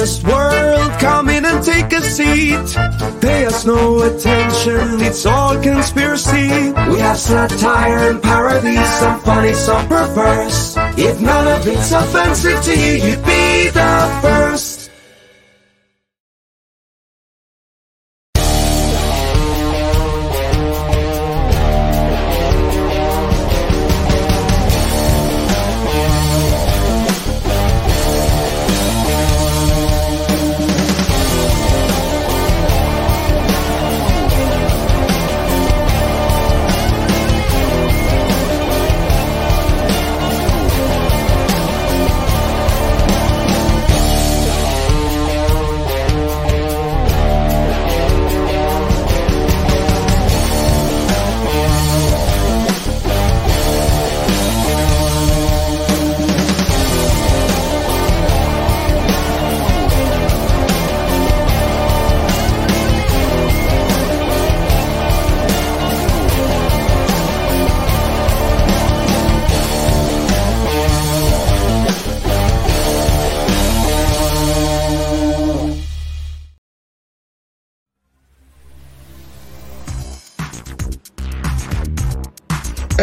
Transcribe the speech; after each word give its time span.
First 0.00 0.24
world, 0.24 0.92
come 0.98 1.28
in 1.28 1.44
and 1.44 1.62
take 1.62 1.92
a 1.92 2.00
seat. 2.00 2.56
Pay 3.20 3.44
us 3.44 3.66
no 3.66 4.02
attention, 4.02 5.02
it's 5.02 5.26
all 5.26 5.60
conspiracy. 5.60 6.72
We 6.88 7.00
have 7.00 7.18
satire 7.18 8.08
and 8.08 8.22
parody, 8.22 8.76
some 8.76 9.20
funny, 9.20 9.52
some 9.52 9.86
perverse. 9.88 10.74
If 10.96 11.20
none 11.20 11.46
of 11.48 11.66
it's 11.66 11.92
offensive 11.92 12.62
to 12.62 12.80
you, 12.80 12.92
you'd 13.10 13.24
be 13.26 13.68
the 13.68 14.18
first. 14.22 14.39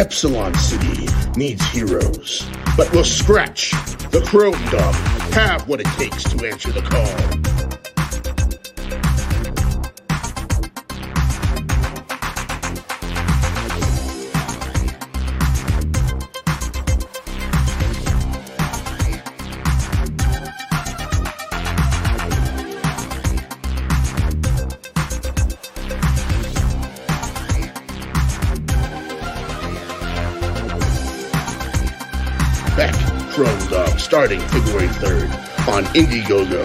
Epsilon 0.08 0.54
City 0.54 1.06
needs 1.36 1.62
heroes, 1.66 2.48
but 2.78 2.90
will 2.94 3.04
Scratch, 3.04 3.72
the 4.10 4.22
Chrome 4.24 4.52
Dog, 4.70 4.94
have 5.34 5.68
what 5.68 5.80
it 5.80 5.86
takes 5.98 6.24
to 6.24 6.46
answer 6.46 6.72
the 6.72 6.80
call? 6.80 7.27
23rd 34.98 35.68
on 35.68 35.84
Indiegogo. 35.94 36.62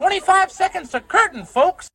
25 0.00 0.52
seconds 0.52 0.90
to 0.90 1.00
curtain, 1.00 1.44
folks. 1.44 1.88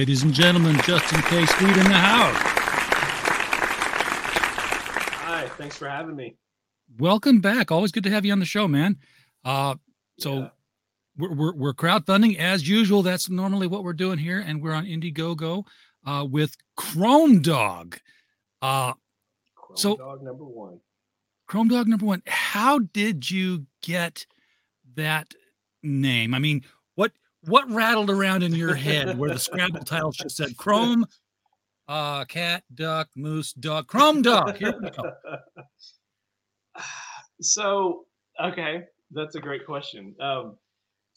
Ladies 0.00 0.22
and 0.22 0.32
gentlemen, 0.32 0.76
Justin 0.84 1.20
K. 1.20 1.44
Sweet 1.44 1.76
in 1.76 1.84
the 1.84 1.92
house. 1.92 2.34
Hi, 5.18 5.46
thanks 5.58 5.76
for 5.76 5.90
having 5.90 6.16
me. 6.16 6.36
Welcome 6.98 7.42
back. 7.42 7.70
Always 7.70 7.92
good 7.92 8.04
to 8.04 8.10
have 8.10 8.24
you 8.24 8.32
on 8.32 8.38
the 8.38 8.46
show, 8.46 8.66
man. 8.66 8.96
Uh, 9.44 9.74
so 10.18 10.34
Yeah. 10.38 10.48
we're, 11.18 11.34
we're 11.34 11.54
we're 11.54 11.74
crowdfunding 11.74 12.38
as 12.38 12.66
usual. 12.66 13.02
That's 13.02 13.28
normally 13.28 13.66
what 13.66 13.84
we're 13.84 13.92
doing 13.92 14.16
here, 14.16 14.38
and 14.40 14.62
we're 14.62 14.72
on 14.72 14.86
Indiegogo 14.86 15.64
uh, 16.06 16.26
with 16.26 16.56
Chrome 16.78 17.42
Dog. 17.42 17.98
Uh, 18.62 18.94
Chrome 19.54 19.76
So- 19.76 19.96
Dog 19.98 20.22
number 20.22 20.46
one. 20.46 20.80
Chrome 21.46 21.68
Dog 21.68 21.88
number 21.88 22.06
one. 22.06 22.22
How 22.26 22.78
did 22.78 23.30
you 23.30 23.66
get 23.82 24.24
that 24.94 25.34
name? 25.82 26.32
I 26.32 26.38
mean, 26.38 26.64
what 27.44 27.70
rattled 27.70 28.10
around 28.10 28.42
in 28.42 28.54
your 28.54 28.74
head 28.74 29.18
where 29.18 29.30
the 29.30 29.38
Scrabble 29.38 29.84
tiles 29.84 30.16
just 30.16 30.36
said 30.36 30.56
Chrome, 30.56 31.06
uh, 31.88 32.24
cat, 32.26 32.62
duck, 32.74 33.08
moose, 33.16 33.52
dog, 33.52 33.86
Chrome 33.86 34.22
Dog? 34.22 34.56
Here 34.56 34.78
we 34.80 34.90
go. 34.90 35.12
so, 37.40 38.04
okay, 38.42 38.84
that's 39.10 39.34
a 39.34 39.40
great 39.40 39.66
question. 39.66 40.14
Um, 40.20 40.56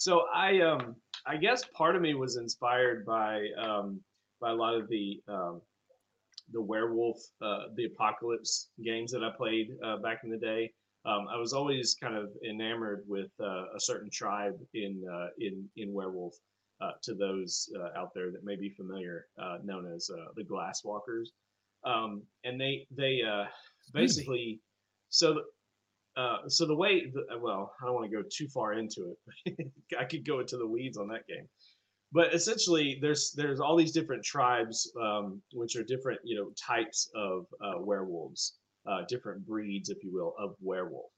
so 0.04 0.26
I 0.34 0.60
um 0.60 0.96
I 1.26 1.38
guess 1.38 1.64
part 1.74 1.96
of 1.96 2.02
me 2.02 2.14
was 2.14 2.36
inspired 2.36 3.06
by 3.06 3.48
um 3.58 4.02
by 4.42 4.52
a 4.52 4.54
lot 4.54 4.76
of 4.76 4.90
the 4.90 5.22
um 5.30 5.62
the 6.52 6.62
werewolf 6.62 7.18
uh 7.42 7.68
the 7.76 7.86
apocalypse 7.86 8.70
games 8.84 9.12
that 9.14 9.24
I 9.24 9.30
played 9.30 9.70
uh, 9.82 9.98
back 9.98 10.26
in 10.26 10.30
the 10.30 10.38
day. 10.38 10.74
Um, 11.06 11.28
I 11.30 11.38
was 11.38 11.54
always 11.54 11.96
kind 12.02 12.16
of 12.16 12.30
enamored 12.48 13.04
with 13.08 13.32
uh, 13.42 13.66
a 13.76 13.80
certain 13.80 14.10
tribe 14.10 14.56
in 14.74 15.04
uh, 15.12 15.28
in 15.40 15.68
in 15.76 15.94
werewolf. 15.94 16.36
Uh, 16.82 16.92
to 17.02 17.14
those 17.14 17.70
uh, 17.80 17.98
out 17.98 18.10
there 18.14 18.30
that 18.32 18.44
may 18.44 18.58
be 18.58 18.70
familiar, 18.70 19.28
uh, 19.42 19.58
known 19.64 19.90
as 19.96 20.10
uh, 20.10 20.26
the 20.36 20.44
Glasswalkers, 20.44 21.28
um, 21.86 22.24
and 22.44 22.60
they 22.60 22.86
they 22.92 23.22
uh, 23.22 23.46
basically 23.94 24.60
so 25.10 25.42
uh, 26.18 26.38
so 26.48 26.66
the 26.66 26.76
way 26.76 27.12
the, 27.14 27.38
well 27.40 27.74
I 27.82 27.86
don't 27.86 27.96
want 27.96 28.10
to 28.10 28.16
go 28.16 28.24
too 28.30 28.48
far 28.48 28.74
into 28.74 29.16
it. 29.46 29.72
I 30.00 30.06
could 30.06 30.26
go 30.26 30.40
into 30.40 30.58
the 30.58 30.68
weeds 30.68 30.98
on 30.98 31.08
that 31.10 31.28
game, 31.28 31.48
but 32.12 32.34
essentially 32.34 32.98
there's 33.02 33.32
there's 33.32 33.60
all 33.60 33.76
these 33.76 33.92
different 33.92 34.24
tribes 34.24 34.92
um, 35.02 35.42
which 35.54 35.76
are 35.76 35.84
different 35.84 36.20
you 36.24 36.36
know 36.36 36.52
types 36.60 37.10
of 37.16 37.46
uh, 37.64 37.80
werewolves, 37.80 38.58
uh, 38.88 39.04
different 39.08 39.46
breeds 39.46 39.90
if 39.90 40.04
you 40.04 40.12
will 40.12 40.34
of 40.38 40.56
werewolf, 40.62 41.12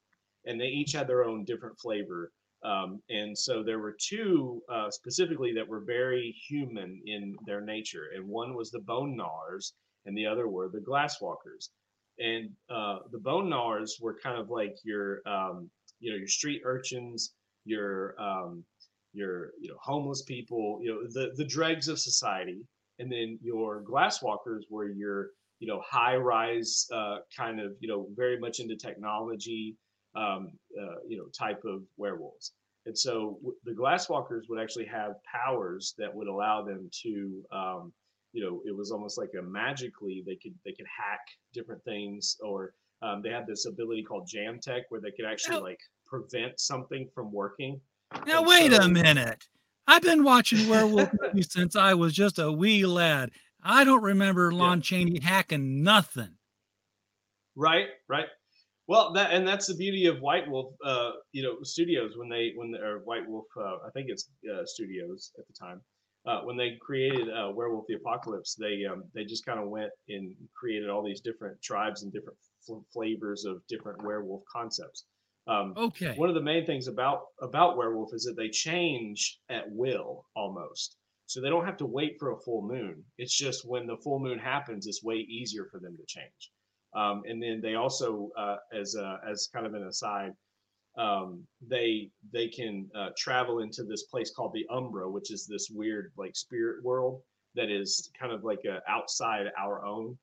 and 0.44 0.60
they 0.60 0.66
each 0.66 0.92
had 0.92 1.08
their 1.08 1.24
own 1.24 1.44
different 1.44 1.78
flavor. 1.78 2.32
Um, 2.64 3.00
and 3.10 3.36
so 3.36 3.62
there 3.62 3.78
were 3.78 3.96
two 4.00 4.62
uh, 4.72 4.90
specifically 4.90 5.52
that 5.52 5.68
were 5.68 5.80
very 5.80 6.34
human 6.48 7.00
in 7.06 7.36
their 7.46 7.60
nature, 7.60 8.10
and 8.14 8.26
one 8.26 8.54
was 8.54 8.70
the 8.70 8.80
bone 8.80 9.16
gnawers, 9.16 9.74
and 10.04 10.16
the 10.16 10.26
other 10.26 10.48
were 10.48 10.68
the 10.68 10.80
glasswalkers. 10.80 11.68
And 12.18 12.50
uh, 12.70 13.00
the 13.12 13.18
bone 13.18 13.48
gnawers 13.50 13.98
were 14.00 14.18
kind 14.18 14.38
of 14.38 14.48
like 14.48 14.76
your 14.84 15.20
um, 15.28 15.70
you 16.00 16.10
know 16.10 16.16
your 16.16 16.28
street 16.28 16.62
urchins 16.64 17.34
your 17.66 18.18
um, 18.20 18.64
your 19.12 19.50
you 19.60 19.68
know 19.68 19.76
homeless 19.80 20.22
people 20.22 20.78
you 20.82 20.90
know 20.90 21.02
the 21.08 21.34
the 21.36 21.44
dregs 21.44 21.88
of 21.88 21.98
society. 21.98 22.64
And 22.98 23.12
then 23.12 23.38
your 23.42 23.82
glasswalkers 23.82 24.62
were 24.70 24.88
your 24.88 25.28
you 25.58 25.66
know 25.68 25.80
high 25.88 26.16
rise 26.16 26.86
uh, 26.92 27.18
kind 27.36 27.60
of 27.60 27.72
you 27.80 27.88
know 27.88 28.06
very 28.16 28.38
much 28.38 28.60
into 28.60 28.76
technology 28.76 29.76
um, 30.14 30.52
uh, 30.80 30.96
you 31.08 31.16
know 31.16 31.26
type 31.38 31.62
of 31.64 31.82
werewolves 31.96 32.52
and 32.86 32.96
so 32.96 33.38
w- 33.42 33.56
the 33.64 33.72
glasswalkers 33.72 34.42
would 34.48 34.60
actually 34.60 34.86
have 34.86 35.12
powers 35.24 35.94
that 35.98 36.14
would 36.14 36.28
allow 36.28 36.62
them 36.64 36.88
to 37.02 37.42
um, 37.52 37.92
you 38.32 38.42
know 38.44 38.60
it 38.66 38.76
was 38.76 38.90
almost 38.92 39.18
like 39.18 39.30
a 39.38 39.42
magically 39.42 40.22
they 40.26 40.36
could 40.36 40.54
they 40.64 40.72
could 40.72 40.86
hack 40.86 41.20
different 41.52 41.82
things 41.84 42.36
or 42.42 42.72
um, 43.02 43.20
they 43.22 43.30
had 43.30 43.46
this 43.46 43.66
ability 43.66 44.02
called 44.02 44.26
jam 44.26 44.58
tech 44.60 44.82
where 44.90 45.00
they 45.00 45.10
could 45.10 45.26
actually 45.26 45.60
like 45.60 45.80
prevent 46.06 46.58
something 46.60 47.08
from 47.14 47.30
working 47.32 47.80
Now 48.26 48.38
And 48.38 48.46
wait 48.48 48.72
so- 48.72 48.82
a 48.82 48.88
minute. 48.88 49.42
I've 49.88 50.02
been 50.02 50.24
watching 50.24 50.68
werewolf 50.68 51.10
movies 51.22 51.52
since 51.52 51.76
I 51.76 51.94
was 51.94 52.12
just 52.12 52.40
a 52.40 52.50
wee 52.50 52.84
lad. 52.84 53.30
I 53.68 53.84
don't 53.84 54.02
remember 54.02 54.52
Lon 54.52 54.80
Chaney 54.80 55.20
hacking 55.20 55.82
nothing. 55.82 56.38
right 57.56 57.88
right 58.08 58.26
Well, 58.88 59.12
that 59.14 59.32
and 59.32 59.46
that's 59.48 59.68
the 59.68 59.76
beauty 59.76 60.06
of 60.06 60.20
White 60.20 60.48
Wolf, 60.48 60.74
uh, 60.84 61.12
you 61.32 61.42
know, 61.44 61.62
studios 61.62 62.16
when 62.16 62.28
they 62.28 62.52
when 62.56 62.72
they, 62.72 62.78
or 62.78 63.00
White 63.04 63.28
Wolf, 63.28 63.46
uh, 63.58 63.78
I 63.86 63.90
think 63.94 64.08
it's 64.10 64.30
uh, 64.52 64.64
studios 64.66 65.32
at 65.38 65.46
the 65.48 65.54
time, 65.54 65.82
uh, 66.26 66.42
when 66.42 66.56
they 66.56 66.78
created 66.80 67.28
uh, 67.30 67.50
Werewolf 67.54 67.86
the 67.88 67.94
Apocalypse, 67.96 68.56
they 68.56 68.84
um, 68.90 69.04
they 69.14 69.24
just 69.24 69.46
kind 69.46 69.60
of 69.60 69.68
went 69.68 69.92
and 70.08 70.34
created 70.60 70.90
all 70.90 71.04
these 71.04 71.22
different 71.22 71.60
tribes 71.62 72.02
and 72.04 72.12
different 72.12 72.38
fl- 72.66 72.86
flavors 72.92 73.44
of 73.46 73.62
different 73.68 74.02
werewolf 74.04 74.42
concepts. 74.52 75.06
Um, 75.48 75.74
Okay. 75.76 76.16
one 76.16 76.28
of 76.28 76.36
the 76.36 76.42
main 76.42 76.66
things 76.66 76.88
about 76.88 77.20
about 77.42 77.76
werewolf 77.76 78.14
is 78.14 78.24
that 78.24 78.36
they 78.36 78.50
change 78.50 79.40
at 79.50 79.64
will 79.70 80.26
almost 80.36 80.98
so 81.26 81.40
they 81.40 81.48
don't 81.48 81.66
have 81.66 81.76
to 81.76 81.86
wait 81.86 82.16
for 82.18 82.32
a 82.32 82.38
full 82.38 82.62
moon 82.62 83.02
it's 83.18 83.36
just 83.36 83.68
when 83.68 83.86
the 83.86 83.96
full 83.96 84.18
moon 84.18 84.38
happens 84.38 84.86
it's 84.86 85.02
way 85.02 85.16
easier 85.16 85.66
for 85.70 85.78
them 85.80 85.96
to 85.96 86.04
change 86.06 86.50
um, 86.94 87.22
and 87.28 87.42
then 87.42 87.60
they 87.60 87.74
also 87.74 88.30
uh, 88.38 88.56
as 88.72 88.94
a, 88.94 89.20
as 89.28 89.48
kind 89.52 89.66
of 89.66 89.74
an 89.74 89.86
aside 89.86 90.32
um, 90.98 91.42
they 91.66 92.10
they 92.32 92.48
can 92.48 92.88
uh, 92.94 93.10
travel 93.16 93.60
into 93.60 93.84
this 93.84 94.04
place 94.04 94.32
called 94.34 94.52
the 94.54 94.66
umbra 94.70 95.10
which 95.10 95.30
is 95.30 95.46
this 95.46 95.68
weird 95.70 96.12
like 96.16 96.34
spirit 96.34 96.82
world 96.82 97.20
that 97.54 97.70
is 97.70 98.10
kind 98.18 98.32
of 98.32 98.44
like 98.44 98.64
a 98.64 98.80
outside 98.88 99.46
our 99.58 99.84
own 99.84 100.16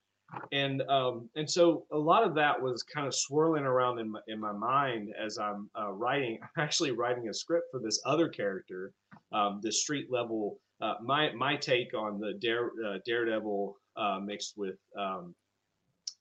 and 0.52 0.82
um, 0.84 1.30
and 1.36 1.50
so 1.50 1.86
a 1.92 1.98
lot 1.98 2.24
of 2.24 2.36
that 2.36 2.60
was 2.60 2.84
kind 2.84 3.08
of 3.08 3.14
swirling 3.14 3.64
around 3.64 4.00
in 4.00 4.12
my, 4.12 4.20
in 4.28 4.40
my 4.40 4.52
mind 4.52 5.14
as 5.20 5.38
I'm 5.38 5.70
uh, 5.80 5.92
writing. 5.92 6.40
I'm 6.42 6.50
actually 6.64 6.92
writing 6.92 7.30
a 7.30 7.34
script 7.34 7.68
for 7.72 7.80
this 7.80 8.02
other 8.06 8.30
character, 8.30 8.92
um, 9.32 9.60
the 9.62 9.72
street 9.72 10.12
level. 10.12 10.60
Uh, 10.84 10.96
my 11.02 11.32
my 11.32 11.56
take 11.56 11.94
on 11.94 12.20
the 12.20 12.34
Dare, 12.42 12.72
uh, 12.86 12.98
Daredevil 13.06 13.78
uh, 13.96 14.20
mixed 14.20 14.56
with 14.58 14.76
um, 15.00 15.34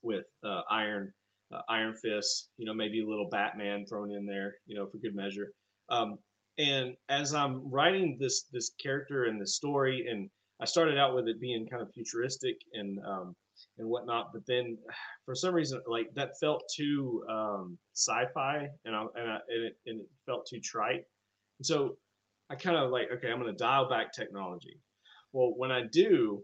with 0.01 0.25
uh, 0.45 0.61
Iron 0.71 1.13
uh, 1.53 1.61
Iron 1.67 1.93
Fist. 1.95 2.49
You 2.57 2.65
know, 2.65 2.73
maybe 2.73 3.03
a 3.03 3.07
little 3.07 3.27
Batman 3.29 3.85
thrown 3.85 4.11
in 4.11 4.25
there. 4.25 4.55
You 4.65 4.75
know, 4.75 4.87
for 4.87 4.99
good 4.99 5.15
measure. 5.15 5.51
Um, 5.89 6.17
and 6.57 6.95
as 7.09 7.33
I'm 7.33 7.69
writing 7.69 8.17
this 8.21 8.43
this 8.53 8.71
character 8.81 9.25
and 9.25 9.41
the 9.41 9.47
story, 9.47 10.07
and 10.09 10.29
I 10.61 10.65
started 10.65 10.97
out 10.97 11.13
with 11.13 11.27
it 11.27 11.41
being 11.41 11.67
kind 11.67 11.81
of 11.81 11.91
futuristic 11.91 12.55
and 12.73 12.99
um, 13.05 13.35
and 13.79 13.89
whatnot. 13.89 14.31
But 14.31 14.45
then, 14.47 14.77
for 15.25 15.35
some 15.35 15.53
reason, 15.53 15.81
like 15.87 16.07
that 16.15 16.39
felt 16.39 16.63
too 16.73 17.25
um, 17.29 17.77
sci-fi, 17.93 18.69
and 18.85 18.95
I, 18.95 19.05
and, 19.15 19.29
I, 19.29 19.39
and, 19.49 19.65
it, 19.65 19.77
and 19.87 19.99
it 19.99 20.07
felt 20.25 20.47
too 20.49 20.61
trite. 20.61 21.03
And 21.59 21.65
so 21.65 21.97
I 22.49 22.55
kind 22.55 22.77
of 22.77 22.91
like, 22.91 23.07
okay, 23.13 23.31
I'm 23.31 23.39
going 23.39 23.51
to 23.51 23.57
dial 23.57 23.89
back 23.89 24.13
technology. 24.13 24.79
Well, 25.31 25.53
when 25.55 25.71
I 25.71 25.83
do, 25.91 26.43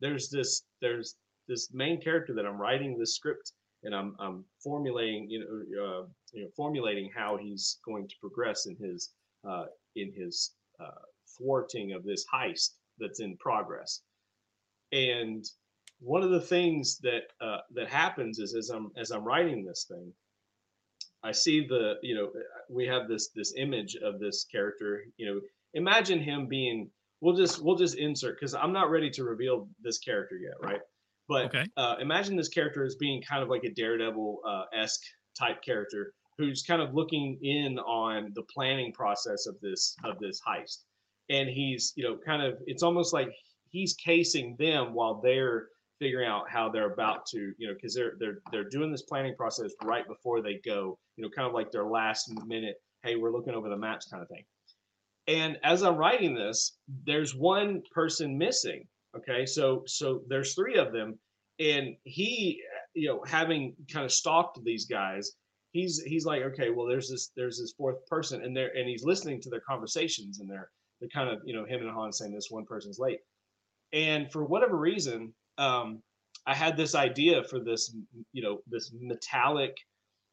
there's 0.00 0.28
this 0.30 0.62
there's 0.80 1.16
this 1.48 1.70
main 1.72 2.00
character 2.00 2.34
that 2.34 2.46
I'm 2.46 2.60
writing 2.60 2.96
this 2.96 3.16
script 3.16 3.52
and 3.82 3.94
I'm 3.94 4.14
I'm 4.18 4.44
formulating 4.62 5.28
you 5.30 5.40
know 5.40 5.84
uh, 5.84 6.06
you 6.32 6.42
know 6.42 6.48
formulating 6.56 7.10
how 7.14 7.36
he's 7.36 7.78
going 7.84 8.08
to 8.08 8.14
progress 8.20 8.66
in 8.66 8.76
his 8.76 9.10
uh, 9.48 9.64
in 9.96 10.12
his 10.14 10.52
uh, 10.80 11.02
thwarting 11.36 11.92
of 11.92 12.04
this 12.04 12.24
heist 12.32 12.70
that's 12.98 13.20
in 13.20 13.36
progress. 13.38 14.02
And 14.92 15.44
one 16.00 16.22
of 16.22 16.30
the 16.30 16.40
things 16.40 16.98
that 16.98 17.24
uh, 17.40 17.58
that 17.74 17.88
happens 17.88 18.38
is 18.38 18.54
as 18.54 18.70
I'm 18.70 18.90
as 18.96 19.10
I'm 19.10 19.24
writing 19.24 19.64
this 19.64 19.86
thing, 19.88 20.12
I 21.22 21.32
see 21.32 21.66
the 21.66 21.94
you 22.02 22.14
know 22.14 22.30
we 22.68 22.86
have 22.86 23.08
this 23.08 23.30
this 23.34 23.54
image 23.56 23.96
of 23.96 24.20
this 24.20 24.44
character. 24.44 25.04
You 25.16 25.26
know, 25.34 25.40
imagine 25.74 26.20
him 26.20 26.46
being. 26.46 26.90
We'll 27.20 27.34
just 27.36 27.60
we'll 27.62 27.76
just 27.76 27.96
insert 27.96 28.36
because 28.38 28.54
I'm 28.54 28.72
not 28.72 28.90
ready 28.90 29.10
to 29.10 29.24
reveal 29.24 29.68
this 29.82 29.98
character 29.98 30.36
yet, 30.36 30.54
right? 30.60 30.80
But 31.28 31.46
Okay. 31.46 31.66
uh, 31.76 31.96
imagine 32.00 32.36
this 32.36 32.48
character 32.48 32.84
as 32.84 32.94
being 32.94 33.22
kind 33.22 33.42
of 33.42 33.48
like 33.48 33.64
a 33.64 33.70
Daredevil 33.70 34.40
uh, 34.46 34.64
esque 34.72 35.02
type 35.36 35.62
character 35.62 36.14
who's 36.38 36.62
kind 36.62 36.80
of 36.80 36.94
looking 36.94 37.38
in 37.42 37.78
on 37.80 38.32
the 38.34 38.42
planning 38.54 38.92
process 38.92 39.46
of 39.46 39.56
this 39.60 39.96
of 40.04 40.18
this 40.20 40.40
heist, 40.46 40.84
and 41.28 41.48
he's 41.48 41.92
you 41.96 42.04
know 42.04 42.16
kind 42.24 42.42
of 42.42 42.58
it's 42.66 42.82
almost 42.84 43.12
like 43.12 43.30
he's 43.70 43.94
casing 43.94 44.56
them 44.58 44.94
while 44.94 45.20
they're 45.20 45.68
figuring 45.98 46.28
out 46.28 46.48
how 46.48 46.68
they're 46.68 46.92
about 46.92 47.26
to 47.26 47.52
you 47.58 47.68
know 47.68 47.74
because 47.74 47.94
they're 47.94 48.14
they're 48.18 48.38
they're 48.50 48.68
doing 48.68 48.90
this 48.90 49.02
planning 49.02 49.34
process 49.36 49.72
right 49.84 50.06
before 50.06 50.40
they 50.40 50.60
go 50.64 50.98
you 51.16 51.22
know 51.22 51.30
kind 51.30 51.46
of 51.46 51.54
like 51.54 51.70
their 51.70 51.86
last 51.86 52.30
minute 52.46 52.76
hey 53.02 53.16
we're 53.16 53.32
looking 53.32 53.54
over 53.54 53.68
the 53.68 53.76
maps 53.76 54.08
kind 54.10 54.22
of 54.22 54.28
thing. 54.28 54.44
And 55.26 55.58
as 55.62 55.82
i'm 55.82 55.96
writing 55.96 56.34
this 56.34 56.78
there's 57.04 57.34
one 57.34 57.82
person 57.92 58.38
missing 58.38 58.84
okay? 59.16 59.46
So 59.46 59.82
so 59.86 60.22
there's 60.28 60.54
three 60.54 60.76
of 60.76 60.92
them 60.92 61.18
and 61.58 61.96
he 62.04 62.62
you 62.94 63.08
know 63.08 63.22
having 63.26 63.74
kind 63.92 64.04
of 64.04 64.12
stalked 64.12 64.62
these 64.64 64.86
guys 64.86 65.32
he's 65.72 66.00
he's 66.02 66.24
like 66.24 66.42
okay 66.42 66.70
well 66.70 66.86
there's 66.86 67.10
this 67.10 67.30
there's 67.36 67.58
this 67.58 67.74
fourth 67.76 68.04
person 68.06 68.42
and 68.42 68.56
there 68.56 68.70
and 68.76 68.88
he's 68.88 69.04
listening 69.04 69.40
to 69.42 69.50
their 69.50 69.60
conversations 69.60 70.40
and 70.40 70.48
they're 70.48 70.70
they're 71.00 71.08
kind 71.08 71.28
of 71.28 71.40
you 71.44 71.54
know 71.54 71.64
him 71.64 71.80
and 71.80 71.90
han 71.90 72.12
saying 72.12 72.34
this 72.34 72.50
one 72.50 72.64
person's 72.64 72.98
late. 72.98 73.20
And 73.92 74.30
for 74.30 74.44
whatever 74.44 74.76
reason 74.76 75.32
um 75.58 76.02
i 76.46 76.54
had 76.54 76.76
this 76.76 76.94
idea 76.94 77.42
for 77.44 77.60
this 77.60 77.94
you 78.32 78.42
know 78.42 78.58
this 78.66 78.92
metallic 79.00 79.76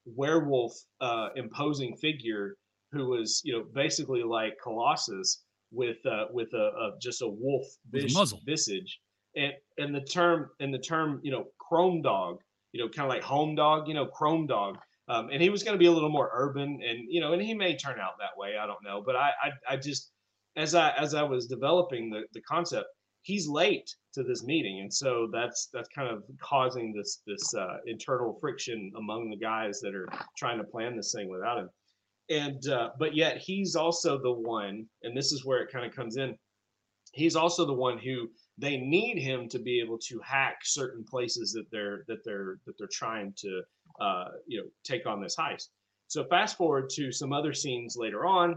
werewolf 0.05 0.73
uh 1.01 1.29
imposing 1.35 1.95
figure 1.97 2.55
who 2.91 3.07
was 3.07 3.41
you 3.43 3.53
know 3.53 3.65
basically 3.73 4.23
like 4.23 4.53
colossus 4.61 5.43
with 5.71 5.97
uh 6.05 6.25
with 6.31 6.53
a, 6.53 6.57
a 6.57 6.91
just 7.01 7.21
a 7.21 7.27
wolf 7.27 7.65
vis- 7.91 8.33
visage. 8.45 8.99
And 9.35 9.53
and 9.77 9.93
the 9.93 10.01
term 10.01 10.49
and 10.61 10.73
the 10.73 10.79
term 10.79 11.19
you 11.23 11.31
know 11.31 11.45
chrome 11.59 12.01
dog 12.01 12.39
you 12.71 12.81
know 12.81 12.89
kind 12.89 13.05
of 13.05 13.13
like 13.13 13.23
home 13.23 13.55
dog 13.55 13.87
you 13.87 13.93
know 13.93 14.05
chrome 14.05 14.47
dog. 14.47 14.77
Um, 15.07 15.29
and 15.31 15.39
he 15.39 15.49
was 15.49 15.61
going 15.61 15.75
to 15.75 15.79
be 15.79 15.85
a 15.85 15.91
little 15.91 16.09
more 16.09 16.31
urban 16.33 16.79
and 16.87 16.99
you 17.09 17.19
know 17.19 17.33
and 17.33 17.41
he 17.41 17.53
may 17.53 17.75
turn 17.75 17.99
out 17.99 18.13
that 18.19 18.37
way 18.37 18.57
i 18.57 18.65
don't 18.65 18.83
know. 18.83 19.03
But 19.05 19.15
i 19.17 19.31
i, 19.43 19.73
I 19.73 19.77
just 19.77 20.11
as 20.55 20.73
i 20.73 20.91
as 20.91 21.13
i 21.13 21.23
was 21.23 21.47
developing 21.47 22.09
the 22.09 22.23
the 22.33 22.41
concept 22.41 22.87
he's 23.25 23.47
late 23.47 23.95
to 24.13 24.23
this 24.23 24.43
meeting. 24.43 24.81
And 24.81 24.93
so 24.93 25.27
that's 25.33 25.67
that's 25.73 25.89
kind 25.89 26.09
of 26.09 26.23
causing 26.39 26.93
this 26.93 27.21
this 27.25 27.53
uh, 27.55 27.77
internal 27.87 28.37
friction 28.39 28.91
among 28.97 29.29
the 29.31 29.37
guys 29.37 29.79
that 29.81 29.95
are 29.95 30.07
trying 30.37 30.59
to 30.59 30.63
plan 30.63 30.95
this 30.95 31.11
thing 31.11 31.27
without 31.27 31.57
him. 31.57 31.69
And 32.29 32.67
uh, 32.69 32.91
but 32.99 33.15
yet 33.15 33.37
he's 33.37 33.75
also 33.75 34.21
the 34.21 34.31
one 34.31 34.85
and 35.01 35.17
this 35.17 35.31
is 35.31 35.43
where 35.43 35.61
it 35.61 35.71
kind 35.71 35.85
of 35.85 35.95
comes 35.95 36.17
in. 36.17 36.37
He's 37.13 37.35
also 37.35 37.65
the 37.65 37.73
one 37.73 37.97
who 37.97 38.29
they 38.57 38.77
need 38.77 39.17
him 39.17 39.49
to 39.49 39.59
be 39.59 39.79
able 39.79 39.97
to 39.99 40.19
hack 40.23 40.57
certain 40.63 41.03
places 41.03 41.51
that 41.53 41.65
they're 41.71 42.03
that 42.07 42.23
they're 42.23 42.57
that 42.67 42.77
they're 42.77 42.87
trying 42.91 43.33
to 43.37 43.61
uh, 43.99 44.25
you 44.45 44.59
know 44.59 44.67
take 44.83 45.07
on 45.07 45.19
this 45.19 45.35
heist. 45.35 45.69
So 46.07 46.25
fast 46.25 46.57
forward 46.57 46.91
to 46.91 47.11
some 47.11 47.33
other 47.33 47.53
scenes 47.53 47.95
later 47.97 48.25
on 48.25 48.55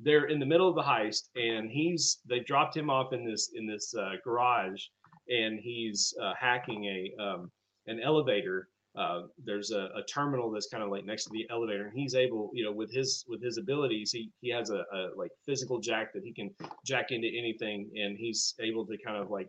they're 0.00 0.26
in 0.26 0.38
the 0.38 0.46
middle 0.46 0.68
of 0.68 0.74
the 0.74 0.82
heist 0.82 1.28
and 1.36 1.70
he's 1.70 2.18
they 2.28 2.40
dropped 2.40 2.76
him 2.76 2.90
off 2.90 3.12
in 3.12 3.24
this 3.24 3.50
in 3.54 3.66
this 3.66 3.94
uh, 3.94 4.12
garage 4.22 4.82
and 5.28 5.58
he's 5.58 6.14
uh, 6.22 6.32
hacking 6.38 6.84
a 6.84 7.22
um, 7.22 7.50
an 7.86 8.00
elevator. 8.00 8.68
Uh, 8.96 9.24
there's 9.44 9.72
a, 9.72 9.90
a 9.94 10.02
terminal 10.08 10.50
that's 10.50 10.68
kind 10.68 10.82
of 10.82 10.88
like 10.88 11.04
next 11.04 11.24
to 11.24 11.30
the 11.30 11.46
elevator 11.50 11.86
and 11.86 11.98
he's 11.98 12.14
able 12.14 12.50
you 12.54 12.64
know 12.64 12.72
with 12.72 12.90
his 12.90 13.26
with 13.28 13.42
his 13.42 13.58
abilities 13.58 14.10
he 14.10 14.30
he 14.40 14.48
has 14.50 14.70
a, 14.70 14.84
a 14.94 15.08
like 15.16 15.30
physical 15.44 15.78
jack 15.78 16.14
that 16.14 16.22
he 16.24 16.32
can 16.32 16.50
jack 16.84 17.10
into 17.10 17.28
anything 17.28 17.90
and 17.94 18.16
he's 18.16 18.54
able 18.58 18.86
to 18.86 18.96
kind 19.04 19.18
of 19.18 19.30
like 19.30 19.48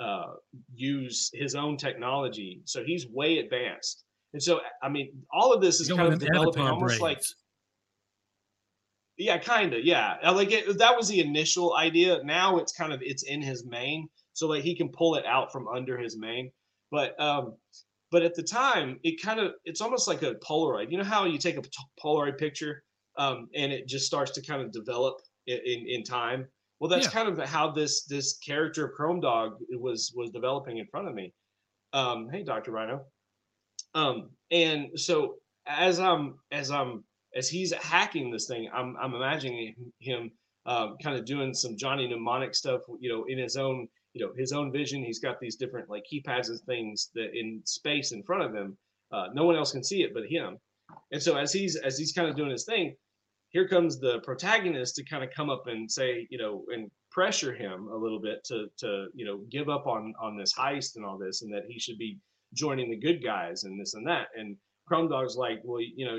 uh, 0.00 0.34
use 0.74 1.30
his 1.34 1.54
own 1.54 1.76
technology. 1.76 2.60
So 2.64 2.82
he's 2.84 3.08
way 3.08 3.38
advanced. 3.38 4.04
And 4.34 4.42
so 4.42 4.60
i 4.82 4.88
mean 4.88 5.10
all 5.32 5.54
of 5.54 5.62
this 5.62 5.80
is 5.80 5.88
kind 5.88 6.12
of 6.12 6.18
developing 6.18 6.62
almost 6.62 7.00
like. 7.00 7.20
Yeah, 9.18 9.38
kind 9.38 9.74
of. 9.74 9.84
Yeah, 9.84 10.16
Uh, 10.24 10.32
like 10.34 10.50
it, 10.52 10.78
that 10.78 10.96
was 10.96 11.08
the 11.08 11.20
initial 11.20 11.76
idea. 11.76 12.20
Now 12.24 12.58
it's 12.58 12.72
kind 12.72 12.92
of 12.92 13.00
it's 13.02 13.24
in 13.24 13.42
his 13.42 13.66
mane, 13.66 14.08
so 14.32 14.48
like 14.48 14.62
he 14.64 14.76
can 14.76 14.88
pull 14.90 15.16
it 15.16 15.26
out 15.26 15.52
from 15.52 15.68
under 15.68 15.98
his 15.98 16.16
mane. 16.18 16.50
But 16.90 17.18
um, 17.20 17.56
but 18.10 18.22
at 18.22 18.34
the 18.34 18.42
time, 18.42 18.98
it 19.02 19.20
kind 19.22 19.40
of 19.40 19.52
it's 19.64 19.80
almost 19.80 20.08
like 20.08 20.22
a 20.22 20.34
Polaroid. 20.36 20.90
You 20.90 20.98
know 20.98 21.04
how 21.04 21.24
you 21.26 21.38
take 21.38 21.58
a 21.58 21.62
Polaroid 22.02 22.38
picture, 22.38 22.82
um, 23.18 23.48
and 23.54 23.72
it 23.72 23.86
just 23.88 24.06
starts 24.06 24.30
to 24.32 24.42
kind 24.42 24.62
of 24.62 24.72
develop 24.72 25.16
in 25.46 25.58
in, 25.64 25.86
in 25.88 26.02
time. 26.04 26.46
Well, 26.80 26.88
that's 26.88 27.06
Yeah. 27.06 27.12
kind 27.12 27.28
of 27.28 27.38
how 27.48 27.72
this 27.72 28.04
this 28.04 28.38
character 28.38 28.86
of 28.86 28.92
Chrome 28.94 29.20
Dog 29.20 29.58
was 29.72 30.12
was 30.16 30.30
developing 30.30 30.78
in 30.78 30.86
front 30.86 31.08
of 31.08 31.14
me. 31.14 31.34
Um, 31.92 32.28
hey, 32.30 32.44
Doctor 32.44 32.70
Rhino. 32.70 33.04
Um, 33.94 34.30
and 34.50 34.98
so 34.98 35.36
as 35.66 35.98
I'm 35.98 36.38
as 36.52 36.70
I'm 36.70 37.04
as 37.36 37.48
he's 37.48 37.72
hacking 37.72 38.30
this 38.30 38.46
thing, 38.46 38.68
I'm 38.72 38.96
I'm 39.00 39.14
imagining 39.14 39.74
him 40.00 40.30
um, 40.66 40.96
kind 41.02 41.18
of 41.18 41.24
doing 41.24 41.54
some 41.54 41.76
Johnny 41.76 42.06
mnemonic 42.06 42.54
stuff, 42.54 42.82
you 43.00 43.10
know, 43.10 43.24
in 43.28 43.38
his 43.38 43.56
own 43.56 43.88
you 44.14 44.24
know 44.24 44.32
his 44.36 44.52
own 44.52 44.72
vision. 44.72 45.02
He's 45.02 45.20
got 45.20 45.40
these 45.40 45.56
different 45.56 45.88
like 45.88 46.04
keypads 46.10 46.48
and 46.48 46.60
things 46.60 47.10
that 47.14 47.30
in 47.34 47.62
space 47.64 48.12
in 48.12 48.22
front 48.22 48.42
of 48.42 48.54
him. 48.54 48.76
Uh, 49.12 49.28
no 49.32 49.44
one 49.44 49.56
else 49.56 49.72
can 49.72 49.84
see 49.84 50.02
it 50.02 50.12
but 50.12 50.24
him. 50.26 50.58
And 51.12 51.22
so 51.22 51.36
as 51.36 51.52
he's 51.52 51.76
as 51.76 51.98
he's 51.98 52.12
kind 52.12 52.28
of 52.28 52.36
doing 52.36 52.50
his 52.50 52.64
thing, 52.64 52.94
here 53.50 53.68
comes 53.68 53.98
the 53.98 54.20
protagonist 54.20 54.96
to 54.96 55.04
kind 55.04 55.24
of 55.24 55.30
come 55.34 55.50
up 55.50 55.66
and 55.66 55.90
say, 55.90 56.26
you 56.30 56.38
know, 56.38 56.64
and 56.68 56.90
pressure 57.10 57.54
him 57.54 57.88
a 57.88 57.96
little 57.96 58.20
bit 58.20 58.44
to 58.44 58.66
to 58.78 59.06
you 59.14 59.24
know 59.24 59.40
give 59.50 59.68
up 59.68 59.86
on 59.86 60.14
on 60.20 60.36
this 60.36 60.52
heist 60.52 60.96
and 60.96 61.04
all 61.04 61.18
this, 61.18 61.42
and 61.42 61.52
that 61.52 61.64
he 61.68 61.78
should 61.78 61.98
be 61.98 62.18
joining 62.54 62.90
the 62.90 62.96
good 62.96 63.22
guys 63.22 63.64
and 63.64 63.80
this 63.80 63.94
and 63.94 64.06
that. 64.06 64.28
And 64.36 64.56
Chrome 64.86 65.08
Dog's 65.08 65.36
like, 65.36 65.60
well, 65.64 65.80
you 65.80 66.06
know, 66.06 66.18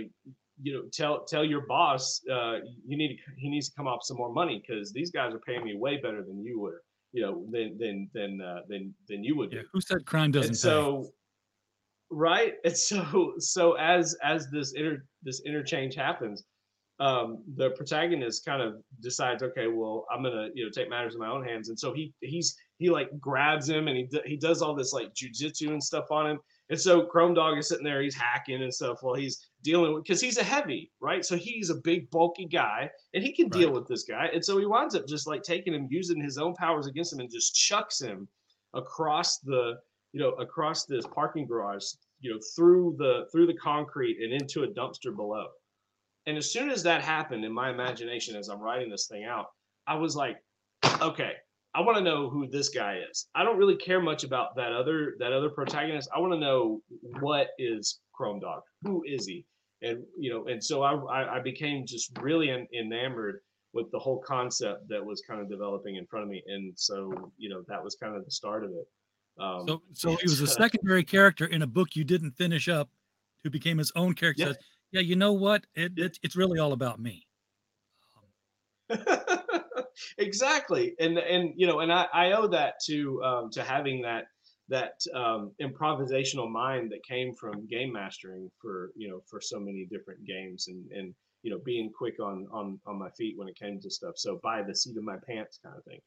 you 0.62 0.74
know, 0.74 0.84
tell 0.92 1.24
tell 1.26 1.44
your 1.44 1.62
boss 1.62 2.22
uh, 2.32 2.58
you 2.86 2.98
need 2.98 3.10
to, 3.10 3.16
he 3.38 3.50
needs 3.50 3.70
to 3.70 3.76
come 3.76 3.88
off 3.88 4.02
some 4.04 4.18
more 4.18 4.32
money 4.32 4.62
because 4.66 4.92
these 4.92 5.12
guys 5.12 5.34
are 5.34 5.40
paying 5.40 5.64
me 5.64 5.76
way 5.76 5.98
better 5.98 6.24
than 6.24 6.44
you 6.44 6.60
would, 6.60 6.76
you 7.14 7.22
know, 7.22 7.46
than 7.52 7.78
than 7.78 8.10
than 8.14 8.42
uh, 8.42 8.62
than 8.68 8.94
than 9.08 9.24
you 9.24 9.36
would. 9.38 9.52
Yeah. 9.52 9.62
do. 9.62 9.68
Who 9.74 9.82
said 9.82 10.06
crime 10.06 10.32
doesn't 10.32 10.50
And 10.50 10.56
pay? 10.56 10.60
so, 10.60 11.10
right, 12.12 12.54
and 12.66 12.78
so 12.78 13.34
so 13.40 13.74
as 13.74 14.16
as 14.24 14.50
this 14.52 14.74
inter 14.74 15.04
this 15.24 15.42
interchange 15.46 15.96
happens, 15.96 16.44
um, 17.00 17.44
the 17.56 17.72
protagonist 17.72 18.46
kind 18.46 18.62
of 18.62 18.76
decides, 19.02 19.42
okay, 19.44 19.68
well, 19.68 20.06
I'm 20.12 20.24
gonna 20.24 20.50
you 20.54 20.66
know 20.66 20.72
take 20.72 20.90
matters 20.90 21.14
in 21.14 21.20
my 21.20 21.30
own 21.30 21.46
hands, 21.46 21.70
and 21.70 21.80
so 21.80 21.94
he 21.94 22.14
he's 22.22 22.56
he 22.78 22.90
like 22.90 23.10
grabs 23.20 23.70
him 23.70 23.88
and 23.88 23.98
he 23.98 24.10
he 24.26 24.38
does 24.38 24.62
all 24.62 24.76
this 24.76 24.94
like 24.94 25.14
jujitsu 25.14 25.70
and 25.70 25.84
stuff 25.84 26.12
on 26.12 26.30
him, 26.30 26.40
and 26.70 26.80
so 26.80 27.04
Chrome 27.04 27.34
Dog 27.34 27.58
is 27.58 27.68
sitting 27.68 27.84
there, 27.84 28.02
he's 28.02 28.16
hacking 28.16 28.62
and 28.62 28.74
stuff 28.74 29.00
while 29.02 29.16
he's 29.16 29.48
dealing 29.64 29.94
with 29.94 30.04
because 30.04 30.22
he's 30.22 30.38
a 30.38 30.44
heavy, 30.44 30.92
right? 31.00 31.26
So 31.26 31.36
he's 31.36 31.70
a 31.70 31.76
big 31.76 32.10
bulky 32.12 32.46
guy 32.46 32.90
and 33.14 33.24
he 33.24 33.34
can 33.34 33.50
deal 33.50 33.72
with 33.72 33.88
this 33.88 34.04
guy, 34.04 34.30
and 34.34 34.44
so 34.44 34.58
he 34.58 34.66
winds 34.66 34.96
up 34.96 35.08
just 35.08 35.28
like 35.28 35.44
taking 35.44 35.74
him, 35.74 35.88
using 35.90 36.22
his 36.22 36.38
own 36.38 36.54
powers 36.56 36.88
against 36.88 37.14
him, 37.14 37.20
and 37.20 37.32
just 37.32 37.56
chucks 37.56 38.02
him 38.02 38.28
across 38.74 39.40
the 39.40 39.80
you 40.14 40.20
know 40.20 40.32
across 40.34 40.86
this 40.86 41.06
parking 41.08 41.48
garage, 41.48 41.86
you 42.20 42.32
know 42.32 42.40
through 42.56 42.96
the 42.98 43.28
through 43.32 43.48
the 43.48 43.56
concrete 43.56 44.18
and 44.22 44.34
into 44.34 44.64
a 44.64 44.68
dumpster 44.68 45.16
below. 45.16 45.48
And 46.26 46.38
as 46.38 46.52
soon 46.52 46.70
as 46.70 46.84
that 46.84 47.02
happened 47.02 47.44
in 47.44 47.52
my 47.52 47.72
imagination, 47.72 48.36
as 48.36 48.50
I'm 48.50 48.60
writing 48.60 48.90
this 48.90 49.08
thing 49.08 49.26
out, 49.26 49.48
I 49.88 49.96
was 49.96 50.16
like, 50.16 50.38
okay, 51.02 51.34
I 51.76 51.82
want 51.82 51.98
to 51.98 52.04
know 52.04 52.30
who 52.30 52.48
this 52.48 52.70
guy 52.70 53.00
is. 53.10 53.28
I 53.36 53.44
don't 53.44 53.58
really 53.58 53.76
care 53.76 54.02
much 54.02 54.24
about 54.24 54.56
that 54.56 54.72
other 54.72 55.16
that 55.20 55.32
other 55.32 55.50
protagonist. 55.50 56.10
I 56.16 56.20
want 56.20 56.34
to 56.34 56.40
know 56.40 56.82
what 57.20 57.50
is 57.60 58.00
Chrome 58.14 58.40
Dog. 58.40 58.62
Who 58.84 59.04
is 59.06 59.26
he? 59.28 59.46
And 59.82 60.04
you 60.18 60.32
know, 60.32 60.48
and 60.48 60.64
so 60.64 60.82
I 60.82 61.38
I, 61.38 61.40
became 61.40 61.86
just 61.86 62.18
really 62.20 62.50
en- 62.50 62.68
enamored 62.74 63.42
with 63.74 63.92
the 63.92 64.00
whole 64.00 64.20
concept 64.20 64.90
that 64.90 65.06
was 65.06 65.22
kind 65.22 65.40
of 65.40 65.50
developing 65.50 65.96
in 65.96 66.08
front 66.08 66.24
of 66.24 66.30
me. 66.30 66.42
And 66.48 66.74
so 66.76 67.32
you 67.38 67.50
know, 67.50 67.64
that 67.68 67.84
was 67.84 67.96
kind 67.96 68.16
of 68.16 68.26
the 68.26 68.32
start 68.32 68.64
of 68.64 68.72
it. 68.72 68.88
Um, 69.40 69.68
So, 69.68 69.82
so 69.94 70.16
he 70.16 70.24
was 70.24 70.42
a 70.42 70.48
secondary 70.64 71.04
character 71.04 71.46
in 71.46 71.62
a 71.62 71.68
book 71.68 71.96
you 71.96 72.04
didn't 72.04 72.32
finish 72.32 72.68
up, 72.68 72.90
who 73.44 73.50
became 73.50 73.78
his 73.78 73.92
own 73.96 74.16
character. 74.16 74.48
Yeah. 74.48 74.54
Yeah, 74.92 75.02
you 75.02 75.16
know 75.16 75.34
what? 75.34 75.66
It, 75.76 75.94
it 75.98 76.18
it's 76.24 76.36
really 76.36 76.58
all 76.58 76.74
about 76.74 77.00
me. 77.00 77.28
exactly 80.18 80.96
and 81.00 81.18
and 81.18 81.54
you 81.56 81.68
know 81.68 81.80
and 81.80 81.92
i 81.92 82.08
i 82.14 82.32
owe 82.32 82.48
that 82.48 82.76
to 82.86 83.22
um 83.24 83.50
to 83.50 83.64
having 83.64 84.02
that 84.02 84.26
that 84.68 85.00
um 85.16 85.52
improvisational 85.62 86.50
mind 86.50 86.92
that 86.92 87.04
came 87.04 87.34
from 87.34 87.68
game 87.68 87.92
mastering 87.92 88.50
for 88.62 88.92
you 88.96 89.10
know 89.10 89.22
for 89.30 89.42
so 89.42 89.60
many 89.60 89.88
different 89.92 90.24
games 90.26 90.68
and 90.68 90.92
and 90.92 91.14
you 91.42 91.52
know 91.52 91.60
being 91.66 91.92
quick 91.92 92.20
on 92.20 92.48
on 92.52 92.80
on 92.86 92.98
my 92.98 93.10
feet 93.12 93.38
when 93.38 93.48
it 93.48 93.58
came 93.58 93.80
to 93.80 93.90
stuff. 93.90 94.14
So 94.18 94.40
by 94.44 94.62
the 94.62 94.76
seat 94.76 94.98
of 94.98 95.04
my 95.04 95.18
pants 95.26 95.60
kind 95.64 95.76
of 95.78 95.84
thing 95.86 96.00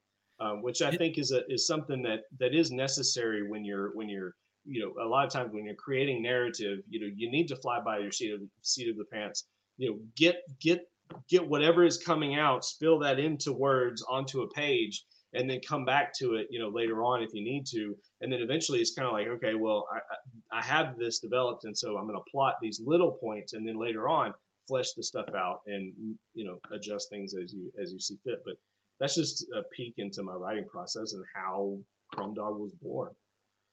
um, 0.42 0.62
which 0.62 0.82
i 0.82 0.90
think 0.90 1.18
is 1.18 1.32
a 1.32 1.42
is 1.52 1.66
something 1.66 2.02
that 2.02 2.20
that 2.38 2.54
is 2.54 2.70
necessary 2.70 3.48
when 3.48 3.64
you're 3.64 3.94
when 3.94 4.08
you're 4.08 4.34
you 4.64 4.80
know 4.80 5.04
a 5.04 5.06
lot 5.06 5.26
of 5.26 5.32
times 5.32 5.52
when 5.52 5.64
you're 5.64 5.74
creating 5.74 6.22
narrative 6.22 6.80
you 6.88 7.00
know 7.00 7.10
you 7.14 7.30
need 7.30 7.48
to 7.48 7.56
fly 7.56 7.80
by 7.80 7.98
your 7.98 8.12
seat 8.12 8.32
of 8.32 8.40
seat 8.62 8.88
of 8.88 8.96
the 8.96 9.04
pants 9.04 9.44
you 9.76 9.90
know 9.90 9.98
get 10.16 10.42
get 10.60 10.86
get 11.28 11.46
whatever 11.46 11.84
is 11.84 11.98
coming 11.98 12.36
out, 12.36 12.64
spill 12.64 12.98
that 13.00 13.18
into 13.18 13.52
words 13.52 14.04
onto 14.08 14.42
a 14.42 14.48
page, 14.50 15.04
and 15.34 15.48
then 15.48 15.60
come 15.66 15.84
back 15.84 16.12
to 16.18 16.34
it, 16.34 16.46
you 16.50 16.58
know, 16.58 16.68
later 16.68 17.02
on 17.02 17.22
if 17.22 17.32
you 17.32 17.42
need 17.42 17.66
to. 17.66 17.96
And 18.20 18.32
then 18.32 18.40
eventually 18.40 18.80
it's 18.80 18.94
kind 18.94 19.06
of 19.06 19.14
like, 19.14 19.28
okay, 19.28 19.54
well, 19.54 19.86
I, 19.92 20.58
I 20.58 20.62
have 20.62 20.98
this 20.98 21.18
developed, 21.18 21.64
and 21.64 21.76
so 21.76 21.96
I'm 21.96 22.06
going 22.06 22.18
to 22.18 22.30
plot 22.30 22.56
these 22.60 22.80
little 22.84 23.12
points, 23.12 23.52
and 23.54 23.66
then 23.66 23.78
later 23.78 24.08
on 24.08 24.34
flesh 24.68 24.92
the 24.92 25.02
stuff 25.02 25.28
out 25.36 25.60
and 25.66 25.92
you 26.34 26.44
know 26.44 26.58
adjust 26.72 27.10
things 27.10 27.34
as 27.34 27.52
you 27.52 27.72
as 27.80 27.92
you 27.92 27.98
see 27.98 28.16
fit. 28.24 28.42
But 28.44 28.54
that's 29.00 29.14
just 29.14 29.46
a 29.54 29.62
peek 29.74 29.94
into 29.98 30.22
my 30.22 30.34
writing 30.34 30.66
process 30.68 31.12
and 31.12 31.24
how 31.34 31.78
Chrome 32.14 32.34
Dog 32.34 32.58
was 32.58 32.72
born. 32.80 33.10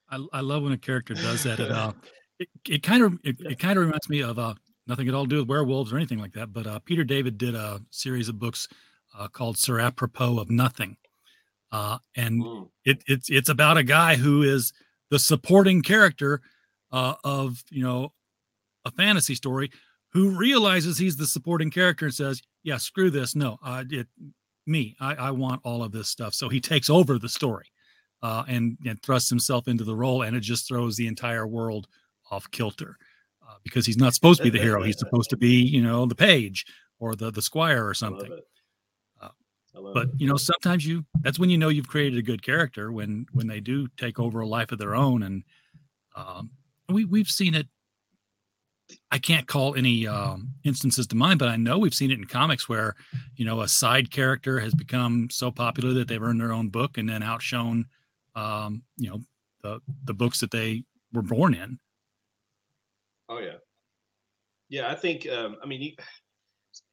I, 0.10 0.26
I 0.34 0.42
love 0.42 0.64
when 0.64 0.72
a 0.72 0.78
character 0.78 1.14
does 1.14 1.44
that. 1.44 1.60
It, 1.60 1.72
uh, 1.72 1.94
it, 2.40 2.50
it 2.68 2.84
kind 2.84 3.04
of 3.04 3.20
it, 3.24 3.38
it 3.40 3.60
kind 3.60 3.78
of 3.78 3.86
reminds 3.86 4.10
me 4.10 4.22
of 4.22 4.40
uh, 4.40 4.56
nothing 4.90 5.08
at 5.08 5.14
all 5.14 5.24
to 5.24 5.30
do 5.30 5.38
with 5.38 5.48
werewolves 5.48 5.94
or 5.94 5.98
anything 5.98 6.20
like 6.20 6.34
that. 6.34 6.52
But 6.52 6.68
uh, 6.68 6.80
Peter 6.80 7.04
David 7.06 7.38
did 7.38 7.56
a 7.56 7.82
series 7.92 8.28
of 8.28 8.40
books 8.40 8.68
uh, 9.18 9.28
called 9.30 9.58
"Sir 9.58 9.80
Apropos 9.80 10.40
of 10.40 10.50
Nothing," 10.50 10.98
uh, 11.72 12.00
and 12.18 12.44
Mm. 12.44 12.70
it, 12.86 13.04
it's 13.08 13.30
it's 13.30 13.50
about 13.50 13.78
a 13.78 13.84
guy 13.84 14.16
who 14.16 14.44
is 14.44 14.74
the 15.10 15.20
supporting 15.20 15.82
character 15.82 16.42
uh, 16.92 17.14
of 17.24 17.64
you 17.70 17.84
know 17.84 18.14
a 18.86 18.92
fantasy 18.92 19.36
story 19.36 19.72
who 20.12 20.32
realizes 20.32 20.98
he's 20.98 21.18
the 21.18 21.28
supporting 21.28 21.70
character 21.72 22.06
and 22.06 22.14
says, 22.14 22.42
"Yeah, 22.64 22.78
screw 22.78 23.10
this. 23.10 23.36
No, 23.36 23.60
uh, 23.64 23.84
it 23.90 24.08
me. 24.66 24.96
I, 25.00 25.16
I 25.16 25.32
want 25.32 25.62
all 25.64 25.84
of 25.84 25.92
this 25.92 26.10
stuff." 26.10 26.34
So 26.34 26.50
he 26.50 26.60
takes 26.60 26.90
over 26.90 27.18
the 27.20 27.30
story 27.30 27.68
uh, 28.24 28.44
and 28.48 28.78
and 28.86 29.02
thrusts 29.04 29.30
himself 29.30 29.68
into 29.68 29.84
the 29.84 29.96
role, 29.96 30.24
and 30.24 30.36
it 30.36 30.42
just 30.42 30.68
throws 30.68 30.96
the 30.98 31.08
entire 31.08 31.46
world 31.48 31.88
off 32.32 32.50
kilter 32.52 32.98
uh, 33.50 33.56
because 33.64 33.86
he's 33.86 33.98
not 33.98 34.14
supposed 34.14 34.38
to 34.40 34.44
be 34.44 34.50
the 34.50 34.64
hero. 34.64 34.84
He's 34.84 35.00
supposed 35.06 35.30
to 35.32 35.38
be 35.38 35.62
you 35.62 35.82
know 35.82 36.06
the 36.06 36.16
page 36.16 36.66
or 37.00 37.16
the 37.16 37.32
the 37.32 37.42
squire 37.42 37.86
or 37.88 37.94
something. 37.94 38.32
Uh, 39.22 39.30
But 39.94 40.08
it. 40.08 40.10
you 40.18 40.28
know, 40.28 40.38
sometimes 40.38 40.86
you 40.86 41.06
that's 41.22 41.40
when 41.40 41.50
you 41.50 41.58
know 41.58 41.70
you've 41.70 41.88
created 41.88 42.20
a 42.20 42.24
good 42.24 42.44
character 42.44 42.92
when 42.92 43.26
when 43.34 43.48
they 43.48 43.60
do 43.60 43.88
take 43.98 44.20
over 44.20 44.42
a 44.42 44.48
life 44.48 44.72
of 44.72 44.78
their 44.80 44.96
own, 44.96 45.24
and 45.24 45.44
um, 46.16 46.52
we 46.90 47.06
we've 47.06 47.30
seen 47.32 47.56
it. 47.56 47.68
I 49.12 49.20
can't 49.20 49.48
call 49.48 49.76
any 49.76 50.08
um, 50.08 50.52
instances 50.64 51.06
to 51.08 51.16
mind, 51.16 51.38
but 51.38 51.48
I 51.48 51.58
know 51.58 51.78
we've 51.78 51.94
seen 51.94 52.10
it 52.10 52.18
in 52.18 52.26
comics 52.26 52.68
where 52.68 52.96
you 53.36 53.46
know 53.46 53.62
a 53.62 53.68
side 53.68 54.12
character 54.12 54.60
has 54.60 54.74
become 54.74 55.30
so 55.30 55.52
popular 55.52 55.94
that 55.94 56.08
they've 56.08 56.22
earned 56.22 56.42
their 56.42 56.54
own 56.54 56.70
book 56.70 56.98
and 56.98 57.08
then 57.08 57.22
outshone, 57.22 57.86
um, 58.36 58.82
you 58.98 59.10
know, 59.10 59.22
the 59.62 59.80
the 60.06 60.14
books 60.14 60.40
that 60.40 60.52
they 60.52 60.84
were 61.14 61.22
born 61.22 61.54
in. 61.54 61.80
Oh 63.30 63.38
yeah, 63.40 63.58
yeah. 64.70 64.90
I 64.92 64.96
think 64.96 65.28
um, 65.30 65.56
I 65.64 65.68
mean 65.68 65.82
you, 65.82 65.92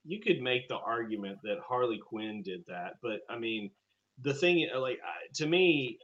you 0.04 0.20
could 0.20 0.40
make 0.42 0.68
the 0.68 0.76
argument 0.76 1.38
that 1.44 1.56
Harley 1.66 1.98
Quinn 1.98 2.42
did 2.42 2.62
that, 2.68 2.94
but 3.02 3.20
I 3.30 3.38
mean 3.38 3.70
the 4.22 4.34
thing 4.34 4.68
uh, 4.74 4.80
like 4.80 4.98
to 5.34 5.46
me, 5.46 5.98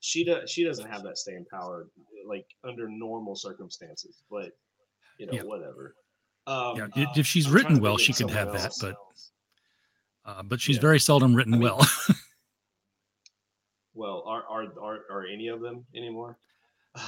she 0.00 0.24
does 0.24 0.50
she 0.50 0.64
doesn't 0.64 0.88
have 0.90 1.02
that 1.04 1.16
staying 1.18 1.46
power 1.50 1.86
like 2.26 2.46
under 2.64 2.88
normal 2.88 3.36
circumstances. 3.36 4.22
But 4.30 4.50
you 5.18 5.26
know 5.26 5.32
Yeah. 5.34 5.42
whatever. 5.42 5.94
Um, 6.46 6.76
Yeah, 6.76 6.86
if- 6.96 7.18
if 7.18 7.26
she's 7.26 7.46
I'm 7.46 7.52
written 7.52 7.80
well, 7.80 7.98
she 7.98 8.12
could 8.12 8.30
have 8.30 8.52
that, 8.52 8.72
but 8.80 8.96
uh, 10.24 10.42
but 10.42 10.60
she's 10.60 10.76
Yeah. 10.76 10.82
very 10.82 10.98
seldom 10.98 11.34
written 11.34 11.54
I 11.54 11.56
mean- 11.58 11.62
well. 11.64 11.86
well, 13.94 14.22
are 14.26 14.44
are 14.48 14.64
are, 14.80 14.98
are 15.10 15.26
any 15.26 15.48
of 15.48 15.60
them 15.60 15.84
anymore? 15.94 16.38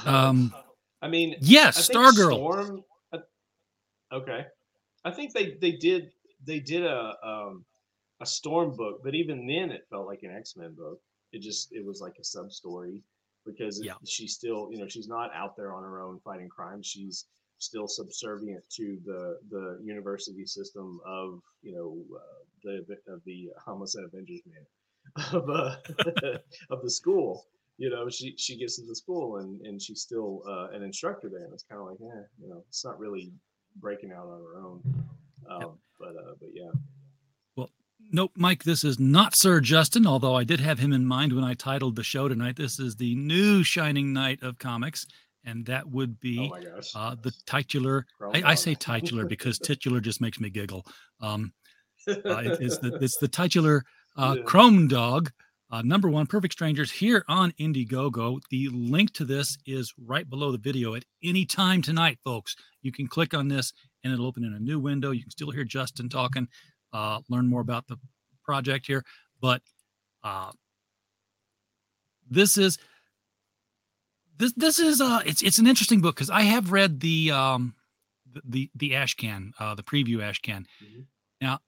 Um, 0.05 0.53
I 1.01 1.07
mean, 1.07 1.35
yes, 1.41 1.89
I 1.89 1.93
Stargirl. 1.93 2.33
Storm, 2.35 2.83
uh, 3.13 3.17
okay, 4.13 4.45
I 5.03 5.11
think 5.11 5.33
they 5.33 5.55
they 5.59 5.71
did 5.73 6.11
they 6.45 6.59
did 6.59 6.85
a 6.85 7.15
um 7.23 7.65
a 8.21 8.25
Storm 8.25 8.75
book, 8.75 9.01
but 9.03 9.15
even 9.15 9.47
then 9.47 9.71
it 9.71 9.87
felt 9.89 10.05
like 10.07 10.23
an 10.23 10.31
X 10.35 10.55
Men 10.55 10.73
book. 10.73 10.99
It 11.31 11.41
just 11.41 11.71
it 11.71 11.83
was 11.85 12.01
like 12.01 12.17
a 12.19 12.23
sub 12.23 12.51
story 12.51 13.01
because 13.45 13.81
Yeah. 13.83 13.93
she's 14.05 14.33
still 14.33 14.69
you 14.71 14.77
know 14.77 14.87
she's 14.87 15.07
not 15.07 15.33
out 15.33 15.55
there 15.55 15.73
on 15.73 15.83
her 15.83 16.01
own 16.01 16.19
fighting 16.23 16.49
crime. 16.49 16.83
She's 16.83 17.25
still 17.57 17.87
subservient 17.87 18.63
to 18.71 18.99
the 19.05 19.39
the 19.49 19.79
university 19.83 20.45
system 20.45 20.99
of 21.05 21.41
you 21.63 21.73
know 21.73 21.97
uh, 22.15 22.43
the 22.63 22.97
of 23.11 23.23
the 23.25 23.49
homicide 23.57 24.03
Avengers 24.03 24.41
man 24.45 24.65
of 25.33 25.49
uh, 25.49 25.75
of 26.69 26.81
the 26.83 26.89
school 26.89 27.45
you 27.81 27.89
know, 27.89 28.07
she 28.09 28.35
she 28.37 28.55
gets 28.57 28.77
into 28.79 28.93
school 28.93 29.37
and 29.37 29.59
and 29.65 29.81
she's 29.81 30.01
still 30.01 30.43
uh, 30.47 30.67
an 30.75 30.83
instructor 30.83 31.29
there, 31.29 31.45
and 31.45 31.53
it's 31.53 31.63
kind 31.69 31.81
of 31.81 31.87
like, 31.87 31.97
yeah, 31.99 32.21
you 32.39 32.47
know, 32.49 32.63
it's 32.69 32.85
not 32.85 32.99
really 32.99 33.31
breaking 33.77 34.11
out 34.11 34.27
on 34.27 34.39
her 34.47 34.55
own. 34.67 34.79
Um, 35.49 35.79
But 35.99 36.09
uh, 36.09 36.33
but 36.39 36.49
yeah, 36.53 36.69
Well, 37.55 37.69
Nope, 38.11 38.33
Mike, 38.35 38.63
this 38.63 38.83
is 38.83 38.99
not 38.99 39.35
Sir 39.35 39.59
Justin, 39.61 40.05
although 40.05 40.35
I 40.35 40.43
did 40.43 40.59
have 40.59 40.77
him 40.77 40.93
in 40.93 41.05
mind 41.05 41.33
when 41.33 41.43
I 41.43 41.55
titled 41.55 41.95
the 41.95 42.03
show 42.03 42.27
tonight. 42.27 42.55
This 42.55 42.79
is 42.79 42.95
the 42.95 43.15
new 43.15 43.63
Shining 43.63 44.13
Knight 44.13 44.43
of 44.43 44.59
comics, 44.59 45.07
and 45.43 45.65
that 45.65 45.89
would 45.89 46.11
oh 46.11 46.21
be 46.21 46.49
gosh, 46.49 46.91
uh, 46.95 47.15
the 47.23 47.33
titular. 47.47 48.05
I, 48.33 48.43
I 48.51 48.55
say 48.55 48.75
titular 48.75 49.25
because 49.25 49.57
titular 49.69 49.99
just 49.99 50.21
makes 50.21 50.39
me 50.39 50.51
giggle. 50.51 50.85
Um, 51.19 51.51
uh, 52.07 52.13
it- 52.45 52.61
it's 52.61 52.77
the 52.77 52.93
it's 53.01 53.17
the 53.17 53.27
titular 53.27 53.83
uh, 54.17 54.35
Yeah. 54.37 54.43
Chrome 54.43 54.87
Dog, 54.87 55.31
uh, 55.71 55.81
number 55.81 56.09
one, 56.09 56.27
Perfect 56.27 56.53
Strangers 56.53 56.91
here 56.91 57.23
on 57.29 57.53
Indiegogo. 57.53 58.41
The 58.49 58.67
link 58.69 59.13
to 59.13 59.25
this 59.25 59.57
is 59.65 59.93
right 59.97 60.29
below 60.29 60.51
the 60.51 60.57
video 60.57 60.95
at 60.95 61.05
any 61.23 61.45
time 61.45 61.81
tonight, 61.81 62.19
folks. 62.23 62.55
You 62.81 62.91
can 62.91 63.07
click 63.07 63.33
on 63.33 63.47
this 63.47 63.71
and 64.03 64.11
it'll 64.11 64.25
open 64.25 64.43
in 64.43 64.53
a 64.53 64.59
new 64.59 64.79
window. 64.79 65.11
You 65.11 65.21
can 65.21 65.31
still 65.31 65.51
hear 65.51 65.63
Justin 65.63 66.09
talking, 66.09 66.47
uh, 66.91 67.19
learn 67.29 67.47
more 67.47 67.61
about 67.61 67.87
the 67.87 67.97
project 68.43 68.85
here. 68.85 69.03
But 69.39 69.61
uh, 70.23 70.51
this 72.29 72.57
is 72.57 72.77
this 74.37 74.53
this 74.53 74.79
is 74.79 74.99
uh 74.99 75.21
it's 75.25 75.41
it's 75.43 75.59
an 75.59 75.67
interesting 75.67 76.01
book 76.01 76.15
because 76.15 76.29
I 76.29 76.41
have 76.41 76.71
read 76.71 76.99
the 76.99 77.31
um 77.31 77.75
the 78.31 78.41
the, 78.45 78.69
the 78.75 78.95
ash 78.95 79.15
uh, 79.59 79.75
the 79.75 79.83
preview 79.83 80.21
ash 80.21 80.39
can. 80.39 80.65
Mhm. 80.83 81.05
Now, 81.39 81.59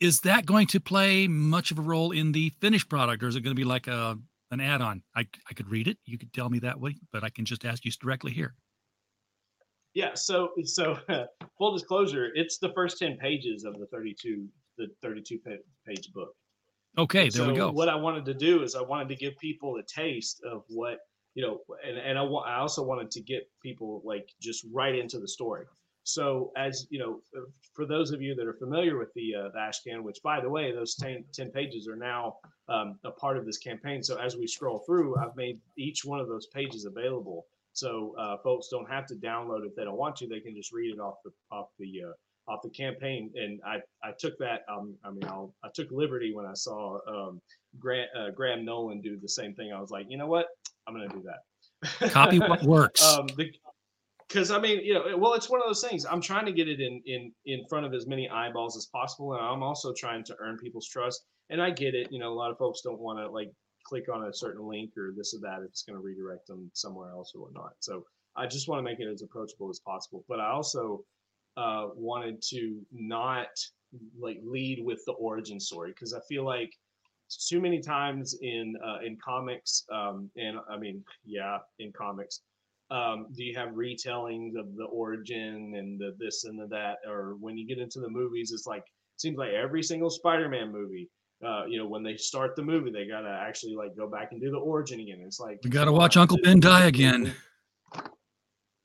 is 0.00 0.20
that 0.20 0.46
going 0.46 0.66
to 0.68 0.80
play 0.80 1.28
much 1.28 1.70
of 1.70 1.78
a 1.78 1.82
role 1.82 2.10
in 2.10 2.32
the 2.32 2.50
finished 2.60 2.88
product, 2.88 3.22
or 3.22 3.28
is 3.28 3.36
it 3.36 3.40
going 3.40 3.54
to 3.54 3.60
be 3.60 3.64
like 3.64 3.86
a 3.86 4.18
an 4.50 4.60
add-on? 4.60 5.02
I 5.16 5.26
I 5.50 5.54
could 5.54 5.70
read 5.70 5.88
it. 5.88 5.98
You 6.04 6.18
could 6.18 6.32
tell 6.32 6.48
me 6.48 6.58
that 6.60 6.78
way, 6.78 6.96
but 7.12 7.24
I 7.24 7.30
can 7.30 7.44
just 7.44 7.64
ask 7.64 7.84
you 7.84 7.90
directly 7.92 8.32
here. 8.32 8.54
Yeah. 9.94 10.14
So 10.14 10.50
so 10.64 10.98
full 11.58 11.72
disclosure, 11.72 12.30
it's 12.34 12.58
the 12.58 12.72
first 12.74 12.98
ten 12.98 13.16
pages 13.16 13.64
of 13.64 13.78
the 13.78 13.86
thirty-two 13.86 14.46
the 14.78 14.88
thirty-two 15.02 15.38
page 15.86 16.12
book. 16.12 16.34
Okay, 16.96 17.28
there 17.28 17.48
we 17.48 17.54
go. 17.54 17.72
What 17.72 17.88
I 17.88 17.96
wanted 17.96 18.24
to 18.26 18.34
do 18.34 18.62
is 18.62 18.76
I 18.76 18.82
wanted 18.82 19.08
to 19.08 19.16
give 19.16 19.36
people 19.38 19.76
a 19.76 19.82
taste 19.82 20.40
of 20.44 20.62
what 20.68 20.98
you 21.34 21.44
know, 21.44 21.60
and 21.86 21.98
and 21.98 22.18
I, 22.18 22.22
I 22.22 22.56
also 22.56 22.82
wanted 22.82 23.10
to 23.12 23.20
get 23.20 23.48
people 23.62 24.02
like 24.04 24.28
just 24.40 24.66
right 24.72 24.94
into 24.94 25.18
the 25.18 25.28
story. 25.28 25.64
So 26.04 26.52
as 26.56 26.86
you 26.90 26.98
know, 26.98 27.20
uh, 27.36 27.46
for 27.72 27.86
those 27.86 28.10
of 28.12 28.22
you 28.22 28.34
that 28.34 28.46
are 28.46 28.54
familiar 28.54 28.98
with 28.98 29.12
the 29.14 29.34
uh, 29.34 29.48
the 29.48 29.58
Ashcan, 29.58 30.02
which 30.02 30.18
by 30.22 30.40
the 30.40 30.48
way, 30.48 30.70
those 30.70 30.94
10, 30.94 31.24
10 31.32 31.50
pages 31.50 31.88
are 31.88 31.96
now 31.96 32.36
um, 32.68 32.98
a 33.04 33.10
part 33.10 33.36
of 33.36 33.46
this 33.46 33.58
campaign. 33.58 34.02
So 34.02 34.16
as 34.20 34.36
we 34.36 34.46
scroll 34.46 34.80
through, 34.80 35.16
I've 35.16 35.34
made 35.34 35.58
each 35.76 36.04
one 36.04 36.20
of 36.20 36.28
those 36.28 36.46
pages 36.46 36.84
available. 36.84 37.46
So 37.72 38.14
uh, 38.18 38.36
folks 38.44 38.68
don't 38.70 38.88
have 38.88 39.06
to 39.06 39.14
download 39.14 39.66
if 39.66 39.74
they 39.74 39.84
don't 39.84 39.96
want 39.96 40.16
to. 40.16 40.28
They 40.28 40.40
can 40.40 40.54
just 40.54 40.72
read 40.72 40.94
it 40.94 41.00
off 41.00 41.16
the 41.24 41.32
off 41.50 41.68
the 41.78 42.02
uh, 42.08 42.52
off 42.52 42.60
the 42.62 42.70
campaign. 42.70 43.32
And 43.34 43.60
I 43.66 43.76
I 44.06 44.12
took 44.18 44.38
that. 44.38 44.60
Um, 44.68 44.94
I 45.04 45.10
mean, 45.10 45.24
I'll, 45.24 45.54
I 45.64 45.68
took 45.74 45.90
liberty 45.90 46.34
when 46.34 46.44
I 46.44 46.54
saw 46.54 46.98
um, 47.08 47.40
Grant 47.78 48.10
uh, 48.16 48.30
Graham 48.30 48.64
Nolan 48.64 49.00
do 49.00 49.18
the 49.18 49.28
same 49.28 49.54
thing. 49.54 49.72
I 49.72 49.80
was 49.80 49.90
like, 49.90 50.06
you 50.10 50.18
know 50.18 50.26
what, 50.26 50.48
I'm 50.86 50.94
gonna 50.94 51.08
do 51.08 51.24
that. 51.24 52.10
Copy 52.10 52.38
what 52.38 52.62
works. 52.64 53.02
um, 53.02 53.26
because 54.34 54.50
I 54.50 54.58
mean, 54.58 54.84
you 54.84 54.94
know, 54.94 55.16
well, 55.16 55.34
it's 55.34 55.48
one 55.48 55.60
of 55.60 55.66
those 55.66 55.80
things. 55.80 56.04
I'm 56.04 56.20
trying 56.20 56.44
to 56.46 56.52
get 56.52 56.68
it 56.68 56.80
in 56.80 57.00
in 57.06 57.32
in 57.46 57.64
front 57.68 57.86
of 57.86 57.94
as 57.94 58.06
many 58.08 58.28
eyeballs 58.28 58.76
as 58.76 58.86
possible, 58.86 59.34
and 59.34 59.40
I'm 59.40 59.62
also 59.62 59.92
trying 59.96 60.24
to 60.24 60.36
earn 60.40 60.58
people's 60.58 60.88
trust. 60.88 61.24
And 61.50 61.62
I 61.62 61.70
get 61.70 61.94
it. 61.94 62.10
You 62.10 62.18
know, 62.18 62.32
a 62.32 62.34
lot 62.34 62.50
of 62.50 62.58
folks 62.58 62.80
don't 62.80 62.98
want 62.98 63.20
to 63.20 63.30
like 63.30 63.52
click 63.84 64.08
on 64.12 64.26
a 64.26 64.34
certain 64.34 64.66
link 64.66 64.90
or 64.96 65.12
this 65.16 65.34
or 65.34 65.40
that 65.40 65.62
it's 65.62 65.82
going 65.82 65.96
to 65.96 66.02
redirect 66.02 66.48
them 66.48 66.68
somewhere 66.74 67.10
else 67.10 67.32
or 67.34 67.42
whatnot. 67.42 67.74
So 67.78 68.04
I 68.34 68.46
just 68.46 68.66
want 68.66 68.80
to 68.80 68.82
make 68.82 68.98
it 68.98 69.06
as 69.06 69.22
approachable 69.22 69.70
as 69.70 69.78
possible. 69.78 70.24
But 70.28 70.40
I 70.40 70.50
also 70.50 71.04
uh, 71.56 71.88
wanted 71.94 72.42
to 72.50 72.80
not 72.90 73.50
like 74.18 74.40
lead 74.42 74.84
with 74.84 75.00
the 75.06 75.12
origin 75.12 75.60
story 75.60 75.90
because 75.90 76.12
I 76.12 76.20
feel 76.28 76.44
like 76.44 76.72
too 77.48 77.60
many 77.60 77.80
times 77.80 78.36
in 78.42 78.74
uh, 78.84 78.98
in 79.06 79.16
comics, 79.24 79.84
um, 79.92 80.28
and 80.36 80.58
I 80.68 80.76
mean, 80.76 81.04
yeah, 81.24 81.58
in 81.78 81.92
comics, 81.92 82.40
um, 82.90 83.26
do 83.34 83.42
you 83.44 83.54
have 83.56 83.70
retellings 83.70 84.58
of 84.58 84.74
the 84.76 84.84
origin 84.84 85.74
and 85.76 85.98
the 85.98 86.14
this 86.18 86.44
and 86.44 86.58
the 86.58 86.66
that, 86.68 86.98
or 87.08 87.36
when 87.40 87.56
you 87.56 87.66
get 87.66 87.78
into 87.78 88.00
the 88.00 88.08
movies, 88.08 88.52
it's 88.52 88.66
like 88.66 88.84
seems 89.16 89.38
like 89.38 89.52
every 89.52 89.82
single 89.82 90.10
Spider-Man 90.10 90.70
movie. 90.72 91.08
Uh, 91.44 91.64
you 91.66 91.76
know, 91.78 91.86
when 91.86 92.02
they 92.02 92.16
start 92.16 92.56
the 92.56 92.62
movie, 92.62 92.90
they 92.90 93.06
gotta 93.06 93.28
actually 93.28 93.74
like 93.74 93.96
go 93.96 94.08
back 94.08 94.28
and 94.32 94.40
do 94.40 94.50
the 94.50 94.56
origin 94.58 95.00
again. 95.00 95.20
It's 95.26 95.40
like 95.40 95.58
We 95.64 95.70
got 95.70 95.84
to 95.86 95.92
watch 95.92 96.16
Uncle 96.16 96.38
Ben 96.42 96.60
die 96.60 96.86
again. 96.86 97.34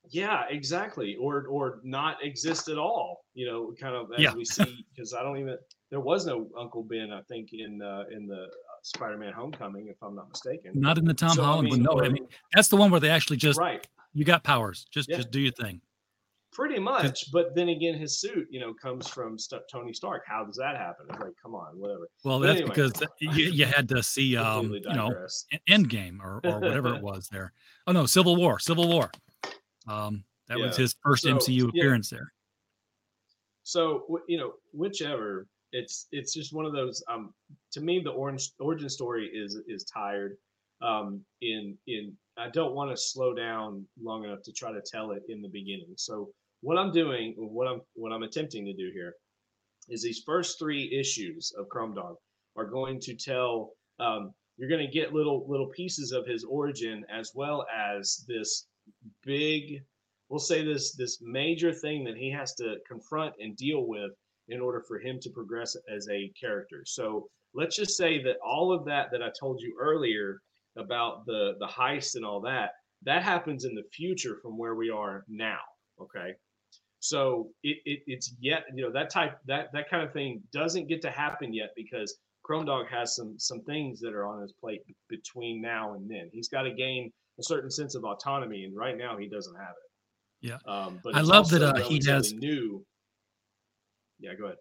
yeah, 0.10 0.44
exactly. 0.50 1.16
Or 1.22 1.46
or 1.48 1.80
not 1.84 2.18
exist 2.24 2.68
at 2.70 2.78
all. 2.78 3.24
You 3.34 3.46
know, 3.48 3.74
kind 3.80 3.96
of 3.96 4.12
as 4.14 4.20
Yeah. 4.24 4.34
we 4.34 4.44
see 4.46 4.86
because 4.94 5.14
I 5.14 5.22
don't 5.24 5.38
even 5.38 5.58
there 5.92 6.00
was 6.00 6.26
no 6.26 6.50
Uncle 6.58 6.84
Ben. 6.84 7.12
I 7.14 7.22
think 7.24 7.50
in 7.54 7.82
uh, 7.82 8.06
in 8.12 8.26
the 8.28 8.48
Spider-Man 8.84 9.34
Homecoming, 9.34 9.88
if 9.88 9.98
I'm 10.02 10.16
not 10.16 10.30
mistaken. 10.30 10.72
Not 10.76 10.98
in 10.98 11.06
the 11.06 11.14
Tom 11.14 11.32
So, 11.36 11.42
I 11.44 11.46
Holland 11.46 11.70
one. 11.70 11.80
mean, 11.80 11.84
No, 11.84 12.02
I 12.04 12.10
mean 12.10 12.28
that's 12.54 12.68
the 12.68 12.76
one 12.78 12.92
where 12.92 13.00
they 13.00 13.10
actually 13.10 13.38
just 13.38 13.60
right. 13.60 13.86
you 14.14 14.26
got 14.26 14.44
powers. 14.44 14.86
Just 14.92 15.10
Yeah. 15.10 15.18
just 15.18 15.32
do 15.32 15.40
your 15.40 15.52
thing. 15.54 15.82
Pretty 16.52 16.80
much, 16.80 17.32
but 17.32 17.54
then 17.56 17.70
again, 17.70 17.94
his 17.94 18.20
suit, 18.20 18.48
you 18.50 18.60
know, 18.60 18.74
comes 18.74 19.08
from 19.08 19.38
Tony 19.72 19.94
Stark. 19.94 20.24
How 20.26 20.44
does 20.44 20.56
that 20.56 20.78
happen? 20.78 21.06
It's 21.10 21.20
like, 21.20 21.34
come 21.42 21.54
on, 21.54 21.78
whatever. 21.80 22.10
Well, 22.26 22.40
But 22.40 22.48
that's 22.48 22.60
anyway. 22.62 22.76
because 22.76 23.04
you, 23.20 23.30
you 23.52 23.66
had 23.66 23.88
to 23.90 24.02
see 24.02 24.36
um 24.48 24.74
you 24.74 24.82
know 24.82 25.14
Endgame 25.70 26.20
or 26.22 26.42
or 26.44 26.60
whatever 26.60 26.96
it 26.96 27.02
was 27.12 27.28
there. 27.30 27.54
Oh 27.88 27.92
no, 27.92 28.06
Civil 28.08 28.36
War. 28.36 28.58
Civil 28.60 28.88
War. 28.90 29.12
Um, 29.88 30.24
that 30.48 30.58
was 30.58 30.76
his 30.76 30.96
first 31.04 31.24
So, 31.24 31.36
MCU 31.36 31.62
yeah. 31.62 31.68
appearance 31.70 32.10
there. 32.10 32.34
So 33.64 34.20
you 34.28 34.38
know, 34.38 34.54
whichever. 34.74 35.48
It's 35.72 36.08
it's 36.12 36.34
just 36.34 36.52
one 36.52 36.66
of 36.66 36.74
those. 36.74 37.04
Um, 37.08 37.32
to 37.72 37.82
me, 37.82 38.02
the 38.04 38.12
orange 38.12 38.52
origin 38.60 38.90
story 38.90 39.30
is 39.34 39.60
is 39.68 39.84
tired. 39.86 40.38
Um, 40.82 41.22
in 41.42 41.78
in 41.88 42.16
I 42.38 42.50
don't 42.50 42.74
want 42.74 42.92
to 42.92 42.98
slow 42.98 43.34
down 43.34 43.86
long 44.02 44.24
enough 44.24 44.42
to 44.44 44.54
try 44.54 44.72
to 44.72 44.82
tell 44.82 45.12
it 45.12 45.24
in 45.28 45.42
the 45.42 45.50
beginning. 45.50 45.94
So 45.98 46.30
what 46.62 46.78
I'm 46.78 46.92
doing, 46.92 47.36
what 47.38 47.68
I'm 47.68 47.82
what 47.94 48.12
I'm 48.12 48.24
attempting 48.24 48.66
to 48.66 48.74
do 48.74 48.90
here, 48.94 49.14
is 49.90 50.02
these 50.02 50.24
first 50.26 50.60
three 50.60 50.92
issues 50.98 51.52
of 51.58 51.70
Chrome 51.70 51.94
Dog 51.94 52.16
are 52.56 52.66
going 52.66 53.00
to 53.02 53.16
tell. 53.16 53.72
Um, 54.00 54.34
you're 54.58 54.70
going 54.70 54.86
to 54.86 54.92
get 54.92 55.14
little 55.14 55.46
little 55.48 55.68
pieces 55.68 56.12
of 56.12 56.26
his 56.26 56.44
origin 56.44 57.06
as 57.10 57.32
well 57.34 57.66
as 57.74 58.26
this 58.28 58.68
big 59.24 59.82
we'll 60.30 60.40
say 60.40 60.64
this 60.64 60.94
this 60.96 61.20
major 61.22 61.74
thing 61.74 62.04
that 62.04 62.16
he 62.16 62.32
has 62.32 62.54
to 62.56 62.78
confront 62.88 63.34
and 63.40 63.56
deal 63.58 63.88
with 63.88 64.12
in 64.48 64.60
order 64.60 64.84
for 64.88 65.00
him 65.00 65.20
to 65.22 65.30
progress 65.30 65.76
as 65.94 66.08
a 66.10 66.32
character. 66.40 66.84
So 66.86 67.30
let's 67.60 67.76
just 67.76 67.98
say 67.98 68.24
that 68.24 68.38
all 68.46 68.72
of 68.72 68.86
that 68.86 69.12
that 69.12 69.22
I 69.22 69.30
told 69.38 69.62
you 69.62 69.76
earlier 69.80 70.42
about 70.78 71.26
the 71.26 71.56
the 71.60 71.68
heist 71.68 72.16
and 72.16 72.26
all 72.26 72.40
that 72.42 72.72
that 73.04 73.24
happens 73.24 73.66
in 73.66 73.76
the 73.76 73.84
future 73.94 74.38
from 74.42 74.58
where 74.58 74.76
we 74.76 74.90
are 74.90 75.24
now. 75.28 75.60
Okay. 76.02 76.34
So 77.02 77.50
it, 77.64 77.78
it 77.86 78.00
it's 78.08 78.34
yet 78.40 78.64
you 78.74 78.84
know 78.84 78.92
that 78.92 79.10
type 79.10 79.38
that 79.46 79.72
that 79.74 79.90
kind 79.90 80.04
of 80.04 80.12
thing 80.12 80.42
doesn't 80.52 80.88
get 80.88 81.02
to 81.04 81.12
happen 81.12 81.54
yet 81.54 81.72
because 81.76 82.18
Chrome 82.44 82.66
Dog 82.66 82.88
has 82.90 83.16
some 83.16 83.38
some 83.38 83.62
things 83.62 84.00
that 84.02 84.14
are 84.14 84.26
on 84.26 84.42
his 84.42 84.54
plate 84.54 84.82
between 85.08 85.62
now 85.62 85.94
and 85.94 86.10
then. 86.10 86.30
He's 86.32 86.50
got 86.50 86.64
to 86.64 86.72
gain 86.72 87.12
a 87.40 87.44
certain 87.44 87.72
sense 87.72 87.96
of 87.96 88.04
autonomy, 88.04 88.66
and 88.66 88.76
right 88.76 88.98
now 88.98 89.18
he 89.18 89.28
doesn't 89.28 89.56
have 89.56 89.70
it. 89.70 90.48
Yeah. 90.50 90.58
Um, 90.66 91.00
but 91.04 91.16
I 91.16 91.22
love 91.22 91.50
that, 91.50 91.62
uh, 91.62 91.76
he 91.76 92.02
relatively 92.06 92.38
new. 92.38 92.86
Yeah, 94.20 94.34
go 94.36 94.46
ahead. 94.46 94.58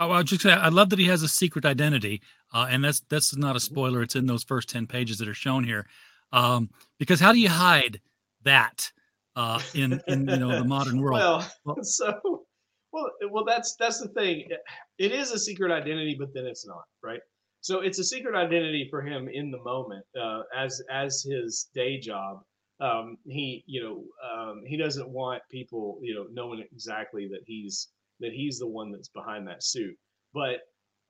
Oh, 0.00 0.10
I 0.10 0.22
just 0.22 0.42
saying, 0.42 0.58
I 0.58 0.70
love 0.70 0.90
that 0.90 0.98
he 0.98 1.06
has 1.06 1.22
a 1.22 1.28
secret 1.28 1.64
identity, 1.64 2.20
uh, 2.52 2.66
and 2.68 2.82
that's 2.84 3.00
that's 3.08 3.36
not 3.36 3.56
a 3.56 3.60
spoiler. 3.60 4.02
It's 4.02 4.16
in 4.16 4.26
those 4.26 4.42
first 4.42 4.68
ten 4.68 4.86
pages 4.86 5.18
that 5.18 5.28
are 5.28 5.34
shown 5.34 5.62
here. 5.64 5.86
Um, 6.32 6.70
because 6.98 7.20
how 7.20 7.32
do 7.32 7.38
you 7.38 7.48
hide 7.48 8.00
that 8.42 8.90
uh, 9.36 9.60
in 9.74 10.00
in 10.08 10.28
you 10.28 10.36
know 10.36 10.58
the 10.58 10.64
modern 10.64 11.00
world? 11.00 11.20
Well, 11.20 11.50
Well- 11.64 11.76
so 11.82 12.44
well, 12.92 13.10
well, 13.30 13.44
that's 13.44 13.76
that's 13.76 14.00
the 14.00 14.08
thing. 14.08 14.48
It 14.98 15.12
is 15.12 15.30
a 15.30 15.38
secret 15.38 15.70
identity, 15.72 16.16
but 16.18 16.34
then 16.34 16.46
it's 16.46 16.66
not, 16.66 16.84
right? 17.02 17.20
So 17.60 17.80
it's 17.80 17.98
a 17.98 18.04
secret 18.04 18.34
identity 18.36 18.88
for 18.90 19.00
him 19.00 19.28
in 19.32 19.50
the 19.50 19.58
moment, 19.62 20.04
uh, 20.20 20.42
as 20.56 20.82
as 20.90 21.22
his 21.22 21.68
day 21.74 21.98
job. 21.98 22.40
Um, 22.80 23.16
he, 23.26 23.62
you 23.66 23.82
know, 23.82 24.04
um, 24.28 24.62
he 24.66 24.76
doesn't 24.76 25.08
want 25.08 25.42
people, 25.50 26.00
you 26.02 26.14
know, 26.14 26.26
knowing 26.32 26.64
exactly 26.72 27.28
that 27.28 27.40
he's 27.46 27.88
that 28.24 28.32
he's 28.32 28.58
the 28.58 28.66
one 28.66 28.90
that's 28.90 29.08
behind 29.08 29.46
that 29.48 29.62
suit. 29.62 29.96
But 30.32 30.60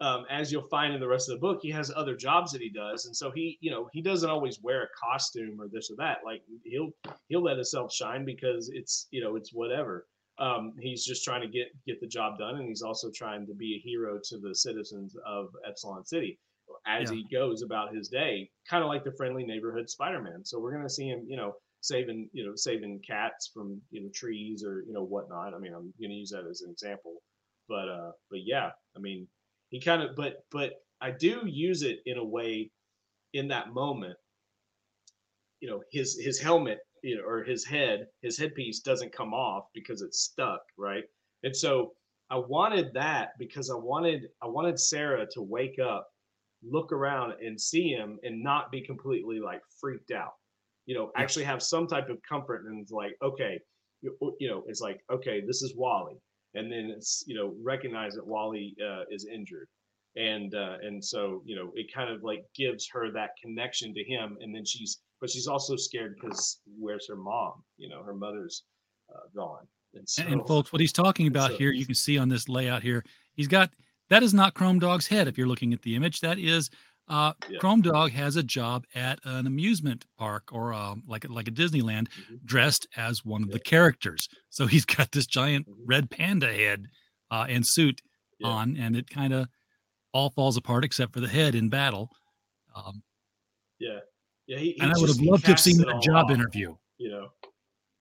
um, 0.00 0.26
as 0.28 0.50
you'll 0.50 0.68
find 0.68 0.92
in 0.92 1.00
the 1.00 1.08
rest 1.08 1.28
of 1.30 1.36
the 1.36 1.40
book, 1.40 1.60
he 1.62 1.70
has 1.70 1.90
other 1.94 2.16
jobs 2.16 2.50
that 2.52 2.60
he 2.60 2.68
does, 2.68 3.06
and 3.06 3.16
so 3.16 3.30
he, 3.30 3.56
you 3.60 3.70
know, 3.70 3.88
he 3.92 4.02
doesn't 4.02 4.28
always 4.28 4.60
wear 4.60 4.82
a 4.82 4.88
costume 5.00 5.60
or 5.60 5.68
this 5.68 5.88
or 5.90 5.96
that. 5.98 6.18
Like 6.24 6.42
he'll 6.64 6.90
he'll 7.28 7.42
let 7.44 7.56
himself 7.56 7.92
shine 7.92 8.24
because 8.24 8.70
it's 8.74 9.06
you 9.10 9.22
know 9.22 9.36
it's 9.36 9.52
whatever. 9.54 10.06
Um, 10.38 10.72
he's 10.80 11.04
just 11.04 11.24
trying 11.24 11.42
to 11.42 11.48
get 11.48 11.68
get 11.86 12.00
the 12.00 12.08
job 12.08 12.38
done, 12.38 12.56
and 12.56 12.68
he's 12.68 12.82
also 12.82 13.08
trying 13.14 13.46
to 13.46 13.54
be 13.54 13.76
a 13.76 13.88
hero 13.88 14.18
to 14.24 14.38
the 14.38 14.54
citizens 14.54 15.16
of 15.24 15.46
Epsilon 15.66 16.04
City 16.04 16.38
as 16.86 17.10
Yeah. 17.10 17.16
he 17.18 17.26
goes 17.32 17.62
about 17.62 17.94
his 17.94 18.08
day, 18.08 18.50
kind 18.68 18.82
of 18.82 18.88
like 18.88 19.04
the 19.04 19.12
friendly 19.12 19.44
neighborhood 19.44 19.88
Spider-Man. 19.88 20.44
So 20.44 20.58
we're 20.58 20.72
gonna 20.74 20.90
see 20.90 21.06
him, 21.08 21.24
you 21.28 21.36
know, 21.36 21.54
saving 21.84 22.30
you 22.32 22.46
know 22.46 22.54
saving 22.54 23.00
cats 23.06 23.50
from 23.52 23.80
you 23.90 24.02
know 24.02 24.08
trees 24.14 24.64
or 24.64 24.84
you 24.86 24.92
know 24.92 25.04
whatnot. 25.04 25.54
I 25.54 25.58
mean, 25.58 25.74
I'm 25.74 25.92
gonna 26.00 26.14
use 26.14 26.30
that 26.30 26.46
as 26.48 26.62
an 26.62 26.70
example, 26.70 27.22
but 27.68 27.88
uh, 27.88 28.12
but 28.30 28.40
yeah, 28.44 28.70
I 28.96 29.00
mean, 29.00 29.26
he 29.70 29.80
kind 29.80 30.02
of 30.02 30.16
but 30.16 30.44
but 30.50 30.82
I 31.00 31.10
do 31.10 31.42
use 31.44 31.82
it 31.82 32.00
in 32.06 32.18
a 32.18 32.24
way 32.24 32.70
in 33.34 33.48
that 33.48 33.74
moment 33.74 34.16
you 35.60 35.68
know 35.68 35.82
his 35.90 36.18
his 36.20 36.38
helmet 36.38 36.78
you 37.02 37.16
know 37.16 37.24
or 37.24 37.42
his 37.42 37.64
head 37.64 38.06
his 38.22 38.38
headpiece 38.38 38.80
doesn't 38.80 39.12
come 39.12 39.32
off 39.32 39.64
because 39.74 40.02
it's 40.02 40.20
stuck 40.20 40.60
right? 40.76 41.04
And 41.42 41.54
so 41.54 41.92
i 42.30 42.36
wanted 42.36 42.90
that 42.94 43.32
because 43.38 43.70
i 43.70 43.74
wanted 43.74 44.28
i 44.42 44.46
wanted 44.46 44.80
sarah 44.80 45.26
to 45.30 45.42
wake 45.42 45.78
up 45.78 46.08
look 46.66 46.90
around 46.90 47.34
and 47.44 47.60
see 47.60 47.90
him 47.90 48.18
and 48.22 48.42
not 48.42 48.72
be 48.72 48.80
completely 48.80 49.40
like 49.40 49.60
freaked 49.78 50.10
out 50.10 50.32
you 50.86 50.94
know 50.94 51.10
actually 51.16 51.44
have 51.44 51.62
some 51.62 51.86
type 51.86 52.08
of 52.08 52.18
comfort 52.28 52.66
and 52.66 52.80
it's 52.80 52.92
like 52.92 53.16
okay 53.22 53.58
you, 54.04 54.16
you 54.38 54.48
know 54.48 54.62
it's 54.66 54.80
like 54.80 55.00
okay 55.10 55.40
this 55.46 55.62
is 55.62 55.74
wally. 55.76 56.16
And 56.56 56.70
then 56.70 56.92
it's 56.96 57.24
you 57.26 57.34
know 57.34 57.54
recognize 57.60 58.14
that 58.14 58.26
wally 58.26 58.76
uh, 58.80 59.02
is 59.10 59.26
injured. 59.26 59.68
And 60.16 60.54
uh, 60.54 60.76
and 60.82 61.04
so 61.04 61.42
you 61.44 61.56
know 61.56 61.72
it 61.74 61.92
kind 61.92 62.10
of 62.10 62.22
like 62.22 62.44
gives 62.54 62.88
her 62.92 63.10
that 63.10 63.30
connection 63.42 63.92
to 63.94 64.04
him. 64.04 64.36
And 64.40 64.54
then 64.54 64.64
she's 64.64 65.00
but 65.20 65.30
she's 65.30 65.48
also 65.48 65.74
scared 65.74 66.16
because 66.20 66.60
where's 66.78 67.08
her 67.08 67.16
mom? 67.16 67.64
You 67.76 67.88
know 67.88 68.02
her 68.04 68.14
mother's 68.14 68.62
uh, 69.12 69.26
gone. 69.34 69.66
And, 69.94 70.08
so, 70.08 70.22
And, 70.22 70.32
and 70.32 70.46
folks, 70.46 70.72
what 70.72 70.80
he's 70.80 70.92
talking 70.92 71.26
about 71.26 71.52
so- 71.52 71.56
here, 71.56 71.72
you 71.72 71.86
can 71.86 71.94
see 71.94 72.18
on 72.18 72.28
this 72.28 72.48
layout 72.48 72.82
here, 72.82 73.04
he's 73.32 73.48
got 73.48 73.70
that 74.10 74.22
is 74.22 74.34
not 74.34 74.54
Chrome 74.54 74.78
Dog's 74.78 75.08
head. 75.08 75.26
If 75.26 75.36
you're 75.36 75.48
looking 75.48 75.72
at 75.72 75.82
the 75.82 75.96
image, 75.96 76.20
that 76.20 76.38
is 76.38 76.70
uh, 77.08 77.34
Yeah. 77.48 77.58
Chrome 77.58 77.82
Dog 77.82 78.12
has 78.12 78.36
a 78.36 78.42
job 78.42 78.86
at 78.94 79.20
an 79.24 79.46
amusement 79.46 80.06
park 80.16 80.50
or 80.52 80.72
um, 80.72 81.02
like 81.06 81.24
a- 81.24 81.32
like 81.32 81.48
a 81.48 81.50
Disneyland, 81.50 82.08
Mhm. 82.08 82.44
dressed 82.44 82.86
as 82.96 83.24
one 83.24 83.42
of 83.42 83.50
the 83.50 83.60
characters. 83.60 84.28
So 84.50 84.66
he's 84.66 84.84
got 84.86 85.12
this 85.12 85.26
giant 85.26 85.68
Mhm. 85.68 85.74
red 85.84 86.10
panda 86.10 86.52
head 86.52 86.86
uh, 87.30 87.46
and 87.48 87.66
suit 87.66 88.00
Yeah. 88.38 88.48
on, 88.48 88.76
and 88.76 88.96
it 88.96 89.10
kind 89.10 89.32
of 89.34 89.48
all 90.12 90.30
falls 90.30 90.56
apart 90.56 90.84
except 90.84 91.12
for 91.12 91.20
the 91.20 91.28
head 91.28 91.54
in 91.54 91.68
battle. 91.68 92.10
Um, 92.74 93.02
yeah, 93.78 94.00
yeah. 94.46 94.58
He, 94.58 94.72
he 94.72 94.80
and 94.80 94.92
I 94.92 94.98
would 94.98 95.08
have 95.08 95.20
loved 95.20 95.44
to 95.44 95.50
have 95.50 95.60
seen 95.60 95.78
that 95.78 96.00
job 96.02 96.26
off, 96.26 96.30
interview. 96.30 96.76
You 96.98 97.10
know, 97.10 97.32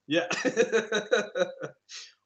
yeah. 0.07 0.27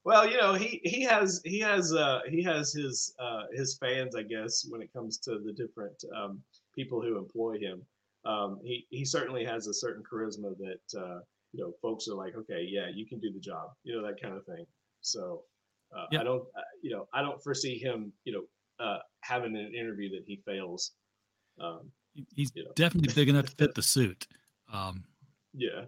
well, 0.04 0.30
you 0.30 0.38
know, 0.38 0.54
he 0.54 0.82
he 0.84 1.02
has 1.04 1.42
he 1.46 1.60
has 1.60 1.94
uh 1.94 2.22
he 2.30 2.42
has 2.44 2.74
his 2.74 3.14
uh 3.20 3.44
his 3.54 3.78
fans, 3.78 4.16
I 4.16 4.24
guess, 4.24 4.66
when 4.70 4.82
it 4.82 4.92
comes 4.94 5.18
to 5.20 5.40
the 5.40 5.54
different 5.54 6.02
um 6.16 6.42
people 6.78 7.02
who 7.02 7.18
employ 7.18 7.58
him. 7.60 7.82
Um, 8.26 8.60
he 8.64 8.86
he 8.90 9.04
certainly 9.04 9.44
has 9.46 9.68
a 9.68 9.74
certain 9.74 10.04
charisma 10.10 10.52
that 10.66 11.00
uh, 11.00 11.20
you 11.54 11.64
know 11.64 11.74
folks 11.82 12.08
are 12.08 12.16
like, 12.16 12.36
okay, 12.36 12.66
yeah, 12.70 12.88
you 12.94 13.06
can 13.06 13.20
do 13.20 13.32
the 13.34 13.40
job, 13.40 13.72
you 13.84 13.96
know, 13.96 14.06
that 14.08 14.22
kind 14.22 14.36
of 14.36 14.46
thing. 14.46 14.66
So 15.02 15.44
uh, 15.96 16.06
Yeah. 16.12 16.22
I 16.22 16.24
don't, 16.24 16.44
uh, 16.58 16.62
you 16.82 16.92
know, 16.92 17.08
I 17.14 17.22
don't 17.22 17.42
foresee 17.42 17.78
him, 17.78 18.12
you 18.26 18.34
know, 18.34 18.86
uh, 18.86 19.00
having 19.22 19.56
an 19.56 19.74
interview 19.74 20.10
that 20.16 20.24
he 20.28 20.36
fails. 20.46 20.92
Um, 21.60 21.92
He- 22.14 22.28
He's 22.36 22.52
Yeah. 22.56 22.64
definitely 22.76 23.14
big 23.14 23.30
enough 23.30 23.46
to 23.46 23.56
fit 23.56 23.74
the 23.76 23.82
suit. 23.96 24.28
Um, 24.72 25.06
yeah, 25.54 25.86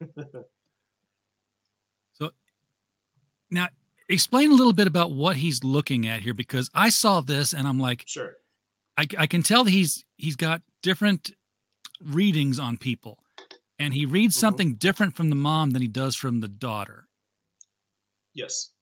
so 2.12 2.30
now, 3.50 3.68
explain 4.08 4.50
a 4.50 4.54
little 4.54 4.72
bit 4.72 4.86
about 4.86 5.10
what 5.12 5.36
he's 5.36 5.62
looking 5.62 6.06
at 6.08 6.20
here 6.22 6.34
because 6.34 6.70
I 6.74 6.88
saw 6.90 7.20
this 7.20 7.52
and 7.52 7.66
I'm 7.68 7.78
like, 7.78 8.04
sure. 8.06 8.36
I, 8.98 9.06
I 9.16 9.26
can 9.28 9.42
tell 9.42 9.64
he's 9.64 10.04
he's 10.16 10.36
got 10.36 10.60
different 10.82 11.30
readings 12.02 12.58
on 12.58 12.76
people, 12.76 13.18
and 13.78 13.94
he 13.94 14.04
reads 14.04 14.36
Mhm. 14.36 14.40
something 14.40 14.74
different 14.74 15.16
from 15.16 15.30
the 15.30 15.36
mom 15.36 15.70
than 15.70 15.80
he 15.80 15.88
does 15.88 16.16
from 16.16 16.40
the 16.40 16.48
daughter. 16.48 17.08
Yes. 18.34 18.72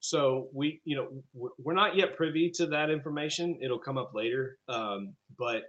So 0.00 0.48
we, 0.54 0.80
you 0.84 0.96
know, 0.96 1.22
we're 1.58 1.74
not 1.74 1.96
yet 1.96 2.16
privy 2.16 2.50
to 2.52 2.66
that 2.68 2.88
information. 2.88 3.58
It'll 3.60 3.80
come 3.80 3.98
up 3.98 4.14
later. 4.14 4.58
Um, 4.68 5.14
but, 5.36 5.64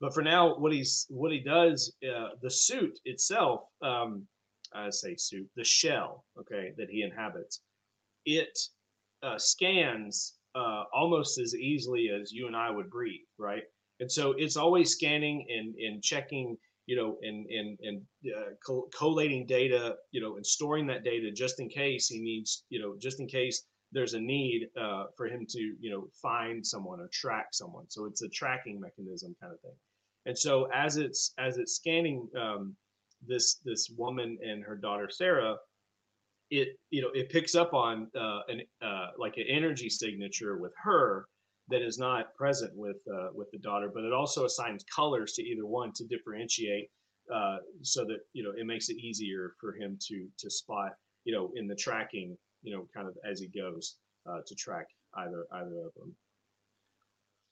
but 0.00 0.14
for 0.14 0.22
now, 0.22 0.56
what 0.56 0.72
he's 0.72 1.04
what 1.10 1.32
he 1.32 1.40
does, 1.40 1.92
uh, 2.08 2.30
the 2.40 2.50
suit 2.50 2.98
itself, 3.04 3.64
um, 3.82 4.26
I 4.72 4.88
say 4.90 5.16
suit, 5.16 5.48
the 5.56 5.64
shell, 5.64 6.24
okay, 6.38 6.72
that 6.78 6.88
he 6.88 7.02
inhabits, 7.02 7.60
it 8.24 8.56
uh, 9.22 9.36
scans 9.36 10.38
uh, 10.54 10.84
almost 10.94 11.38
as 11.38 11.54
easily 11.54 12.10
as 12.10 12.32
you 12.32 12.46
and 12.46 12.56
I 12.56 12.70
would 12.70 12.90
breathe, 12.90 13.26
right? 13.38 13.64
And 14.00 14.10
so 14.10 14.32
it's 14.32 14.56
always 14.56 14.92
scanning 14.92 15.46
and 15.50 15.74
and 15.76 16.02
checking 16.02 16.56
you 16.86 16.96
know, 16.96 17.16
and 17.22 17.46
and 17.46 17.78
and 17.82 18.02
uh, 18.36 18.78
collating 18.96 19.46
data, 19.46 19.96
you 20.10 20.20
know, 20.20 20.36
and 20.36 20.46
storing 20.46 20.86
that 20.88 21.04
data 21.04 21.30
just 21.30 21.60
in 21.60 21.68
case 21.68 22.08
he 22.08 22.20
needs, 22.20 22.64
you 22.70 22.80
know, 22.80 22.96
just 23.00 23.20
in 23.20 23.28
case 23.28 23.64
there's 23.92 24.14
a 24.14 24.20
need 24.20 24.68
uh, 24.80 25.04
for 25.16 25.26
him 25.26 25.46
to, 25.48 25.60
you 25.78 25.90
know, 25.90 26.08
find 26.20 26.66
someone 26.66 26.98
or 26.98 27.08
track 27.12 27.48
someone. 27.52 27.84
So 27.88 28.06
it's 28.06 28.22
a 28.22 28.28
tracking 28.28 28.80
mechanism 28.80 29.36
kind 29.40 29.52
of 29.52 29.60
thing. 29.60 29.76
And 30.26 30.36
so 30.36 30.68
as 30.74 30.96
it's 30.96 31.32
as 31.38 31.58
it's 31.58 31.76
scanning 31.76 32.28
um, 32.40 32.74
this 33.26 33.60
this 33.64 33.90
woman 33.96 34.38
and 34.44 34.64
her 34.64 34.76
daughter 34.76 35.08
Sarah, 35.10 35.56
it 36.52 36.78
you 36.90 37.00
know 37.00 37.08
it 37.14 37.30
picks 37.30 37.54
up 37.54 37.72
on 37.72 38.08
uh, 38.18 38.40
an 38.48 38.60
uh, 38.84 39.08
like 39.18 39.36
an 39.38 39.44
energy 39.48 39.88
signature 39.88 40.58
with 40.58 40.72
her 40.82 41.26
that 41.68 41.80
is 41.80 41.98
not 41.98 42.34
present 42.34 42.70
with 42.76 42.98
uh, 43.12 43.28
with 43.34 43.50
the 43.52 43.58
daughter, 43.58 43.90
but 43.92 44.04
it 44.04 44.12
also 44.12 44.44
assigns 44.44 44.84
colors 44.94 45.32
to 45.32 45.42
either 45.42 45.66
one 45.66 45.92
to 45.94 46.04
differentiate, 46.04 46.88
uh, 47.34 47.56
so 47.80 48.04
that 48.04 48.18
you 48.34 48.42
know 48.42 48.52
it 48.56 48.66
makes 48.66 48.90
it 48.90 48.98
easier 48.98 49.54
for 49.58 49.72
him 49.72 49.98
to 50.08 50.28
to 50.38 50.50
spot 50.50 50.92
you 51.24 51.34
know 51.34 51.50
in 51.56 51.66
the 51.66 51.74
tracking 51.74 52.36
you 52.62 52.76
know 52.76 52.86
kind 52.94 53.08
of 53.08 53.16
as 53.28 53.40
he 53.40 53.48
goes 53.48 53.96
uh, 54.28 54.40
to 54.46 54.54
track 54.54 54.86
either 55.16 55.46
either 55.54 55.86
of 55.86 55.94
them. 55.96 56.14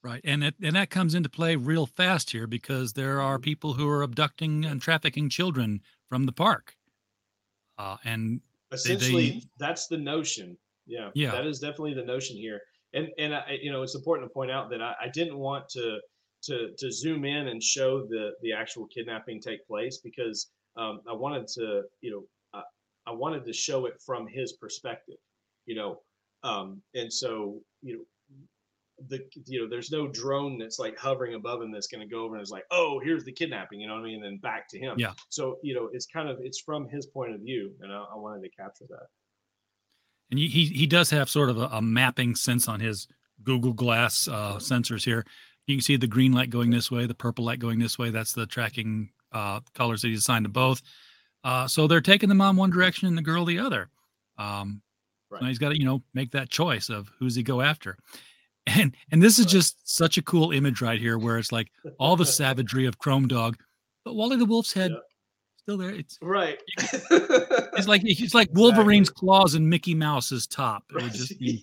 Right. 0.03 0.21
And 0.23 0.43
it, 0.43 0.55
and 0.63 0.75
that 0.75 0.89
comes 0.89 1.13
into 1.13 1.29
play 1.29 1.55
real 1.55 1.85
fast 1.85 2.31
here 2.31 2.47
because 2.47 2.93
there 2.93 3.21
are 3.21 3.37
people 3.37 3.73
who 3.73 3.87
are 3.87 4.01
abducting 4.01 4.65
and 4.65 4.81
trafficking 4.81 5.29
children 5.29 5.81
from 6.09 6.25
the 6.25 6.31
park. 6.31 6.75
Uh, 7.77 7.97
and 8.03 8.41
Essentially, 8.71 9.43
that's 9.57 9.87
the 9.87 9.97
notion. 9.97 10.57
Yeah, 10.87 11.09
Yeah. 11.13 11.31
that 11.31 11.45
is 11.45 11.59
definitely 11.59 11.93
the 11.93 12.05
notion 12.05 12.35
here. 12.37 12.59
And 12.93 13.09
and 13.17 13.33
I, 13.35 13.57
you 13.61 13.71
know 13.71 13.83
it's 13.83 13.95
important 13.95 14.29
to 14.29 14.33
point 14.33 14.51
out 14.51 14.69
that 14.71 14.81
I, 14.81 14.93
I 15.03 15.09
didn't 15.09 15.37
want 15.37 15.69
to 15.69 15.99
to 16.43 16.71
to 16.77 16.91
zoom 16.91 17.23
in 17.25 17.47
and 17.47 17.61
show 17.61 18.05
the 18.07 18.31
the 18.41 18.51
actual 18.53 18.87
kidnapping 18.87 19.41
take 19.41 19.65
place 19.67 19.99
because 20.03 20.51
um, 20.75 21.01
I 21.07 21.13
wanted 21.13 21.47
to 21.55 21.83
you 22.01 22.11
know 22.11 22.23
I, 22.53 22.63
I 23.07 23.11
wanted 23.11 23.45
to 23.45 23.53
show 23.53 23.85
it 23.85 23.93
from 24.05 24.27
his 24.27 24.53
perspective, 24.53 25.17
you 25.65 25.75
know, 25.75 26.01
um, 26.43 26.81
and 26.95 27.11
so 27.11 27.61
you 27.81 27.93
know 27.97 28.03
the 29.07 29.19
you 29.45 29.61
know 29.61 29.67
there's 29.69 29.91
no 29.91 30.07
drone 30.07 30.57
that's 30.57 30.79
like 30.79 30.97
hovering 30.97 31.33
above 31.35 31.61
him 31.61 31.71
that's 31.71 31.87
going 31.87 32.01
to 32.01 32.07
go 32.07 32.23
over 32.23 32.35
and 32.35 32.43
is 32.43 32.51
like 32.51 32.65
oh 32.71 32.99
here's 33.03 33.23
the 33.23 33.31
kidnapping 33.31 33.79
you 33.79 33.87
know 33.87 33.93
what 33.95 34.01
I 34.01 34.05
mean 34.05 34.15
and 34.15 34.23
then 34.23 34.37
back 34.37 34.67
to 34.69 34.79
him 34.79 34.95
Yeah. 34.97 35.13
so 35.29 35.57
you 35.63 35.73
know 35.73 35.89
it's 35.93 36.05
kind 36.05 36.29
of 36.29 36.39
it's 36.41 36.59
from 36.59 36.87
his 36.89 37.05
point 37.05 37.33
of 37.33 37.41
view 37.41 37.71
and 37.81 37.91
I, 37.91 37.97
I 38.13 38.15
wanted 38.15 38.41
to 38.43 38.49
capture 38.49 38.85
that 38.89 39.07
and 40.29 40.39
he, 40.39 40.47
he 40.47 40.65
he 40.65 40.87
does 40.87 41.09
have 41.09 41.29
sort 41.29 41.49
of 41.49 41.57
a, 41.57 41.67
a 41.73 41.81
mapping 41.81 42.35
sense 42.35 42.67
on 42.67 42.79
his 42.79 43.07
Google 43.43 43.73
Glass 43.73 44.27
uh, 44.27 44.55
sensors 44.57 45.03
here. 45.03 45.25
You 45.67 45.75
can 45.75 45.81
see 45.81 45.97
the 45.97 46.07
green 46.07 46.31
light 46.31 46.49
going 46.49 46.69
this 46.69 46.89
way, 46.91 47.05
the 47.05 47.13
purple 47.13 47.43
light 47.45 47.59
going 47.59 47.79
this 47.79 47.97
way. 47.99 48.09
That's 48.11 48.33
the 48.33 48.45
tracking 48.45 49.09
uh, 49.31 49.59
colors 49.73 50.01
that 50.01 50.09
he's 50.09 50.19
assigned 50.19 50.45
to 50.45 50.49
both. 50.49 50.81
Uh, 51.43 51.67
so 51.67 51.87
they're 51.87 52.01
taking 52.01 52.29
the 52.29 52.35
mom 52.35 52.55
one 52.55 52.69
direction 52.69 53.07
and 53.07 53.17
the 53.17 53.21
girl 53.21 53.45
the 53.45 53.59
other. 53.59 53.89
Um, 54.37 54.81
Right. 55.29 55.41
now 55.43 55.47
he's 55.47 55.59
got 55.59 55.69
to 55.69 55.79
you 55.79 55.85
know 55.85 56.03
make 56.13 56.31
that 56.31 56.49
choice 56.49 56.89
of 56.89 57.09
who's 57.17 57.35
he 57.35 57.43
go 57.43 57.61
after. 57.61 57.97
And 58.67 58.95
and 59.11 59.21
this 59.23 59.39
is 59.39 59.45
just 59.47 59.75
such 59.89 60.17
a 60.17 60.21
cool 60.21 60.51
image 60.51 60.81
right 60.81 60.99
here, 60.99 61.17
where 61.17 61.37
it's 61.37 61.51
like 61.51 61.71
all 61.99 62.15
the 62.15 62.25
savagery 62.25 62.85
of 62.85 62.97
Chrome 62.99 63.27
Dog, 63.27 63.57
but 64.05 64.13
Wally 64.15 64.37
the 64.37 64.45
Wolf's 64.45 64.71
head 64.71 64.91
Yeah. 64.91 64.97
still 65.57 65.77
there. 65.77 65.89
It's 65.89 66.17
right 66.21 66.59
it's 66.77 67.87
like 67.87 68.01
it's 68.05 68.35
like 68.35 68.49
Wolverine's 68.53 69.09
claws 69.09 69.55
and 69.55 69.67
Mickey 69.67 69.95
Mouse's 69.95 70.45
top. 70.45 70.83
It 70.91 71.01
would 71.01 71.13
just 71.13 71.39
be 71.39 71.59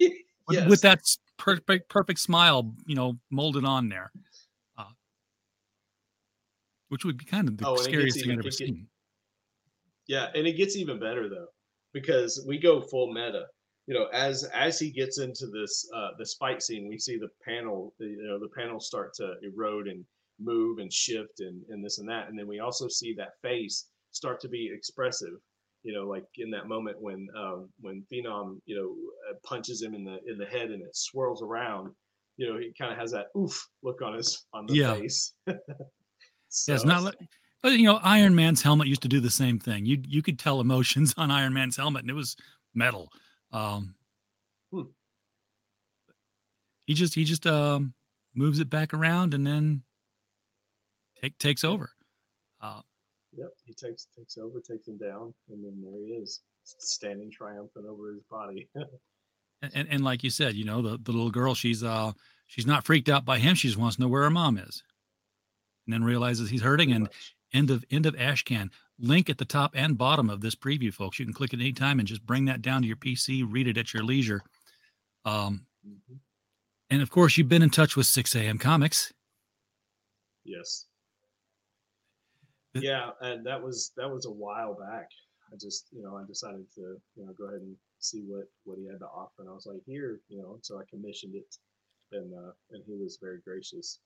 with, 0.49 0.57
Yes. 0.59 0.69
with 0.69 0.81
that 0.81 1.01
perfect 1.37 1.89
perfect 1.89 2.19
smile, 2.19 2.75
you 2.85 2.97
know, 2.97 3.17
molded 3.31 3.65
on 3.65 3.89
there. 3.89 4.11
Uh, 4.77 4.85
which 6.89 7.05
would 7.05 7.17
be 7.17 7.25
kind 7.25 7.49
of 7.49 7.57
the 7.59 7.67
Oh, 7.67 7.71
and 7.71 7.79
it 7.79 7.83
gets 7.83 7.85
scariest 7.89 8.17
thing 8.17 8.25
even- 8.25 8.39
I've 8.41 8.45
ever 8.45 8.51
seen. 8.51 8.89
Yeah, 10.09 10.29
and 10.35 10.47
it 10.47 10.55
gets 10.55 10.75
even 10.75 10.99
better 10.99 11.29
though, 11.29 11.49
because 11.93 12.45
we 12.47 12.59
go 12.59 12.81
full 12.81 13.13
meta. 13.13 13.47
You 13.89 13.95
know, 13.95 14.05
as 14.13 14.45
as 14.45 14.79
he 14.79 14.91
gets 14.91 15.19
into 15.19 15.47
this 15.47 15.89
uh 15.97 16.11
this 16.19 16.35
fight 16.35 16.63
scene, 16.63 16.87
we 16.89 16.99
see 16.99 17.17
the 17.17 17.31
panel, 17.43 17.95
the, 17.99 18.05
you 18.05 18.23
know, 18.29 18.39
the 18.39 18.51
panels 18.55 18.87
start 18.87 19.15
to 19.15 19.37
erode 19.43 19.89
and 19.89 20.05
move 20.39 20.79
and 20.79 20.93
shift 20.93 21.41
and 21.41 21.65
and 21.71 21.83
this 21.83 21.99
and 21.99 22.09
that, 22.11 22.29
and 22.29 22.39
then 22.39 22.47
we 22.47 22.61
also 22.61 22.87
see 22.87 23.15
that 23.15 23.41
face 23.41 23.87
start 24.13 24.41
to 24.43 24.49
be 24.49 24.71
expressive. 24.71 25.41
You 25.85 25.95
know, 25.95 26.07
like 26.07 26.27
in 26.37 26.51
that 26.51 26.69
moment 26.69 27.01
when 27.01 27.29
um 27.35 27.71
when 27.81 28.05
Phenom, 28.13 28.61
you 28.67 28.77
know, 28.77 28.95
uh, 29.31 29.39
punches 29.43 29.81
him 29.81 29.95
in 29.95 30.05
the 30.05 30.19
in 30.27 30.37
the 30.37 30.45
head 30.45 30.71
and 30.71 30.83
it 30.83 30.95
swirls 30.95 31.43
around. 31.43 31.91
You 32.37 32.53
know, 32.53 32.59
he 32.59 32.75
kind 32.79 32.93
of 32.93 32.99
has 32.99 33.11
that 33.13 33.29
oof 33.39 33.59
look 33.83 34.03
on 34.03 34.13
his 34.13 34.45
on 34.53 34.67
the 34.67 34.75
Yeah. 34.75 34.97
face. 34.97 35.33
Yeah, 36.67 36.75
it's 36.75 36.85
not 36.85 37.03
like 37.03 37.15
but 37.63 37.73
you 37.73 37.87
know, 37.87 37.99
Iron 38.03 38.35
Man's 38.35 38.63
helmet 38.63 38.87
used 38.87 39.03
to 39.03 39.09
do 39.09 39.21
the 39.21 39.31
same 39.31 39.59
thing. 39.59 39.85
You 39.85 40.03
you 40.07 40.23
could 40.23 40.39
tell 40.39 40.61
emotions 40.61 41.15
on 41.17 41.31
Iron 41.31 41.53
Man's 41.53 41.77
helmet, 41.77 42.03
and 42.03 42.11
it 42.11 42.15
was 42.15 42.37
metal. 42.75 43.11
Um, 43.53 43.95
Hmm. 44.73 44.83
He 46.87 46.95
just 46.95 47.15
he 47.15 47.25
just 47.25 47.47
um, 47.47 47.95
moves 48.35 48.61
it 48.61 48.69
back 48.71 48.93
around 48.95 49.33
and 49.35 49.47
then 49.47 49.83
take 51.23 51.39
takes 51.39 51.65
over. 51.65 51.91
Uh, 52.61 52.81
Yep, 53.37 53.51
he 53.67 53.75
takes 53.75 54.09
takes 54.17 54.39
over, 54.39 54.59
takes 54.61 54.89
him 54.89 54.97
down, 54.97 55.35
and 55.51 55.63
then 55.63 55.81
there 55.83 56.01
he 56.01 56.15
is, 56.15 56.41
standing 56.65 57.31
triumphant 57.31 57.85
over 57.87 58.11
his 58.13 58.23
body. 58.31 58.69
and, 59.63 59.71
and 59.75 59.89
and 59.91 60.03
like 60.03 60.25
you 60.25 60.31
said, 60.31 60.55
you 60.55 60.65
know, 60.65 60.81
the, 60.83 60.99
the 60.99 61.13
little 61.13 61.31
girl, 61.31 61.55
she's 61.55 61.85
uh 61.85 62.13
she's 62.47 62.67
not 62.67 62.85
freaked 62.87 63.09
out 63.11 63.25
by 63.27 63.39
him. 63.39 63.55
She 63.55 63.69
just 63.69 63.79
wants 63.79 63.97
to 63.97 64.03
know 64.03 64.09
where 64.09 64.23
her 64.23 64.31
mom 64.31 64.57
is, 64.57 64.83
and 65.87 65.93
then 65.93 66.03
realizes 66.05 66.49
he's 66.49 66.63
hurting. 66.63 66.89
Pretty 66.89 66.97
And 66.97 67.03
much. 67.05 67.35
end 67.53 67.71
of 67.71 67.85
end 67.91 68.07
of 68.07 68.15
Ashcan. 68.17 68.71
Link 69.01 69.31
at 69.31 69.39
the 69.39 69.45
top 69.45 69.73
and 69.75 69.97
bottom 69.97 70.29
of 70.29 70.41
this 70.41 70.57
preview, 70.57 70.93
folks. 70.93 71.19
You 71.19 71.25
can 71.25 71.35
click 71.35 71.53
it 71.53 71.61
anytime 71.61 71.99
and 72.01 72.09
just 72.09 72.27
bring 72.27 72.47
that 72.47 72.63
down 72.63 72.83
to 72.83 72.89
your 72.89 72.97
PC, 72.97 73.45
read 73.49 73.69
it 73.69 73.79
at 73.79 73.95
your 73.95 74.03
leisure. 74.03 74.43
Um, 75.25 75.67
Mhm. 75.87 76.21
and 76.91 77.03
of 77.03 77.11
course, 77.11 77.37
you've 77.37 77.49
been 77.49 77.63
in 77.63 77.71
touch 77.71 77.97
with 77.97 78.07
6 78.07 78.35
a.m. 78.35 78.59
Comics. 78.59 79.13
yes, 80.45 80.87
yeah, 82.75 83.11
and 83.21 83.45
that 83.47 83.63
was 83.63 83.93
that 83.97 84.11
was 84.11 84.27
a 84.27 84.31
while 84.31 84.75
back. 84.75 85.09
I 85.53 85.57
just 85.57 85.89
you 85.93 86.03
know 86.03 86.17
I 86.17 86.25
decided 86.25 86.71
to 86.75 87.01
you 87.17 87.25
know 87.27 87.33
go 87.35 87.45
ahead 87.47 87.61
and 87.61 87.77
see 87.99 88.23
what 88.23 88.47
what 88.65 88.79
he 88.79 88.87
had 88.87 88.99
to 89.01 89.07
offer, 89.07 89.41
and 89.43 89.49
I 89.49 89.53
was 89.53 89.67
like, 89.67 89.83
here, 89.87 90.21
you 90.29 90.39
know, 90.39 90.59
so 90.63 90.79
I 90.79 90.85
commissioned 90.91 91.35
it, 91.35 91.57
and 92.13 92.33
uh, 92.35 92.53
and 92.71 92.83
he 92.87 92.97
was 92.97 93.19
very 93.21 93.41
gracious. 93.41 94.01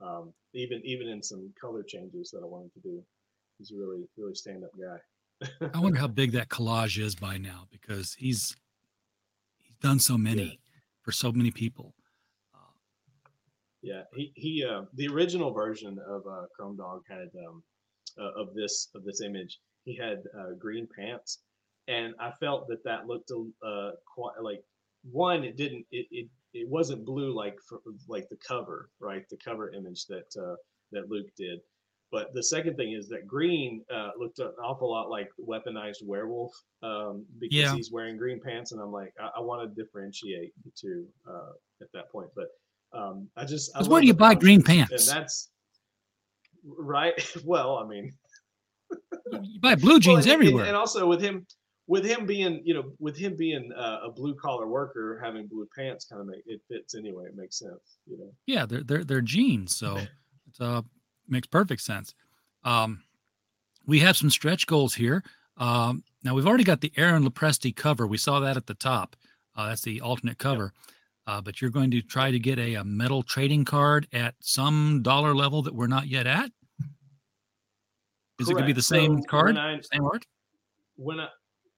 Um, 0.00 0.32
even 0.54 0.80
even 0.84 1.08
in 1.08 1.22
some 1.22 1.52
color 1.60 1.82
changes 1.82 2.30
that 2.30 2.42
I 2.42 2.46
wanted 2.46 2.72
to 2.74 2.80
do, 2.80 3.02
he's 3.60 3.70
a 3.70 3.76
really 3.76 4.08
really 4.16 4.34
stand 4.34 4.64
up 4.64 4.70
guy. 4.80 5.68
I 5.74 5.78
wonder 5.78 5.98
how 5.98 6.06
big 6.22 6.32
that 6.32 6.48
collage 6.48 6.98
is 6.98 7.14
by 7.14 7.36
now 7.36 7.66
because 7.70 8.14
he's 8.14 8.56
he's 9.58 9.76
done 9.76 10.00
so 10.00 10.16
many 10.16 10.60
for 11.02 11.12
so 11.12 11.30
many 11.30 11.50
people. 11.50 11.94
Yeah, 13.82 14.02
he 14.14 14.32
he 14.34 14.64
uh, 14.64 14.82
the 14.94 15.08
original 15.08 15.52
version 15.52 15.98
of 16.06 16.22
uh, 16.26 16.46
Chrome 16.54 16.76
Dog 16.76 17.02
had 17.08 17.28
um, 17.46 17.62
uh, 18.18 18.42
of 18.42 18.54
this 18.54 18.88
of 18.94 19.04
this 19.04 19.20
image. 19.20 19.58
He 19.84 19.96
had 19.96 20.18
uh, 20.38 20.52
green 20.58 20.86
pants, 20.98 21.38
and 21.88 22.14
I 22.20 22.32
felt 22.40 22.68
that 22.68 22.84
that 22.84 23.06
looked 23.06 23.30
uh, 23.30 23.90
quite 24.14 24.34
like 24.42 24.62
one. 25.10 25.44
It 25.44 25.56
didn't. 25.56 25.86
It, 25.90 26.06
it 26.10 26.28
it 26.52 26.68
wasn't 26.68 27.06
blue 27.06 27.34
like 27.34 27.56
for, 27.66 27.80
like 28.08 28.28
the 28.28 28.36
cover, 28.46 28.90
right? 29.00 29.24
The 29.30 29.38
cover 29.42 29.72
image 29.72 30.04
that 30.06 30.28
uh, 30.38 30.56
that 30.92 31.08
Luke 31.08 31.28
did. 31.36 31.60
But 32.12 32.34
the 32.34 32.42
second 32.42 32.76
thing 32.76 32.92
is 32.92 33.08
that 33.08 33.26
green 33.26 33.84
uh, 33.94 34.10
looked 34.18 34.40
an 34.40 34.50
awful 34.64 34.90
lot 34.90 35.10
like 35.10 35.28
weaponized 35.40 36.02
werewolf 36.04 36.52
um, 36.82 37.24
because 37.38 37.56
Yeah. 37.56 37.74
he's 37.74 37.92
wearing 37.92 38.16
green 38.16 38.40
pants, 38.40 38.72
and 38.72 38.80
I'm 38.80 38.90
like, 38.90 39.12
I, 39.20 39.30
I 39.36 39.40
want 39.40 39.62
to 39.62 39.82
differentiate 39.82 40.52
the 40.64 40.70
two 40.74 41.06
uh, 41.28 41.52
at 41.80 41.86
that 41.94 42.10
point. 42.10 42.28
But 42.34 42.48
um, 42.92 43.28
I 43.36 43.44
just 43.44 43.70
I 43.76 43.82
where 43.84 44.00
do 44.00 44.06
you 44.08 44.14
buy 44.14 44.34
green 44.34 44.62
pants? 44.62 45.08
And 45.08 45.16
that's 45.20 45.50
right. 46.64 47.14
Well, 47.44 47.76
I 47.78 47.86
mean, 47.86 48.12
You 49.32 49.60
buy 49.60 49.76
blue 49.76 50.00
jeans 50.00 50.24
and- 50.26 50.32
and- 50.34 50.42
everywhere. 50.42 50.64
and 50.66 50.76
also 50.76 51.06
with 51.06 51.20
him, 51.20 51.46
with 51.86 52.04
him 52.04 52.26
being, 52.26 52.60
you 52.64 52.74
know, 52.74 52.92
with 52.98 53.16
him 53.16 53.36
being 53.36 53.70
uh, 53.72 54.00
a 54.04 54.10
blue 54.10 54.34
collar 54.34 54.66
worker, 54.68 55.20
having 55.22 55.46
blue 55.46 55.68
pants 55.76 56.04
kind 56.06 56.20
of 56.20 56.26
make 56.26 56.42
it 56.46 56.60
fits 56.68 56.94
anyway. 56.94 57.26
It 57.26 57.36
makes 57.36 57.58
sense, 57.58 57.98
you 58.06 58.18
know. 58.18 58.32
yeah, 58.46 58.66
they're 58.66 58.82
they're 58.82 59.04
they're 59.04 59.20
jeans, 59.20 59.76
so 59.76 59.96
it 59.98 60.08
uh, 60.60 60.82
makes 61.30 61.46
perfect 61.46 61.82
sense. 61.82 62.14
Um, 62.64 63.02
we 63.86 63.98
have 64.00 64.16
some 64.16 64.30
stretch 64.30 64.66
goals 64.66 64.94
here. 64.94 65.22
Um, 65.56 66.04
now 66.22 66.34
we've 66.34 66.46
already 66.46 66.64
got 66.64 66.80
the 66.80 66.92
Aaron 66.96 67.24
Lopresti 67.24 67.74
cover. 67.74 68.06
We 68.06 68.16
saw 68.18 68.40
that 68.40 68.56
at 68.56 68.66
the 68.66 68.74
top. 68.74 69.16
Uh, 69.56 69.68
that's 69.68 69.82
the 69.82 70.00
alternate 70.00 70.38
cover. 70.38 70.72
Uh, 71.26 71.40
but 71.40 71.60
you're 71.60 71.70
going 71.70 71.90
to 71.90 72.02
try 72.02 72.30
to 72.30 72.38
get 72.38 72.58
a, 72.58 72.74
a 72.76 72.84
metal 72.84 73.22
trading 73.22 73.64
card 73.64 74.06
at 74.12 74.34
some 74.40 75.00
dollar 75.02 75.34
level 75.34 75.62
that 75.62 75.74
we're 75.74 75.86
not 75.86 76.06
yet 76.08 76.26
at. 76.26 76.50
Is 78.38 78.48
it 78.48 78.54
going 78.54 78.62
to 78.64 78.66
be 78.66 78.72
Correct. 78.72 78.76
the 78.76 78.82
So 78.82 78.94
same 78.96 79.14
when 79.14 79.24
card, 79.24 79.56
I- 79.58 79.80
same 79.92 80.04
art? 80.04 80.24
when 80.96 81.20
I, 81.20 81.28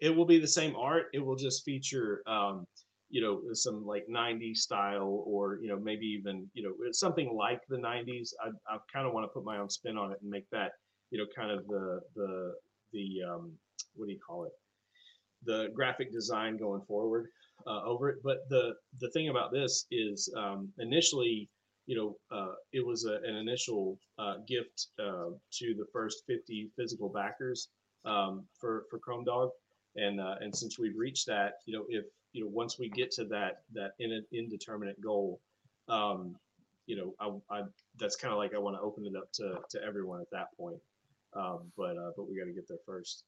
it 0.00 0.10
will 0.14 0.24
be 0.24 0.38
the 0.40 0.48
same 0.48 0.74
art 0.76 1.06
it 1.12 1.20
will 1.24 1.36
just 1.36 1.64
feature 1.64 2.22
um 2.26 2.66
you 3.12 3.20
know 3.22 3.40
some 3.52 3.86
like 3.86 4.04
90s 4.08 4.56
style 4.56 5.22
or 5.26 5.58
you 5.62 5.68
know 5.68 5.78
maybe 5.78 6.06
even 6.06 6.50
you 6.54 6.62
know 6.64 6.72
something 6.92 7.36
like 7.36 7.60
the 7.68 7.76
90s 7.76 8.30
i, 8.44 8.48
I 8.72 8.78
kind 8.92 9.06
of 9.06 9.12
want 9.12 9.24
to 9.24 9.28
put 9.28 9.44
my 9.44 9.58
own 9.58 9.70
spin 9.70 9.96
on 9.96 10.10
it 10.12 10.18
and 10.22 10.30
make 10.30 10.48
that 10.50 10.72
you 11.10 11.18
know 11.18 11.26
kind 11.36 11.50
of 11.52 11.66
the 11.68 12.00
the 12.16 12.54
the 12.92 13.06
um 13.28 13.52
what 13.94 14.06
do 14.06 14.12
you 14.12 14.18
call 14.26 14.44
it? 14.44 14.52
The 15.44 15.68
graphic 15.74 16.12
design 16.12 16.56
going 16.56 16.82
forward 16.82 17.28
uh, 17.66 17.82
over 17.84 18.10
it. 18.10 18.18
But 18.22 18.38
the 18.48 18.74
the 19.00 19.10
thing 19.10 19.28
about 19.28 19.52
this 19.52 19.86
is 19.90 20.32
um 20.36 20.72
initially 20.78 21.48
you 21.86 21.96
know 21.96 22.36
uh, 22.36 22.54
it 22.72 22.84
was 22.84 23.04
a, 23.04 23.16
an 23.28 23.36
initial 23.36 23.98
uh, 24.18 24.34
gift 24.46 24.88
uh, 24.98 25.30
to 25.58 25.74
the 25.76 25.86
first 25.92 26.22
50 26.26 26.70
physical 26.76 27.08
backers 27.08 27.68
um, 28.04 28.44
for 28.60 28.84
for 28.90 28.98
Chrome 28.98 29.24
Dog, 29.24 29.50
and 29.96 30.20
uh, 30.20 30.36
and 30.40 30.54
since 30.54 30.78
we've 30.78 30.96
reached 30.96 31.26
that, 31.26 31.54
you 31.66 31.76
know, 31.76 31.84
if 31.88 32.04
you 32.32 32.42
know 32.44 32.50
once 32.50 32.78
we 32.78 32.88
get 32.88 33.10
to 33.12 33.24
that 33.26 33.62
that 33.74 33.92
in, 33.98 34.12
an 34.12 34.24
indeterminate 34.32 35.00
goal, 35.00 35.40
um, 35.88 36.36
you 36.86 36.96
know, 36.96 37.14
I, 37.50 37.58
I 37.58 37.62
that's 37.98 38.16
kind 38.16 38.32
of 38.32 38.38
like 38.38 38.54
I 38.54 38.58
want 38.58 38.76
to 38.76 38.80
open 38.80 39.06
it 39.06 39.14
up 39.16 39.30
to 39.34 39.58
to 39.70 39.82
everyone 39.84 40.20
at 40.20 40.30
that 40.30 40.48
point. 40.56 40.78
Um, 41.34 41.72
but 41.76 41.96
uh, 41.96 42.10
but 42.16 42.28
we 42.28 42.38
got 42.38 42.46
to 42.46 42.52
get 42.52 42.68
there 42.68 42.78
first. 42.84 43.24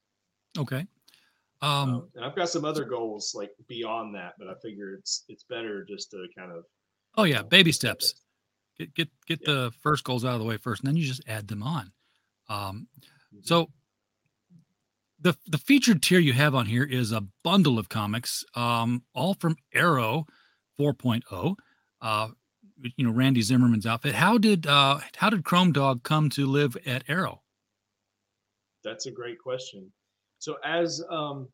Okay. 0.58 0.86
Um, 1.62 1.88
Um, 1.94 2.08
and 2.16 2.24
I've 2.24 2.36
got 2.36 2.48
some 2.50 2.64
other 2.64 2.84
goals 2.84 3.34
like 3.34 3.52
beyond 3.68 4.14
that, 4.14 4.34
but 4.38 4.48
I 4.48 4.54
figure 4.62 4.94
it's 4.94 5.24
it's 5.28 5.44
better 5.44 5.84
just 5.84 6.10
to 6.10 6.26
kind 6.36 6.52
of 6.52 6.64
oh 7.16 7.24
yeah, 7.24 7.42
baby 7.42 7.72
steps. 7.72 8.14
Get 8.78 8.92
get 8.94 9.08
get 9.26 9.40
Yeah. 9.46 9.52
the 9.54 9.72
first 9.82 10.04
goals 10.04 10.24
out 10.24 10.34
of 10.34 10.40
the 10.40 10.46
way 10.46 10.56
first, 10.56 10.82
and 10.82 10.88
then 10.88 10.96
you 10.96 11.06
just 11.06 11.22
add 11.28 11.48
them 11.48 11.62
on. 11.62 11.92
Um, 12.48 12.88
Mm-hmm. 13.34 13.40
so 13.42 13.68
the 15.24 15.36
the 15.48 15.58
featured 15.58 16.02
tier 16.02 16.20
you 16.20 16.34
have 16.34 16.54
on 16.54 16.66
here 16.66 16.84
is 16.84 17.10
a 17.10 17.24
bundle 17.42 17.78
of 17.78 17.88
comics, 17.88 18.44
um, 18.54 19.02
all 19.14 19.34
from 19.34 19.56
Arrow 19.72 20.26
4.0. 20.78 21.56
Uh, 22.00 22.28
you 22.96 23.04
know 23.04 23.10
Randy 23.10 23.40
Zimmerman's 23.40 23.86
outfit. 23.86 24.14
How 24.14 24.38
did 24.38 24.66
uh, 24.66 25.00
how 25.16 25.30
did 25.30 25.44
Chrome 25.44 25.72
Dog 25.72 26.02
come 26.02 26.28
to 26.30 26.46
live 26.46 26.76
at 26.86 27.04
Arrow? 27.08 27.42
That's 28.84 29.06
a 29.06 29.10
great 29.10 29.38
question. 29.38 29.90
So 30.38 30.56
as 30.62 31.02
um, 31.10 31.48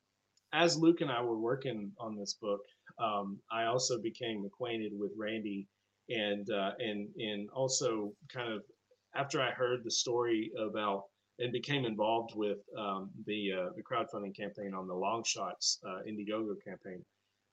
as 0.52 0.76
Luke 0.76 1.00
and 1.00 1.11
I 1.11 1.22
were 1.22 1.38
working 1.38 1.92
on 1.98 2.16
this 2.16 2.35
book, 2.35 2.61
um, 2.98 3.38
I 3.52 3.64
also 3.64 4.00
became 4.00 4.44
acquainted 4.44 4.92
with 4.94 5.12
Randy, 5.16 5.68
and 6.09 6.50
uh, 6.50 6.72
and 6.80 7.09
and 7.16 7.48
also 7.50 8.12
kind 8.33 8.52
of 8.52 8.62
after 9.14 9.40
I 9.40 9.50
heard 9.52 9.85
the 9.85 9.90
story 9.90 10.50
about 10.59 11.04
and 11.40 11.53
became 11.53 11.85
involved 11.85 12.35
with 12.37 12.59
um, 12.79 13.11
the 13.26 13.53
uh, 13.53 13.68
the 13.76 13.83
crowdfunding 13.83 14.37
campaign 14.37 14.74
on 14.74 14.87
the 14.87 14.94
Long 14.94 15.24
Shots 15.24 15.81
uh, 15.87 16.00
Indiegogo 16.09 16.55
campaign, 16.64 17.05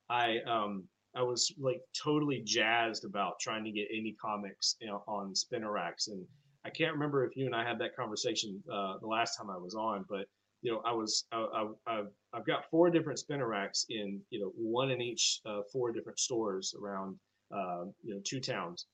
I 0.09 0.39
um, 0.47 0.83
I 1.15 1.23
was 1.23 1.53
like 1.57 1.81
totally 1.93 2.41
jazzed 2.45 3.05
about 3.05 3.39
trying 3.39 3.63
to 3.63 3.71
get 3.71 3.87
any 3.91 4.15
comics 4.21 4.75
you 4.79 4.87
know, 4.87 5.03
on 5.07 5.33
spinner 5.33 5.71
racks 5.71 6.07
and 6.09 6.25
I 6.67 6.69
can't 6.69 6.93
remember 6.93 7.25
if 7.25 7.37
you 7.37 7.45
and 7.45 7.55
I 7.55 7.65
had 7.65 7.79
that 7.79 7.95
conversation 7.95 8.61
uh, 8.71 8.95
the 8.99 9.07
last 9.07 9.37
time 9.37 9.49
I 9.49 9.57
was 9.57 9.73
on, 9.73 10.03
but 10.09 10.25
you 10.61 10.71
know, 10.71 10.81
I 10.85 10.91
was 10.91 11.25
I, 11.31 11.37
I, 11.37 11.67
I've 11.87 12.09
I've 12.33 12.45
got 12.45 12.69
four 12.69 12.89
different 12.89 13.19
spinner 13.19 13.47
racks 13.47 13.85
in 13.89 14.19
you 14.31 14.41
know 14.41 14.51
one 14.57 14.91
in 14.91 15.01
each 15.01 15.39
uh, 15.45 15.61
four 15.71 15.93
different 15.93 16.19
stores 16.19 16.75
around 16.79 17.15
uh, 17.55 17.85
you 18.03 18.13
know 18.13 18.21
two 18.25 18.41
towns, 18.41 18.87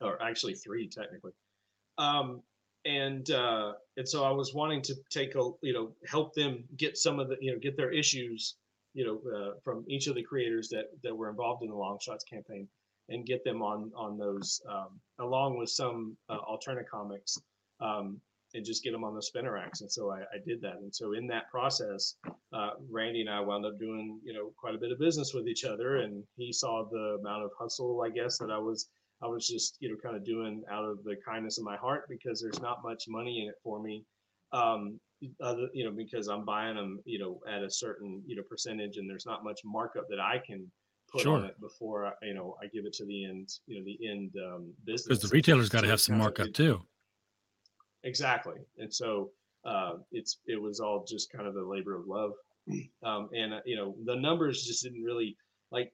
or 0.00 0.20
actually 0.22 0.54
three 0.54 0.88
technically. 0.88 1.32
Um, 1.98 2.40
and 2.84 3.30
uh, 3.30 3.72
and 3.96 4.08
so 4.08 4.24
I 4.24 4.30
was 4.30 4.54
wanting 4.54 4.82
to 4.82 4.94
take 5.10 5.34
a 5.34 5.50
you 5.62 5.72
know 5.72 5.92
help 6.06 6.34
them 6.34 6.64
get 6.76 6.96
some 6.96 7.18
of 7.18 7.28
the 7.28 7.36
you 7.40 7.52
know 7.52 7.58
get 7.58 7.76
their 7.76 7.92
issues 7.92 8.56
you 8.94 9.04
know 9.04 9.20
uh, 9.36 9.50
from 9.62 9.84
each 9.88 10.06
of 10.06 10.14
the 10.14 10.22
creators 10.22 10.68
that 10.70 10.86
that 11.02 11.14
were 11.14 11.28
involved 11.28 11.62
in 11.62 11.68
the 11.68 11.76
long 11.76 11.98
shots 12.00 12.24
campaign 12.24 12.66
and 13.08 13.26
get 13.26 13.44
them 13.44 13.62
on 13.62 13.92
on 13.94 14.16
those 14.16 14.60
um, 14.68 15.00
along 15.18 15.58
with 15.58 15.68
some 15.68 16.16
uh, 16.28 16.38
alternate 16.38 16.88
comics 16.88 17.38
um, 17.80 18.20
and 18.54 18.64
just 18.64 18.82
get 18.82 18.92
them 18.92 19.04
on 19.04 19.14
the 19.14 19.22
spinner 19.22 19.52
racks 19.52 19.80
and 19.80 19.90
so 19.90 20.10
I, 20.10 20.20
I 20.20 20.38
did 20.44 20.60
that. 20.62 20.76
And 20.76 20.94
so 20.94 21.12
in 21.12 21.26
that 21.28 21.50
process 21.50 22.16
uh, 22.52 22.70
randy 22.90 23.20
and 23.20 23.30
i 23.30 23.40
wound 23.40 23.64
up 23.64 23.78
doing 23.78 24.18
you 24.24 24.32
know 24.32 24.52
quite 24.56 24.74
a 24.74 24.78
bit 24.78 24.90
of 24.90 24.98
business 24.98 25.34
with 25.34 25.46
each 25.46 25.64
other. 25.64 25.98
And 25.98 26.24
he 26.36 26.52
saw 26.52 26.84
the 26.90 27.18
amount 27.20 27.44
of 27.44 27.50
hustle 27.58 28.02
i 28.02 28.08
guess 28.08 28.38
that 28.38 28.50
i 28.50 28.58
was 28.58 28.88
i 29.22 29.26
was 29.26 29.46
just 29.48 29.76
you 29.80 29.88
know 29.88 29.96
kind 30.02 30.16
of 30.16 30.24
doing 30.24 30.62
out 30.70 30.84
of 30.84 31.02
the 31.04 31.16
kindness 31.24 31.58
of 31.58 31.64
my 31.64 31.76
heart 31.76 32.04
because 32.08 32.40
there's 32.40 32.60
not 32.60 32.82
much 32.82 33.04
money 33.08 33.42
in 33.42 33.48
it 33.48 33.54
for 33.62 33.80
me. 33.82 34.04
Um, 34.52 34.98
other 35.42 35.68
you 35.74 35.84
know 35.84 35.90
because 35.90 36.28
i'm 36.28 36.44
buying 36.46 36.76
them 36.76 36.98
you 37.04 37.18
know 37.18 37.40
at 37.46 37.62
a 37.62 37.70
certain 37.70 38.22
you 38.26 38.34
know 38.34 38.42
percentage 38.42 38.96
and 38.96 39.08
there's 39.08 39.26
not 39.26 39.44
much 39.44 39.60
markup 39.64 40.08
that 40.08 40.18
i 40.18 40.40
can 40.44 40.66
put 41.12 41.26
on 41.26 41.44
it 41.44 41.60
before 41.60 42.06
I, 42.06 42.12
you 42.22 42.34
know 42.34 42.56
I 42.62 42.66
give 42.68 42.86
it 42.86 42.92
to 42.94 43.04
the 43.04 43.24
end 43.26 43.48
you 43.66 43.78
know 43.78 43.84
the 43.84 44.08
end 44.08 44.32
um, 44.46 44.72
business. 44.84 45.08
Because 45.18 45.30
the 45.30 45.34
retailer's 45.34 45.68
got 45.68 45.82
to 45.82 45.88
have 45.88 46.00
some 46.00 46.14
kind 46.14 46.22
of- 46.22 46.24
markup 46.24 46.46
it- 46.48 46.54
too. 46.54 46.80
exactly. 48.04 48.56
And 48.78 48.92
so 48.92 49.30
uh, 49.64 49.94
it's 50.12 50.38
it 50.46 50.60
was 50.60 50.80
all 50.80 51.04
just 51.06 51.30
kind 51.32 51.46
of 51.46 51.56
a 51.56 51.62
labor 51.62 51.96
of 51.96 52.06
love. 52.06 52.32
Um, 53.02 53.28
and 53.34 53.54
uh, 53.54 53.60
you 53.64 53.74
know 53.76 53.96
the 54.04 54.14
numbers 54.14 54.64
just 54.64 54.84
didn't 54.84 55.02
really 55.02 55.36
like 55.72 55.92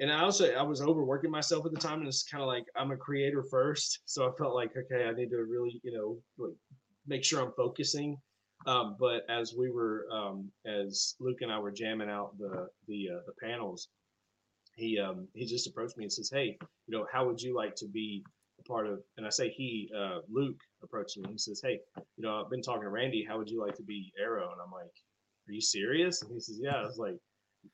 and 0.00 0.10
I 0.10 0.20
also 0.22 0.52
I 0.54 0.62
was 0.62 0.80
overworking 0.80 1.30
myself 1.30 1.66
at 1.66 1.72
the 1.72 1.80
time 1.80 2.00
and 2.00 2.08
it's 2.08 2.24
kind 2.24 2.42
of 2.42 2.48
like 2.48 2.64
I'm 2.74 2.90
a 2.90 2.96
creator 2.96 3.44
first 3.44 4.00
so 4.06 4.26
I 4.26 4.32
felt 4.36 4.54
like 4.54 4.72
okay 4.76 5.04
I 5.06 5.12
need 5.12 5.30
to 5.30 5.44
really 5.44 5.80
you 5.84 5.92
know 5.92 6.18
like 6.38 6.56
make 7.06 7.24
sure 7.24 7.40
I'm 7.40 7.52
focusing. 7.52 8.16
Um, 8.66 8.96
but 9.00 9.22
as 9.30 9.54
we 9.56 9.70
were 9.70 10.06
um, 10.12 10.50
as 10.66 11.14
Luke 11.18 11.38
and 11.40 11.50
I 11.50 11.58
were 11.58 11.70
jamming 11.70 12.10
out 12.10 12.36
the 12.38 12.68
the 12.88 13.08
uh, 13.14 13.20
the 13.26 13.32
panels 13.42 13.88
he 14.76 14.98
um, 14.98 15.28
he 15.34 15.46
just 15.46 15.66
approached 15.66 15.96
me 15.96 16.04
and 16.04 16.12
says 16.12 16.30
hey 16.32 16.58
you 16.86 16.98
know 16.98 17.06
how 17.12 17.26
would 17.26 17.40
you 17.40 17.54
like 17.54 17.74
to 17.76 17.86
be 17.86 18.24
a 18.58 18.62
part 18.64 18.86
of 18.86 19.00
and 19.16 19.26
I 19.26 19.30
say 19.30 19.48
he 19.48 19.90
uh, 19.96 20.18
Luke 20.28 20.60
approached 20.82 21.16
me 21.16 21.24
and 21.24 21.32
he 21.32 21.38
says 21.38 21.60
hey 21.62 21.80
you 22.16 22.22
know 22.22 22.42
I've 22.42 22.50
been 22.50 22.62
talking 22.62 22.82
to 22.82 22.90
Randy. 22.90 23.24
How 23.26 23.38
would 23.38 23.48
you 23.48 23.60
like 23.60 23.76
to 23.76 23.82
be 23.82 24.12
Arrow 24.20 24.52
and 24.52 24.60
I'm 24.64 24.72
like 24.72 24.92
are 25.48 25.52
you 25.52 25.60
serious? 25.60 26.22
And 26.22 26.32
he 26.32 26.40
says 26.40 26.60
yeah. 26.62 26.76
I 26.76 26.84
was 26.84 26.98
like 26.98 27.16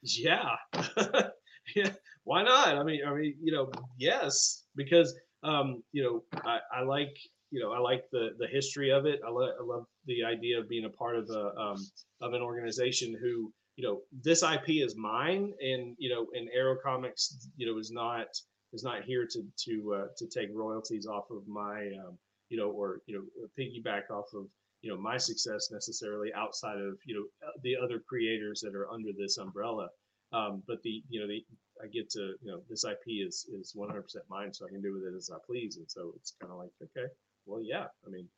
yeah 0.03 0.57
yeah 1.75 1.91
why 2.25 2.43
not 2.43 2.77
I 2.77 2.83
mean 2.83 3.01
I 3.07 3.13
mean 3.15 3.35
you 3.43 3.53
know 3.53 3.71
yes 3.99 4.65
because 4.77 5.15
um, 5.43 5.83
you 5.93 6.03
know 6.03 6.41
I, 6.45 6.59
I 6.73 6.83
like 6.83 7.17
you 7.51 7.61
know, 7.61 7.73
I 7.73 7.79
like 7.79 8.05
the 8.11 8.31
the 8.39 8.47
history 8.47 8.91
of 8.91 9.07
it. 9.07 9.21
I, 9.27 9.31
lo- 9.31 9.53
I 9.59 9.63
love 9.63 9.87
the 10.07 10.25
idea 10.25 10.59
of 10.59 10.69
being 10.69 10.85
a 10.85 10.91
part 10.91 11.17
of 11.17 11.31
a 11.31 11.57
um, 11.59 11.77
of 12.21 12.33
an 12.33 12.43
organization 12.43 13.17
who, 13.19 13.53
you 13.77 13.87
know, 13.87 14.01
this 14.23 14.43
IP 14.43 14.69
is 14.71 14.97
mine, 14.97 15.53
and 15.63 15.95
you 15.99 16.11
know, 16.11 16.27
and 16.35 16.49
Arrow 16.53 16.77
Comics, 16.83 17.49
you 17.57 17.67
know, 17.67 17.79
is 17.79 17.91
not 17.91 18.27
is 18.73 18.83
not 18.83 19.05
here 19.05 19.27
to 19.27 19.45
to 19.65 19.95
uh, 19.95 20.07
to 20.17 20.27
take 20.27 20.51
royalties 20.53 21.07
off 21.07 21.31
of 21.31 21.47
my, 21.47 21.93
um, 22.05 22.19
you 22.49 22.59
know, 22.59 22.71
or 22.71 23.01
you 23.07 23.15
know, 23.15 23.49
piggyback 23.59 24.11
off 24.11 24.27
of 24.35 24.47
you 24.83 24.91
know 24.91 24.97
my 25.01 25.17
success 25.17 25.71
necessarily 25.71 26.33
outside 26.35 26.79
of 26.79 26.99
you 27.05 27.15
know 27.15 27.49
uh, 27.49 27.53
the 27.63 27.77
other 27.77 28.01
creators 28.01 28.61
that 28.61 28.75
are 28.75 28.91
under 28.91 29.11
this 29.17 29.39
umbrella. 29.39 29.89
Um, 30.33 30.63
but 30.67 30.83
the 30.83 31.03
you 31.09 31.21
know 31.21 31.27
the 31.29 31.45
I 31.83 31.87
get 31.89 32.11
to 32.11 32.35
you 32.43 32.51
know 32.53 32.61
this 32.69 32.85
IP 32.85 33.27
is 33.27 33.47
is 33.53 33.75
100% 33.77 34.03
mine, 34.29 34.53
so 34.53 34.67
I 34.67 34.71
can 34.71 34.83
do 34.83 34.93
with 34.95 35.03
it 35.05 35.17
as 35.17 35.31
I 35.33 35.39
please. 35.47 35.77
And 35.77 35.91
so 35.91 36.13
it's 36.17 36.35
kind 36.41 36.53
of 36.53 36.59
like 36.59 36.71
okay, 36.83 37.07
well 37.47 37.63
yeah, 37.63 37.87
I 38.07 38.11
mean, 38.11 38.29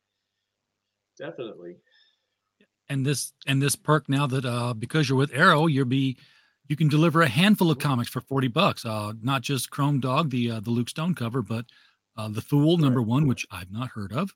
definitely. 1.18 1.76
and 2.88 3.04
this 3.04 3.32
and 3.46 3.60
this 3.62 3.76
perk 3.76 4.08
now 4.08 4.26
that 4.26 4.44
uh 4.44 4.74
because 4.74 5.08
you're 5.08 5.18
with 5.18 5.34
Arrow, 5.34 5.66
you'll 5.66 5.84
be 5.86 6.18
you 6.68 6.76
can 6.76 6.88
deliver 6.88 7.22
a 7.22 7.28
handful 7.28 7.70
of 7.70 7.78
comics 7.78 8.10
for 8.10 8.20
40 8.20 8.48
bucks. 8.48 8.84
Uh 8.84 9.12
not 9.22 9.42
just 9.42 9.70
Chrome 9.70 10.00
Dog, 10.00 10.30
the 10.30 10.50
uh, 10.52 10.60
the 10.60 10.70
Luke 10.70 10.88
Stone 10.88 11.14
cover, 11.14 11.42
but 11.42 11.66
uh 12.16 12.28
The 12.28 12.42
Fool 12.42 12.78
number 12.78 13.02
1, 13.02 13.26
which 13.26 13.46
I've 13.50 13.70
not 13.72 13.90
heard 13.90 14.12
of. 14.12 14.34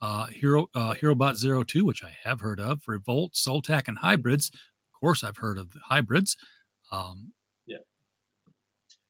Uh 0.00 0.26
Hero 0.26 0.68
uh 0.74 0.94
Herobot 0.94 1.36
Zero 1.36 1.62
Two, 1.62 1.84
which 1.84 2.04
I 2.04 2.14
have 2.24 2.40
heard 2.40 2.60
of, 2.60 2.82
Revolt, 2.86 3.34
Soltac 3.34 3.88
and 3.88 3.98
Hybrids. 3.98 4.50
Of 4.50 5.00
course 5.00 5.24
I've 5.24 5.36
heard 5.38 5.58
of 5.58 5.72
the 5.72 5.80
Hybrids. 5.84 6.36
Um 6.94 7.30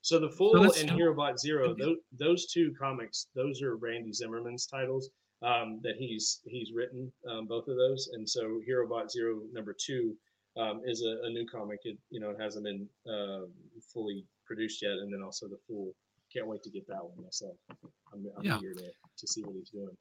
So 0.02 0.18
the 0.18 0.28
Fool 0.28 0.52
let's 0.52 0.80
and 0.80 0.88
talk- 0.90 0.98
Herobot 0.98 1.38
Zero, 1.38 1.74
those, 1.74 1.96
those 2.18 2.46
two 2.52 2.74
comics, 2.78 3.28
those 3.34 3.62
are 3.62 3.76
Randy 3.76 4.12
Zimmerman's 4.12 4.66
titles 4.66 5.08
um, 5.40 5.80
that 5.82 5.96
he's 5.98 6.40
he's 6.44 6.72
written, 6.74 7.10
um, 7.30 7.46
both 7.46 7.68
of 7.68 7.76
those. 7.76 8.10
And 8.12 8.28
so 8.28 8.60
Herobot 8.68 9.10
Zero 9.10 9.40
number 9.52 9.74
two 9.86 10.14
um, 10.62 10.82
is 10.84 10.98
a, 11.02 11.26
a 11.26 11.30
new 11.30 11.46
comic. 11.46 11.78
It 11.84 11.96
you 12.10 12.20
know 12.20 12.30
it 12.30 12.36
hasn't 12.38 12.64
been 12.66 12.86
uh, 13.10 13.46
fully 13.92 14.26
produced 14.48 14.82
yet, 14.82 14.92
and 14.92 15.10
then 15.12 15.22
also 15.22 15.48
the 15.48 15.58
Fool. 15.66 15.94
Can't 16.32 16.48
wait 16.48 16.62
to 16.64 16.70
get 16.70 16.87
that 16.88 17.02
one 17.02 17.24
myself. 17.24 17.56
I'm, 18.12 18.26
I'm 18.37 18.44
Yeah. 18.44 18.58
eager 18.58 18.74
to, 18.74 18.88
to 19.20 19.26
see 19.26 19.42
what 19.42 19.54
he's 19.56 19.70
doing. 19.70 19.96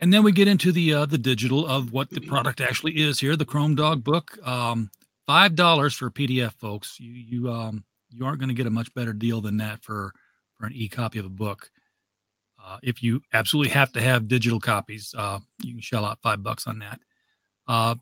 And 0.00 0.12
then 0.12 0.22
we 0.24 0.32
get 0.32 0.46
into 0.48 0.72
the 0.72 0.92
uh, 0.92 1.06
the 1.06 1.16
digital 1.32 1.66
of 1.66 1.92
what 1.92 2.10
the 2.10 2.20
product 2.20 2.60
actually 2.60 3.00
is 3.00 3.18
here. 3.20 3.34
The 3.36 3.46
Chrome 3.46 3.74
Dog 3.76 4.04
book, 4.04 4.36
um, 4.46 4.90
five 5.26 5.54
dollars 5.54 5.94
for 5.94 6.10
PDF, 6.10 6.52
folks. 6.54 6.98
You 6.98 7.12
you 7.12 7.50
um 7.50 7.84
you 8.10 8.24
aren't 8.24 8.38
going 8.38 8.48
to 8.48 8.54
get 8.54 8.66
a 8.66 8.70
much 8.70 8.92
better 8.94 9.12
deal 9.12 9.40
than 9.40 9.56
that 9.58 9.82
for 9.82 10.12
for 10.56 10.66
an 10.66 10.72
e 10.74 10.88
copy 10.88 11.18
of 11.18 11.26
a 11.26 11.30
book. 11.30 11.70
Uh, 12.64 12.78
if 12.82 13.02
you 13.02 13.20
absolutely 13.32 13.70
have 13.70 13.92
to 13.92 14.00
have 14.00 14.28
digital 14.28 14.60
copies, 14.60 15.14
uh, 15.18 15.38
you 15.62 15.72
can 15.72 15.80
shell 15.80 16.04
out 16.04 16.22
five 16.22 16.42
bucks 16.42 16.66
on 16.66 16.78
that. 16.78 16.98
Uh, 17.68 17.94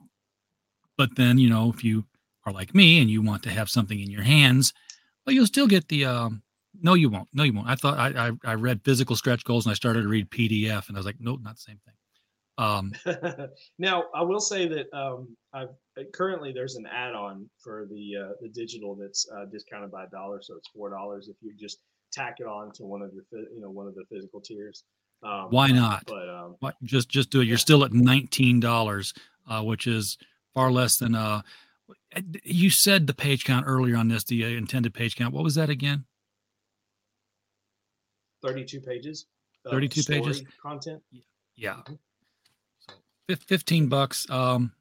but 0.97 1.17
then 1.17 1.39
you 1.39 1.49
know 1.49 1.71
if 1.71 1.83
you 1.83 2.05
are 2.45 2.53
like 2.53 2.75
me 2.75 3.01
and 3.01 3.11
you 3.11 3.23
want 3.23 3.43
to 3.43 3.51
have 3.51 3.71
something 3.71 3.99
in 3.99 4.11
your 4.11 4.23
hands, 4.23 4.73
well, 5.27 5.35
you'll 5.35 5.47
still 5.47 5.67
get 5.67 5.89
the 5.89 6.05
um, 6.05 6.43
no, 6.81 6.95
you 6.95 7.11
won't. 7.11 7.29
No, 7.33 7.43
you 7.43 7.53
won't. 7.53 7.69
I 7.69 7.75
thought 7.75 7.99
I, 7.99 8.29
I 8.29 8.33
I 8.45 8.55
read 8.55 8.85
physical 8.85 9.17
stretch 9.17 9.45
goals 9.45 9.67
and 9.67 9.71
I 9.71 9.75
started 9.75 10.03
to 10.03 10.09
read 10.09 10.31
PDF 10.31 10.89
and 10.89 10.97
I 10.97 11.01
was 11.01 11.07
like, 11.07 11.21
nope, 11.21 11.41
not 11.43 11.57
the 11.57 11.61
same 11.61 11.81
thing. 11.85 11.95
Um, 12.59 12.93
now, 13.79 14.05
I 14.15 14.23
will 14.23 14.41
say 14.41 14.69
that 14.69 14.93
um, 14.93 15.37
I've 15.53 15.71
currently 16.13 16.53
there's 16.53 16.77
an 16.77 16.87
add-on 16.87 17.49
for 17.63 17.87
the 17.91 18.17
uh, 18.17 18.33
the 18.41 18.49
digital 18.49 18.95
that's 18.95 19.27
uh, 19.37 19.45
discounted 19.47 19.91
by 19.91 20.05
a 20.05 20.09
dollar, 20.09 20.41
so 20.43 20.57
it's 20.57 20.69
four 20.75 20.91
dollars 20.91 21.29
if 21.29 21.37
you 21.41 21.55
just 21.59 21.79
tack 22.13 22.37
it 22.39 22.47
on 22.47 22.73
to 22.73 22.85
one 22.85 23.03
of 23.03 23.11
your 23.13 23.25
you 23.55 23.61
know 23.61 23.71
one 23.71 23.87
of 23.87 23.95
the 23.95 24.05
physical 24.11 24.41
tiers. 24.41 24.85
Um, 25.23 25.49
Why 25.51 25.69
not? 25.69 26.05
But 26.07 26.29
um, 26.29 26.57
what, 26.61 26.75
just 26.83 27.09
just 27.09 27.31
do 27.31 27.41
it. 27.41 27.47
You're 27.47 27.59
still 27.59 27.85
at 27.85 27.93
nineteen 27.93 28.61
dollars, 28.61 29.15
uh, 29.49 29.63
which 29.63 29.87
is 29.87 30.19
far 30.55 30.71
less 30.71 30.97
than 30.97 31.15
uh. 31.15 31.43
You 32.45 32.71
said 32.71 33.07
the 33.07 33.15
page 33.15 33.45
count 33.45 33.65
earlier 33.67 33.97
on 33.97 34.09
this, 34.09 34.25
the 34.25 34.45
uh, 34.45 34.49
intended 34.49 34.95
page 34.95 35.17
count. 35.17 35.35
What 35.35 35.45
was 35.45 35.55
that 35.55 35.71
again? 35.71 36.05
32 38.43 38.81
pages. 38.81 39.27
32 39.71 40.03
pages? 40.05 40.43
content. 40.61 41.01
Yeah. 41.55 41.77
So 42.79 42.95
fif- 43.29 43.45
15 43.45 43.89
bucks. 43.89 44.29
Um, 44.29 44.73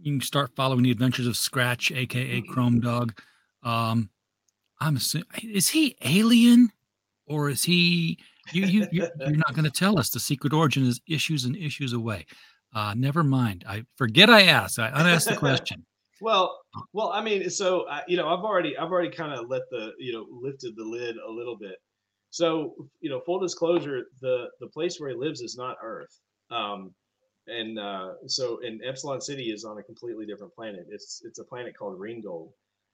you 0.00 0.12
can 0.12 0.20
start 0.20 0.50
following 0.54 0.82
the 0.82 0.90
adventures 0.90 1.26
of 1.26 1.36
Scratch, 1.36 1.92
aka 1.92 2.40
Chrome 2.42 2.80
Dog. 2.80 3.18
Um, 3.62 4.10
I'm 4.80 4.96
assuming 4.96 5.26
is 5.42 5.68
he 5.68 5.96
alien 6.02 6.70
or 7.26 7.48
is 7.50 7.64
he 7.64 8.18
you 8.52 8.66
you 8.66 8.86
you're, 8.92 9.08
you're 9.20 9.36
not 9.36 9.54
going 9.54 9.64
to 9.64 9.70
tell 9.70 9.98
us 9.98 10.10
the 10.10 10.20
secret 10.20 10.52
origin 10.52 10.86
is 10.86 11.00
issues 11.08 11.44
and 11.44 11.56
issues 11.56 11.92
away. 11.92 12.26
Uh, 12.74 12.92
never 12.96 13.22
mind. 13.22 13.64
I 13.68 13.84
forget 13.96 14.28
I 14.28 14.42
asked. 14.42 14.78
I 14.78 14.88
unasked 14.88 15.30
the 15.30 15.36
question. 15.36 15.84
Well, 16.20 16.60
well, 16.92 17.10
I 17.10 17.20
mean, 17.20 17.50
so 17.50 17.82
uh, 17.82 18.00
you 18.06 18.16
know, 18.16 18.28
I've 18.28 18.44
already, 18.44 18.78
I've 18.78 18.90
already 18.90 19.10
kind 19.10 19.32
of 19.32 19.50
let 19.50 19.62
the, 19.70 19.92
you 19.98 20.12
know, 20.12 20.26
lifted 20.30 20.74
the 20.76 20.84
lid 20.84 21.16
a 21.16 21.30
little 21.30 21.56
bit. 21.56 21.76
So, 22.30 22.74
you 23.00 23.10
know, 23.10 23.20
full 23.26 23.40
disclosure, 23.40 24.04
the 24.22 24.46
the 24.60 24.68
place 24.68 24.98
where 24.98 25.10
he 25.10 25.16
lives 25.16 25.40
is 25.40 25.56
not 25.56 25.76
Earth, 25.82 26.20
um, 26.50 26.94
and 27.46 27.78
uh, 27.78 28.12
so, 28.26 28.60
and 28.62 28.80
Epsilon 28.84 29.20
City 29.20 29.50
is 29.52 29.64
on 29.64 29.78
a 29.78 29.82
completely 29.82 30.26
different 30.26 30.54
planet. 30.54 30.86
It's 30.90 31.22
it's 31.24 31.38
a 31.38 31.44
planet 31.44 31.76
called 31.76 31.98
Ringgold. 31.98 32.52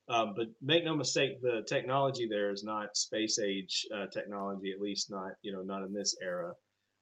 Um, 0.09 0.35
but 0.37 0.49
make 0.61 0.85
no 0.85 0.97
mistake, 0.97 1.41
the 1.41 1.63
technology 1.69 2.27
there 2.29 2.51
is 2.51 2.65
not 2.65 2.97
space 2.97 3.39
age 3.39 3.87
uh, 3.95 4.07
technology, 4.13 4.73
at 4.73 4.81
least 4.81 5.09
not, 5.11 5.33
you 5.43 5.53
know, 5.53 5.63
not 5.63 5.83
in 5.85 5.93
this 5.93 6.17
era. 6.21 6.53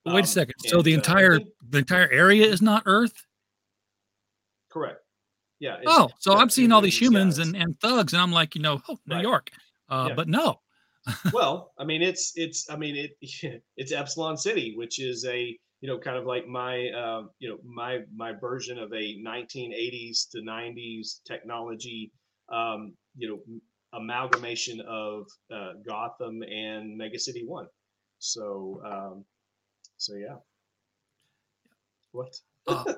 Wait 0.04 0.12
Um, 0.12 0.18
a 0.20 0.26
second. 0.26 0.54
So 0.66 0.82
the 0.82 0.92
uh, 0.92 0.98
entire 0.98 1.36
think- 1.38 1.48
the 1.70 1.78
entire 1.78 2.10
area 2.10 2.44
is 2.46 2.60
not 2.60 2.82
Earth. 2.86 3.14
correct. 4.70 5.00
Yeah. 5.60 5.76
Oh, 5.86 6.08
so 6.20 6.34
I'm 6.36 6.50
seeing 6.50 6.70
all 6.70 6.80
these 6.80 7.00
humans 7.00 7.38
and, 7.38 7.56
and 7.56 7.78
thugs, 7.80 8.12
and 8.12 8.22
I'm 8.22 8.30
like, 8.30 8.54
you 8.54 8.62
know, 8.62 8.80
oh, 8.88 8.98
New 9.06 9.16
Right. 9.16 9.22
York. 9.22 9.50
Uh, 9.88 10.06
Yeah. 10.10 10.14
But 10.14 10.28
no, 10.28 10.60
well, 11.32 11.72
I 11.78 11.84
mean, 11.84 12.02
it's 12.02 12.32
it's 12.36 12.68
I 12.70 12.76
mean 12.76 12.94
it 12.94 13.16
it's 13.76 13.92
Epsilon 13.92 14.36
City, 14.36 14.74
which 14.76 15.00
is 15.00 15.24
a 15.24 15.58
you 15.80 15.88
know 15.88 15.98
kind 15.98 16.16
of 16.16 16.24
like 16.26 16.46
my 16.46 16.88
uh, 16.90 17.22
you 17.38 17.48
know 17.48 17.58
my 17.64 18.00
my 18.14 18.32
version 18.32 18.78
of 18.78 18.92
a 18.92 19.16
1980s 19.24 20.28
to 20.30 20.38
90s 20.42 21.20
technology 21.26 22.12
um, 22.52 22.94
you 23.16 23.28
know 23.28 23.38
amalgamation 23.94 24.80
of 24.88 25.26
uh, 25.52 25.72
Gotham 25.86 26.42
and 26.42 26.96
Mega 26.96 27.18
City 27.18 27.44
One. 27.46 27.66
So 28.18 28.82
um, 28.84 29.24
so 29.96 30.14
yeah. 30.16 30.36
What? 32.12 32.34
Uh, 32.66 32.84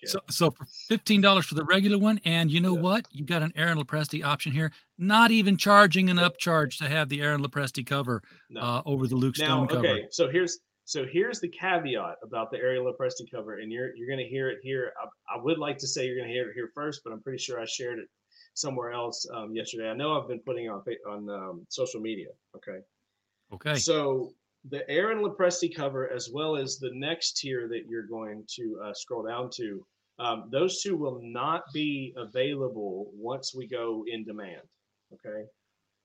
Okay. 0.00 0.06
So, 0.12 0.20
so 0.30 0.50
for 0.52 0.64
fifteen 0.86 1.20
dollars 1.20 1.44
for 1.46 1.56
the 1.56 1.64
regular 1.64 1.98
one, 1.98 2.20
and 2.24 2.52
you 2.52 2.60
know 2.60 2.74
Yeah. 2.74 2.80
what? 2.82 3.06
You 3.10 3.24
got 3.24 3.42
an 3.42 3.52
Aaron 3.56 3.78
Lopresti 3.78 4.24
option 4.24 4.52
here. 4.52 4.70
Not 4.96 5.32
even 5.32 5.56
charging 5.56 6.08
an 6.08 6.18
upcharge 6.18 6.78
to 6.78 6.88
have 6.88 7.08
the 7.08 7.20
Aaron 7.20 7.42
Lopresti 7.42 7.84
cover 7.84 8.22
No. 8.48 8.60
uh, 8.60 8.82
over 8.86 9.08
the 9.08 9.16
Luke 9.16 9.36
now 9.38 9.66
Stone 9.66 9.68
cover. 9.68 9.88
okay 9.88 10.06
so 10.10 10.28
here's 10.28 10.60
so 10.88 11.04
here's 11.04 11.38
the 11.38 11.48
caveat 11.48 12.16
about 12.22 12.50
the 12.50 12.56
Ariel 12.56 12.90
Lopresti 12.90 13.30
cover 13.30 13.58
and 13.58 13.70
you're 13.70 13.94
you're 13.94 14.08
going 14.08 14.24
to 14.24 14.28
hear 14.28 14.48
it 14.48 14.58
here 14.62 14.92
I, 15.02 15.36
I 15.36 15.42
would 15.42 15.58
like 15.58 15.78
to 15.78 15.86
say 15.86 16.06
you're 16.06 16.16
going 16.16 16.28
to 16.28 16.34
hear 16.34 16.48
it 16.48 16.54
here 16.54 16.70
first 16.74 17.02
but 17.04 17.12
i'm 17.12 17.22
pretty 17.22 17.38
sure 17.38 17.60
i 17.60 17.66
shared 17.66 17.98
it 17.98 18.08
somewhere 18.54 18.92
else 18.92 19.26
um, 19.34 19.54
yesterday 19.54 19.90
i 19.90 19.94
know 19.94 20.20
i've 20.20 20.28
been 20.28 20.40
putting 20.40 20.68
on 20.68 20.82
on 21.08 21.28
um, 21.28 21.66
social 21.68 22.00
media 22.00 22.28
okay 22.56 22.78
Okay. 23.52 23.76
so 23.76 24.32
the 24.68 24.88
Aaron 24.90 25.18
Lopresti 25.18 25.74
cover, 25.74 26.10
as 26.10 26.30
well 26.30 26.56
as 26.56 26.78
the 26.78 26.90
next 26.92 27.38
tier 27.38 27.68
that 27.68 27.86
you're 27.88 28.06
going 28.06 28.44
to 28.56 28.80
uh, 28.84 28.92
scroll 28.92 29.22
down 29.22 29.50
to, 29.54 29.84
um, 30.18 30.48
those 30.50 30.82
two 30.82 30.96
will 30.96 31.20
not 31.22 31.62
be 31.72 32.12
available 32.16 33.10
once 33.14 33.54
we 33.54 33.66
go 33.66 34.04
in 34.08 34.24
demand. 34.24 34.62
Okay, 35.12 35.44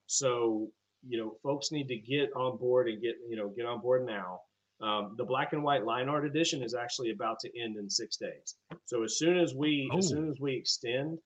so 0.05 0.69
you 1.05 1.17
know, 1.17 1.35
folks 1.43 1.71
need 1.71 1.87
to 1.89 1.97
get 1.97 2.29
on 2.35 2.57
board 2.57 2.87
and 2.87 3.01
get 3.01 3.15
you 3.27 3.35
know 3.35 3.49
get 3.49 3.65
on 3.65 3.81
board 3.81 4.05
now. 4.05 4.39
Um, 4.83 5.15
the 5.17 5.23
black 5.23 5.53
and 5.53 5.63
white 5.63 5.85
line 5.85 6.09
art 6.09 6.25
edition 6.25 6.61
is 6.61 6.73
actually 6.75 7.11
about 7.11 7.39
to 7.39 7.59
end 7.59 7.77
in 7.77 7.89
six 7.89 8.17
days. 8.17 8.57
So 8.85 9.03
as 9.03 9.17
soon 9.17 9.37
as 9.37 9.55
we 9.55 9.89
as 9.97 10.05
Oh. 10.07 10.15
soon 10.15 10.29
as 10.29 10.39
we 10.41 10.53
extend 10.55 11.19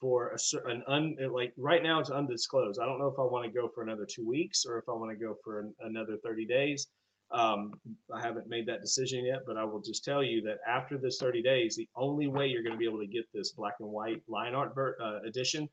for 0.00 0.30
a 0.30 0.38
cer- 0.38 0.66
an 0.66 0.82
un 0.86 1.16
like 1.30 1.52
right 1.58 1.82
now 1.82 2.00
it's 2.00 2.10
undisclosed. 2.10 2.80
I 2.80 2.86
don't 2.86 2.98
know 2.98 3.08
if 3.08 3.18
I 3.18 3.22
want 3.24 3.44
to 3.44 3.52
go 3.52 3.68
for 3.68 3.82
another 3.82 4.06
two 4.06 4.26
weeks 4.26 4.64
or 4.64 4.78
if 4.78 4.88
I 4.88 4.92
want 4.92 5.10
to 5.16 5.22
go 5.26 5.36
for 5.44 5.60
an, 5.60 5.74
another 5.80 6.16
30 6.24 6.46
days. 6.46 6.88
Um, 7.30 7.72
I 8.12 8.20
haven't 8.20 8.46
made 8.48 8.66
that 8.66 8.80
decision 8.80 9.24
yet, 9.24 9.40
but 9.46 9.56
I 9.56 9.64
will 9.64 9.80
just 9.80 10.04
tell 10.04 10.22
you 10.22 10.40
that 10.42 10.58
after 10.66 10.98
this 10.98 11.18
30 11.18 11.42
days, 11.42 11.76
the 11.76 11.88
only 11.96 12.28
way 12.28 12.46
you're 12.46 12.62
going 12.62 12.74
to 12.74 12.78
be 12.78 12.84
able 12.86 13.00
to 13.00 13.06
get 13.06 13.24
this 13.32 13.52
black 13.52 13.74
and 13.80 13.88
white 13.90 14.22
line 14.28 14.54
art 14.54 14.74
ver- 14.74 14.96
uh, 15.00 15.20
edition 15.26 15.68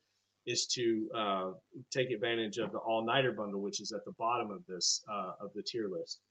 is 0.46 0.68
to 0.68 1.10
uh, 1.16 1.52
take 1.92 2.12
advantage 2.12 2.58
of 2.60 2.72
the 2.72 2.78
all 2.80 3.06
nighter 3.06 3.32
bundle, 3.34 3.62
which 3.62 3.82
is 3.82 3.92
at 3.92 4.04
the 4.06 4.14
bottom 4.14 4.52
of 4.52 4.66
this 4.68 5.04
uh, 5.12 5.34
of 5.42 5.52
the 5.54 5.64
tier 5.64 5.88
list. 5.90 6.22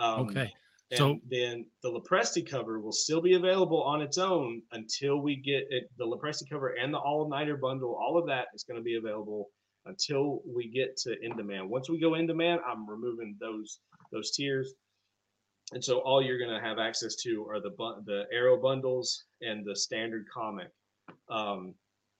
Um, 0.00 0.28
Okay. 0.28 0.52
So- 0.94 1.20
then 1.28 1.70
the 1.82 1.88
Lopresti 1.90 2.44
cover 2.44 2.80
will 2.80 2.90
still 2.90 3.20
be 3.20 3.34
available 3.34 3.80
on 3.82 4.02
its 4.02 4.18
own 4.18 4.60
until 4.72 5.18
we 5.20 5.36
get 5.36 5.66
it. 5.70 5.88
The 5.98 6.04
Lopresti 6.04 6.48
cover 6.50 6.70
and 6.70 6.92
the 6.92 6.98
all 6.98 7.28
nighter 7.28 7.56
bundle, 7.56 7.94
all 7.94 8.18
of 8.18 8.26
that 8.26 8.48
is 8.54 8.64
going 8.64 8.78
to 8.80 8.82
be 8.82 8.96
available 8.96 9.50
until 9.86 10.42
we 10.44 10.68
get 10.68 10.96
to 11.04 11.16
in 11.22 11.36
demand. 11.36 11.70
Once 11.70 11.88
we 11.88 12.00
go 12.00 12.14
in 12.14 12.26
demand, 12.26 12.60
I'm 12.66 12.88
removing 12.90 13.36
those 13.38 13.80
those 14.10 14.32
tiers. 14.32 14.74
and 15.72 15.84
so 15.84 16.00
all 16.00 16.20
you're 16.20 16.38
going 16.38 16.50
to 16.50 16.60
have 16.68 16.80
access 16.80 17.14
to 17.22 17.46
are 17.48 17.60
the 17.60 17.70
bu- 17.70 18.02
the 18.04 18.26
arrow 18.32 18.56
bundles 18.60 19.26
and 19.40 19.64
the 19.64 19.76
standard 19.76 20.26
comic 20.28 20.70
um, 21.28 21.72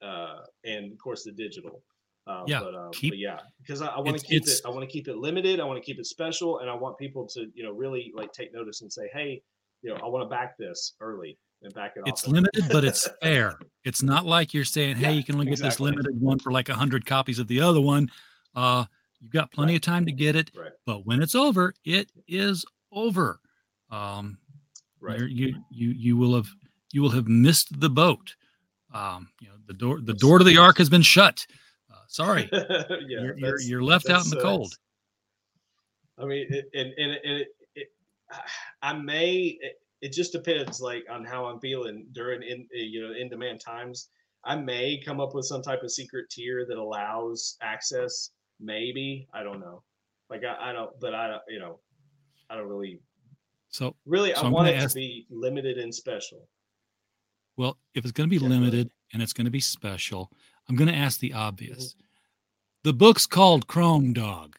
uh, 0.03 0.43
and 0.65 0.93
of 0.93 0.99
course 0.99 1.25
the 1.25 1.33
digital 1.33 1.83
uh, 2.31 2.45
Yeah, 2.47 2.61
but, 2.61 2.75
uh, 2.75 2.89
keep- 2.93 3.13
but 3.13 3.19
yeah 3.19 3.39
because 3.63 3.83
i, 3.83 3.87
I 3.89 3.99
want 4.01 4.19
to 4.19 4.25
keep 4.25 4.43
it 4.47 4.61
i 4.65 4.69
want 4.69 4.83
to 4.83 4.87
keep 4.87 5.09
it 5.09 5.17
limited 5.17 5.61
i 5.61 5.65
want 5.65 5.79
to 5.83 5.85
keep 5.85 5.99
it 5.99 6.07
special 6.07 6.61
and 6.61 6.71
i 6.71 6.75
want 6.75 6.97
people 6.99 7.27
to 7.35 7.41
you 7.55 7.63
know 7.65 7.73
really 7.73 8.13
like 8.15 8.33
take 8.33 8.53
notice 8.55 8.81
and 8.83 8.93
say 8.93 9.09
hey 9.13 9.43
you 9.83 9.91
know 9.91 9.97
i 9.97 10.07
want 10.07 10.23
to 10.25 10.29
back 10.29 10.57
this 10.59 10.95
early 11.01 11.37
and 11.63 11.75
back 11.75 11.93
it 11.97 12.03
It's 12.07 12.25
off 12.27 12.33
limited, 12.33 12.65
but 12.73 12.85
it's 12.85 13.07
fair. 13.23 13.59
It's 13.85 14.03
not 14.03 14.25
like 14.25 14.55
you're 14.55 14.65
saying, 14.65 14.97
"Hey, 14.97 15.03
Yeah, 15.03 15.11
you 15.11 15.23
can 15.25 15.35
only 15.35 15.47
get 15.47 15.59
this 15.59 15.79
limited 15.79 16.19
one 16.19 16.39
for 16.39 16.51
like 16.53 16.71
a 16.71 16.75
hundred 16.75 17.05
copies 17.05 17.39
of 17.39 17.49
the 17.49 17.61
other 17.61 17.83
one." 17.83 18.11
Uh, 18.55 18.87
you've 19.21 19.31
got 19.31 19.53
plenty 19.53 19.77
of 19.77 19.83
time 19.83 20.07
to 20.07 20.13
get 20.13 20.37
it, 20.37 20.51
Right. 20.57 20.73
but 20.87 21.05
when 21.05 21.23
it's 21.23 21.35
over, 21.35 21.75
it 21.85 22.11
is 22.27 22.65
over. 22.93 23.41
Um, 23.91 24.39
right 25.01 25.21
you 25.21 25.55
you 25.71 25.91
you 25.91 26.17
will 26.17 26.35
have 26.35 26.49
you 26.93 27.03
will 27.03 27.11
have 27.11 27.29
missed 27.29 27.79
the 27.79 27.91
boat. 27.91 28.35
Um, 28.95 29.29
you 29.43 29.49
know, 29.49 29.55
the 29.67 29.75
door 29.75 30.01
the 30.01 30.15
door 30.15 30.39
to 30.39 30.45
the 30.45 30.57
ark 30.57 30.79
has 30.79 30.89
been 30.89 31.03
shut. 31.03 31.47
Sorry, 32.13 32.49
yeah 32.53 32.67
you're, 33.07 33.39
you're 33.39 33.61
you're 33.61 33.83
left 33.85 34.11
out 34.11 34.25
in 34.25 34.31
the 34.31 34.41
cold. 34.41 34.73
I 36.19 36.25
mean, 36.25 36.47
it, 36.51 36.65
and 36.75 36.93
and, 36.99 37.11
it, 37.13 37.21
and 37.25 37.39
it, 37.39 37.49
it, 37.77 37.87
I 38.83 38.93
may. 38.95 39.59
It, 39.61 39.75
it 40.03 40.13
just 40.13 40.33
depends, 40.33 40.81
like, 40.81 41.05
on 41.11 41.25
how 41.25 41.45
I'm 41.45 41.61
feeling 41.61 42.07
during 42.13 42.43
in 42.43 42.67
eh, 42.75 42.83
you 42.83 43.07
know 43.07 43.15
in 43.15 43.29
demand 43.29 43.61
times. 43.61 44.09
I 44.45 44.57
may 44.57 45.01
come 45.05 45.21
up 45.21 45.35
with 45.35 45.45
some 45.45 45.63
type 45.63 45.83
of 45.85 45.93
secret 45.93 46.31
tier 46.31 46.67
that 46.67 46.79
allows 46.79 47.57
access. 47.63 48.31
Maybe 48.59 49.29
I 49.33 49.43
don't 49.45 49.61
know. 49.61 49.83
Like 50.31 50.43
I, 50.45 50.71
I 50.71 50.73
don't, 50.73 50.91
but 51.01 51.15
I 51.15 51.29
don't. 51.29 51.43
You 51.49 51.61
know, 51.61 51.79
I 52.51 52.57
don't 52.57 52.67
really. 52.69 53.01
So, 53.69 53.95
Really, 54.05 54.35
So 54.35 54.41
I 54.41 54.47
I'm 54.47 54.51
want 54.53 54.67
it 54.67 54.75
ask- 54.75 54.89
to 54.91 54.95
be 54.97 55.27
limited 55.31 55.79
and 55.79 55.95
special. 55.95 56.49
well, 57.57 57.79
if 57.95 58.03
it's 58.05 58.11
going 58.11 58.29
to 58.29 58.31
be 58.31 58.45
ahead. 58.45 58.51
limited 58.51 58.91
and 59.13 59.23
it's 59.23 59.33
going 59.33 59.45
to 59.45 59.51
be 59.51 59.61
special, 59.61 60.33
I'm 60.71 60.77
going 60.77 60.89
to 60.89 60.95
ask 60.97 61.19
the 61.19 61.33
obvious. 61.33 61.95
Mm-hmm. 61.95 62.01
The 62.85 62.93
book's 62.93 63.27
called 63.27 63.67
Chrome 63.67 64.13
Dog. 64.13 64.57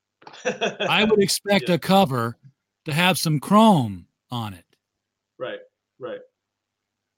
I 0.44 1.04
would 1.04 1.22
expect 1.22 1.68
Yeah. 1.68 1.74
a 1.74 1.78
cover 1.78 2.38
to 2.86 2.92
have 2.94 3.18
some 3.18 3.38
chrome 3.38 4.06
on 4.30 4.54
it. 4.54 4.64
right, 5.38 5.58
right. 6.00 6.20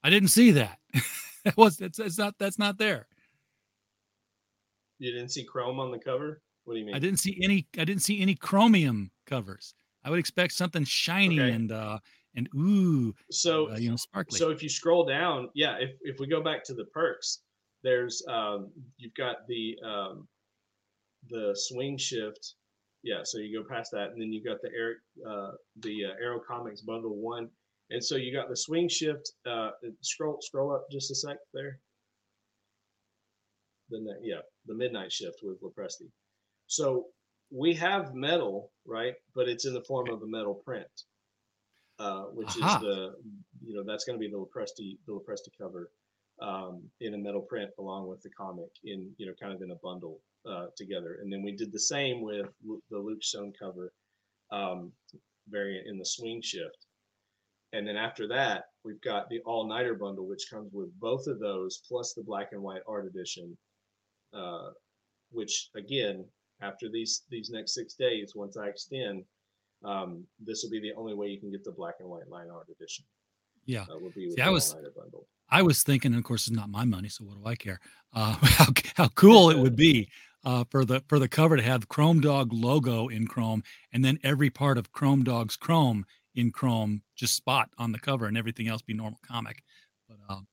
I 0.03 0.11
didn't 0.11 0.31
see 0.31 0.51
that. 0.53 0.79
that 1.45 1.57
was 1.57 1.81
it's, 1.81 1.99
it's 2.01 2.19
not 2.19 2.35
that's 2.39 2.59
not 2.59 2.77
there. 2.79 3.07
You 4.99 5.13
didn't 5.13 5.31
see 5.31 5.45
Chrome 5.45 5.79
on 5.79 5.91
the 5.93 5.99
cover. 5.99 6.43
What 6.65 6.75
do 6.75 6.81
you 6.81 6.87
mean? 6.87 6.95
I 6.95 6.99
didn't 6.99 7.19
see 7.21 7.39
any 7.43 7.67
I 7.79 7.85
didn't 7.85 8.03
see 8.03 8.21
any 8.21 8.35
chromium 8.35 9.11
covers. 9.27 9.75
I 10.05 10.11
would 10.11 10.19
expect 10.19 10.53
something 10.55 10.85
shiny 10.85 11.41
Okay. 11.41 11.53
and 11.53 11.71
uh 11.73 11.99
and 12.35 12.49
ooh, 12.55 13.15
So 13.31 13.71
uh, 13.73 13.77
you 13.77 13.91
know, 13.91 13.97
sparkly. 13.97 14.39
So 14.39 14.51
if 14.51 14.63
you 14.63 14.69
scroll 14.69 15.05
down, 15.07 15.49
yeah, 15.55 15.77
if, 15.79 15.91
if 16.03 16.21
we 16.21 16.27
go 16.27 16.43
back 16.43 16.63
to 16.65 16.75
the 16.75 16.85
perks, 16.87 17.41
there's 17.89 18.23
um, 18.29 18.71
you've 18.99 19.15
got 19.15 19.47
the 19.49 19.77
um, 19.85 20.29
the 21.31 21.53
swing 21.55 21.97
shift, 21.97 22.55
yeah. 23.03 23.21
So 23.25 23.39
you 23.39 23.63
go 23.63 23.67
past 23.69 23.91
that, 23.93 24.11
and 24.11 24.21
then 24.21 24.31
you've 24.31 24.45
got 24.45 24.61
the 24.63 24.71
air 24.77 24.97
uh, 25.27 25.53
the 25.81 26.05
uh, 26.05 26.23
Arrow 26.23 26.41
Comics 26.47 26.83
bundle 26.83 27.17
one, 27.17 27.49
and 27.91 28.05
so 28.05 28.17
you 28.17 28.33
got 28.33 28.51
the 28.51 28.57
swing 28.57 28.89
shift. 28.89 29.33
Uh, 29.47 29.71
scroll 30.03 30.39
scroll 30.43 30.75
up 30.75 30.87
just 30.93 31.11
a 31.11 31.15
sec 31.15 31.39
there. 31.55 31.79
Then 33.89 34.07
yeah, 34.23 34.43
the 34.67 34.75
midnight 34.75 35.11
shift 35.11 35.39
with 35.43 35.63
Lopresti. 35.63 36.11
So 36.67 37.07
we 37.51 37.73
have 37.75 38.15
metal, 38.15 38.71
right? 38.87 39.15
But 39.35 39.49
it's 39.49 39.65
in 39.65 39.73
the 39.73 39.85
form 39.89 40.11
of 40.11 40.21
a 40.21 40.27
metal 40.27 40.61
print, 40.63 40.87
uh, 41.99 42.25
which 42.35 42.55
Aha. 42.61 42.77
is 42.77 42.83
the 42.83 43.15
you 43.67 43.75
know 43.75 43.83
that's 43.83 44.05
going 44.05 44.19
to 44.19 44.21
be 44.21 44.31
the 44.31 44.37
Lopresti 44.37 44.99
the 45.07 45.13
Lopresti 45.13 45.49
cover 45.59 45.91
um, 46.41 46.83
in 47.01 47.15
a 47.15 47.19
metal 47.19 47.41
print 47.41 47.71
along 47.79 48.09
with 48.09 48.23
the 48.23 48.31
comic 48.31 48.71
in 48.85 49.11
you 49.19 49.27
know 49.27 49.35
kind 49.41 49.53
of 49.53 49.63
in 49.63 49.71
a 49.71 49.77
bundle 49.77 50.21
uh, 50.49 50.67
together. 50.77 51.19
And 51.21 51.33
then 51.33 51.43
we 51.43 51.53
did 51.53 51.73
the 51.73 51.81
same 51.81 52.23
with 52.23 52.47
Lu- 52.65 52.83
the 52.91 52.99
Luke 52.99 53.23
Stone 53.23 53.53
cover 53.59 53.93
um, 54.51 54.93
variant 55.49 55.87
in 55.89 55.99
the 55.99 56.05
swing 56.05 56.41
shift. 56.43 56.87
And 57.73 57.87
then 57.87 57.97
after 57.97 58.27
that, 58.29 58.65
we've 58.85 59.01
got 59.03 59.29
the 59.29 59.41
all 59.41 59.69
nighter 59.69 59.95
bundle, 59.95 60.27
which 60.27 60.49
comes 60.51 60.73
with 60.73 60.89
both 61.01 61.27
of 61.27 61.39
those 61.39 61.83
plus 61.87 62.15
the 62.15 62.23
black 62.23 62.53
and 62.53 62.63
white 62.63 62.83
art 62.87 63.07
edition. 63.07 63.57
Uh, 64.33 64.71
which 65.31 65.71
again, 65.77 66.25
after 66.63 66.89
these 66.89 67.25
these 67.31 67.51
next 67.51 67.75
six 67.75 67.95
days, 67.95 68.33
once 68.35 68.57
I 68.57 68.69
extend, 68.69 69.25
um, 69.85 70.25
this 70.41 70.63
will 70.63 70.71
be 70.71 70.81
the 70.81 70.95
only 70.95 71.15
way 71.15 71.29
you 71.29 71.41
can 71.41 71.51
get 71.51 71.65
the 71.65 71.73
black 71.73 71.97
and 72.01 72.09
white 72.09 72.29
line 72.29 72.49
art 72.51 72.69
edition. 72.69 73.05
Yeah. 73.69 73.83
Uh, 73.83 73.99
will 73.99 74.11
be 74.11 74.31
See, 74.33 74.41
I 74.41 74.51
was- 74.51 74.75
bundle. 74.97 75.29
I 75.51 75.63
was 75.63 75.83
thinking, 75.83 76.13
and 76.13 76.19
of 76.19 76.25
course, 76.25 76.47
it's 76.47 76.55
not 76.57 76.69
my 76.69 76.85
money, 76.85 77.09
so 77.09 77.25
what 77.25 77.43
do 77.43 77.47
I 77.49 77.55
care? 77.55 77.81
Uh, 78.13 78.33
how 78.43 78.67
how 78.97 79.09
cool 79.09 79.49
it 79.51 79.59
would 79.59 79.77
be 79.77 80.11
uh, 80.45 80.65
for 80.71 80.85
the 80.85 81.03
for 81.09 81.19
the 81.19 81.29
cover 81.29 81.57
to 81.57 81.63
have 81.63 81.89
Chrome 81.89 82.21
Dog 82.21 82.53
logo 82.53 83.09
in 83.09 83.27
Chrome, 83.27 83.63
and 83.93 84.05
then 84.05 84.19
every 84.23 84.51
part 84.51 84.77
of 84.77 84.93
Chrome 84.93 85.23
Dog's 85.25 85.57
Chrome 85.57 86.05
in 86.35 86.51
Chrome 86.53 87.03
just 87.17 87.35
spot 87.35 87.71
on 87.79 87.93
the 87.93 87.99
cover, 87.99 88.27
and 88.27 88.37
everything 88.37 88.69
else 88.69 88.83
be 88.83 88.93
normal 88.93 89.21
comic. 89.27 89.63
But 90.09 90.19
um, 90.29 90.47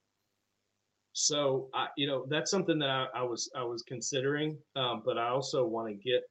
So 1.12 1.70
I, 1.74 1.88
you 1.98 2.08
know, 2.08 2.26
that's 2.30 2.50
something 2.52 2.80
that 2.80 2.90
I, 2.90 3.08
I 3.16 3.22
was 3.24 3.50
I 3.56 3.64
was 3.64 3.84
considering, 3.84 4.58
um, 4.78 5.02
but 5.06 5.18
I 5.18 5.28
also 5.28 5.66
want 5.66 5.90
to 5.90 5.94
get. 5.96 6.24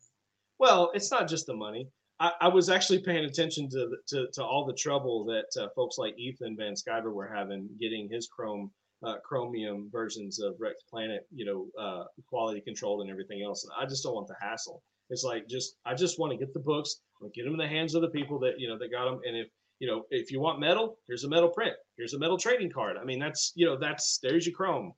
Well, 0.59 0.91
it's 0.95 1.11
not 1.11 1.29
just 1.29 1.47
the 1.47 1.55
money. 1.55 1.89
I, 2.21 2.33
I 2.43 2.49
was 2.49 2.69
actually 2.71 3.01
paying 3.01 3.25
attention 3.25 3.69
to, 3.71 3.91
to 4.09 4.27
to 4.33 4.45
all 4.45 4.65
the 4.65 4.73
trouble 4.75 5.25
that 5.27 5.47
uh, 5.61 5.69
folks 5.75 5.99
like 5.99 6.19
Ethan 6.19 6.57
Van 6.57 6.75
Sciver 6.75 7.13
were 7.13 7.27
having 7.27 7.69
getting 7.81 8.09
his 8.11 8.29
Chrome 8.29 8.71
uh, 9.05 9.17
Chromium 9.25 9.89
versions 9.93 10.41
of 10.41 10.55
Rex 10.59 10.83
Planet, 10.89 11.27
you 11.35 11.45
know, 11.45 11.67
uh, 11.83 12.05
quality 12.27 12.61
controlled 12.61 13.03
and 13.03 13.11
everything 13.11 13.43
else. 13.43 13.65
And 13.65 13.73
I 13.79 13.89
just 13.89 14.03
don't 14.03 14.15
want 14.15 14.29
the 14.29 14.37
hassle. 14.41 14.83
It's 15.11 15.25
like 15.25 15.47
just 15.49 15.77
I 15.85 15.95
just 15.95 16.19
want 16.19 16.33
to 16.33 16.39
get 16.39 16.55
the 16.55 16.61
books, 16.61 17.01
get 17.35 17.45
them 17.45 17.53
in 17.53 17.59
the 17.59 17.69
hands 17.69 17.95
of 17.95 18.03
the 18.03 18.09
people 18.09 18.39
that 18.41 18.59
you 18.59 18.69
know 18.69 18.79
that 18.79 18.91
got 18.91 19.05
them. 19.07 19.21
And 19.27 19.37
if 19.37 19.49
you 19.81 19.89
know 19.89 20.05
if 20.11 20.31
you 20.31 20.41
want 20.41 20.61
metal, 20.61 20.97
here's 21.07 21.25
a 21.25 21.29
metal 21.29 21.49
print. 21.51 21.75
Here's 21.99 22.15
a 22.15 22.19
metal 22.19 22.39
trading 22.39 22.71
card. 22.71 22.97
I 22.97 23.05
mean, 23.05 23.19
that's 23.19 23.53
you 23.55 23.67
know 23.67 23.77
that's 23.77 24.19
there's 24.23 24.47
your 24.47 24.55
Chrome. 24.55 24.93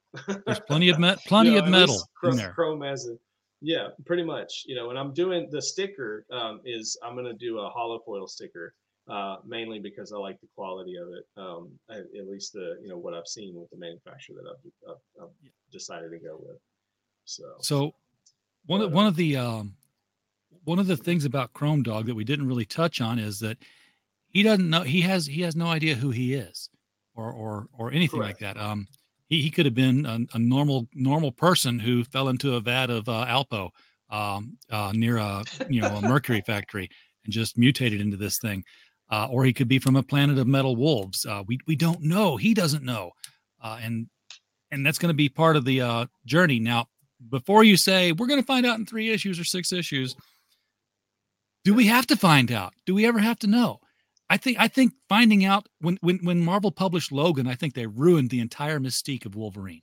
there's 0.46 0.60
plenty 0.60 0.90
of 0.90 0.98
me- 1.00 1.16
plenty 1.26 1.50
You 1.50 1.56
know, 1.56 1.64
of 1.64 1.68
metal 1.70 1.94
least 1.94 2.06
in 2.06 2.10
Chrome, 2.14 2.36
there. 2.36 2.52
Chrome 2.52 2.82
as 2.84 3.06
a 3.08 3.16
yeah, 3.61 3.88
pretty 4.04 4.22
much. 4.22 4.64
You 4.66 4.74
know, 4.74 4.90
and 4.90 4.98
I'm 4.98 5.12
doing 5.12 5.48
the 5.50 5.62
sticker 5.62 6.24
um, 6.30 6.61
is 6.64 6.98
I'm 7.02 7.16
gonna 7.16 7.34
do 7.34 7.59
a 7.59 7.68
hollow 7.68 8.00
foil 8.04 8.26
sticker 8.26 8.74
uh, 9.09 9.36
mainly 9.46 9.78
because 9.78 10.12
I 10.12 10.16
like 10.16 10.40
the 10.40 10.48
quality 10.54 10.96
of 10.96 11.09
it. 11.09 11.26
Um, 11.36 11.70
at, 11.90 12.04
at 12.18 12.28
least 12.28 12.52
the 12.52 12.78
you 12.82 12.88
know 12.88 12.98
what 12.98 13.14
I've 13.14 13.26
seen 13.26 13.54
with 13.54 13.70
the 13.70 13.76
manufacturer 13.76 14.36
that 14.42 14.50
I've, 14.50 14.90
I've, 14.90 15.24
I've 15.24 15.50
decided 15.72 16.11
to 16.11 16.18
go 16.18 16.38
with. 16.40 16.59
So 17.24 17.44
So 17.61 17.94
one 18.66 18.80
of 18.80 18.92
uh, 18.92 18.94
one 18.94 19.07
of 19.07 19.16
the 19.16 19.36
um, 19.36 19.76
one 20.64 20.78
of 20.78 20.86
the 20.86 20.96
things 20.96 21.24
about 21.24 21.52
Chrome 21.52 21.82
Dog 21.82 22.07
that 22.07 22.14
we 22.14 22.24
didn't 22.24 22.48
really 22.48 22.64
touch 22.64 23.00
on 23.00 23.18
is 23.18 23.38
that 23.40 23.59
he 24.28 24.42
doesn't 24.42 24.68
know 24.68 24.82
he 24.82 25.00
has 25.02 25.26
he 25.26 25.42
has 25.42 25.54
no 25.54 25.66
idea 25.66 25.94
who 25.94 26.11
he 26.11 26.34
is 26.34 26.68
or 27.14 27.30
or 27.32 27.68
or 27.78 27.92
anything 27.92 28.20
like 28.20 28.38
that. 28.38 28.57
Um, 28.57 28.88
he, 29.28 29.42
he 29.42 29.50
could 29.50 29.66
have 29.66 29.74
been 29.74 30.06
a, 30.06 30.18
a 30.34 30.38
normal 30.38 30.88
normal 30.94 31.32
person 31.32 31.78
who 31.78 32.04
fell 32.04 32.28
into 32.28 32.54
a 32.54 32.60
vat 32.60 32.90
of 32.90 33.08
uh, 33.08 33.26
Alpo 33.26 33.70
um, 34.10 34.56
uh, 34.70 34.92
near 34.94 35.16
a 35.18 35.44
you 35.68 35.80
know 35.80 35.96
a 35.96 36.02
mercury 36.02 36.40
factory 36.46 36.88
and 37.24 37.32
just 37.32 37.58
mutated 37.58 38.00
into 38.00 38.16
this 38.16 38.38
thing, 38.38 38.64
uh, 39.10 39.26
or 39.30 39.44
he 39.44 39.52
could 39.52 39.68
be 39.68 39.78
from 39.78 39.96
a 39.96 40.02
planet 40.02 40.38
of 40.38 40.46
metal 40.46 40.76
wolves. 40.76 41.26
Uh, 41.26 41.42
we 41.46 41.58
we 41.66 41.76
don't 41.76 42.02
know. 42.02 42.36
He 42.36 42.54
doesn't 42.54 42.84
know, 42.84 43.10
uh, 43.62 43.78
and 43.82 44.06
and 44.70 44.84
that's 44.84 44.98
going 44.98 45.10
to 45.10 45.14
be 45.14 45.28
part 45.28 45.56
of 45.56 45.64
the 45.64 45.80
uh, 45.80 46.06
journey. 46.24 46.58
Now, 46.58 46.86
before 47.30 47.64
you 47.64 47.76
say 47.76 48.12
we're 48.12 48.26
going 48.26 48.40
to 48.40 48.46
find 48.46 48.66
out 48.66 48.78
in 48.78 48.86
three 48.86 49.10
issues 49.10 49.38
or 49.38 49.44
six 49.44 49.72
issues, 49.72 50.16
do 51.64 51.74
we 51.74 51.86
have 51.86 52.06
to 52.06 52.16
find 52.16 52.52
out? 52.52 52.74
Do 52.84 52.94
we 52.94 53.06
ever 53.06 53.18
have 53.18 53.38
to 53.40 53.46
know? 53.46 53.80
I 54.28 54.36
think 54.36 54.58
I 54.58 54.68
think 54.68 54.92
finding 55.08 55.44
out 55.44 55.68
when 55.80 55.98
when 56.00 56.18
when 56.18 56.44
Marvel 56.44 56.70
published 56.70 57.12
Logan, 57.12 57.46
I 57.46 57.54
think 57.54 57.74
they 57.74 57.86
ruined 57.86 58.30
the 58.30 58.40
entire 58.40 58.80
mystique 58.80 59.24
of 59.26 59.34
Wolverine. 59.36 59.82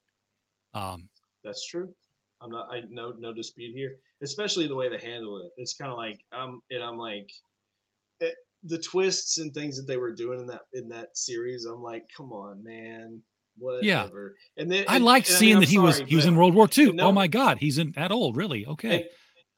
Um, 0.74 1.10
that's 1.44 1.66
true. 1.68 1.94
I'm 2.42 2.50
not. 2.50 2.68
I 2.72 2.82
no 2.90 3.14
no 3.18 3.34
dispute 3.34 3.74
here. 3.74 3.96
Especially 4.22 4.68
the 4.68 4.76
way 4.76 4.90
they 4.90 4.98
handle 4.98 5.38
it. 5.40 5.52
It's 5.58 5.76
kind 5.76 5.92
of 5.92 5.98
like 5.98 6.20
um 6.32 6.62
and 6.72 6.84
I'm 6.84 6.98
like. 6.98 7.30
It, 8.20 8.36
the 8.66 8.78
twists 8.78 9.40
and 9.40 9.54
things 9.54 9.76
that 9.76 9.88
they 9.88 9.98
were 9.98 10.14
doing 10.14 10.40
in 10.40 10.48
that 10.48 10.62
in 10.74 10.88
that 10.90 11.18
series, 11.18 11.66
I'm 11.66 11.82
like, 11.82 12.04
come 12.16 12.32
on, 12.32 12.64
man, 12.64 13.22
whatever. 13.58 14.36
And 14.58 14.72
then 14.72 14.86
I 14.88 14.96
and- 14.96 15.06
liked 15.06 15.28
I 15.30 15.32
mean, 15.32 15.40
seeing 15.40 15.60
that 15.60 15.70
he 15.70 15.80
was 15.80 16.00
he 16.00 16.16
was 16.16 16.26
in 16.26 16.36
World 16.36 16.56
War 16.56 16.70
II. 16.76 16.94
no- 16.94 17.08
oh 17.08 17.12
my 17.12 17.28
God, 17.28 17.58
he's 17.60 17.78
in 17.78 17.92
that 17.94 18.12
old, 18.12 18.38
really? 18.38 18.66
Okay. 18.66 18.96
And- 18.96 19.06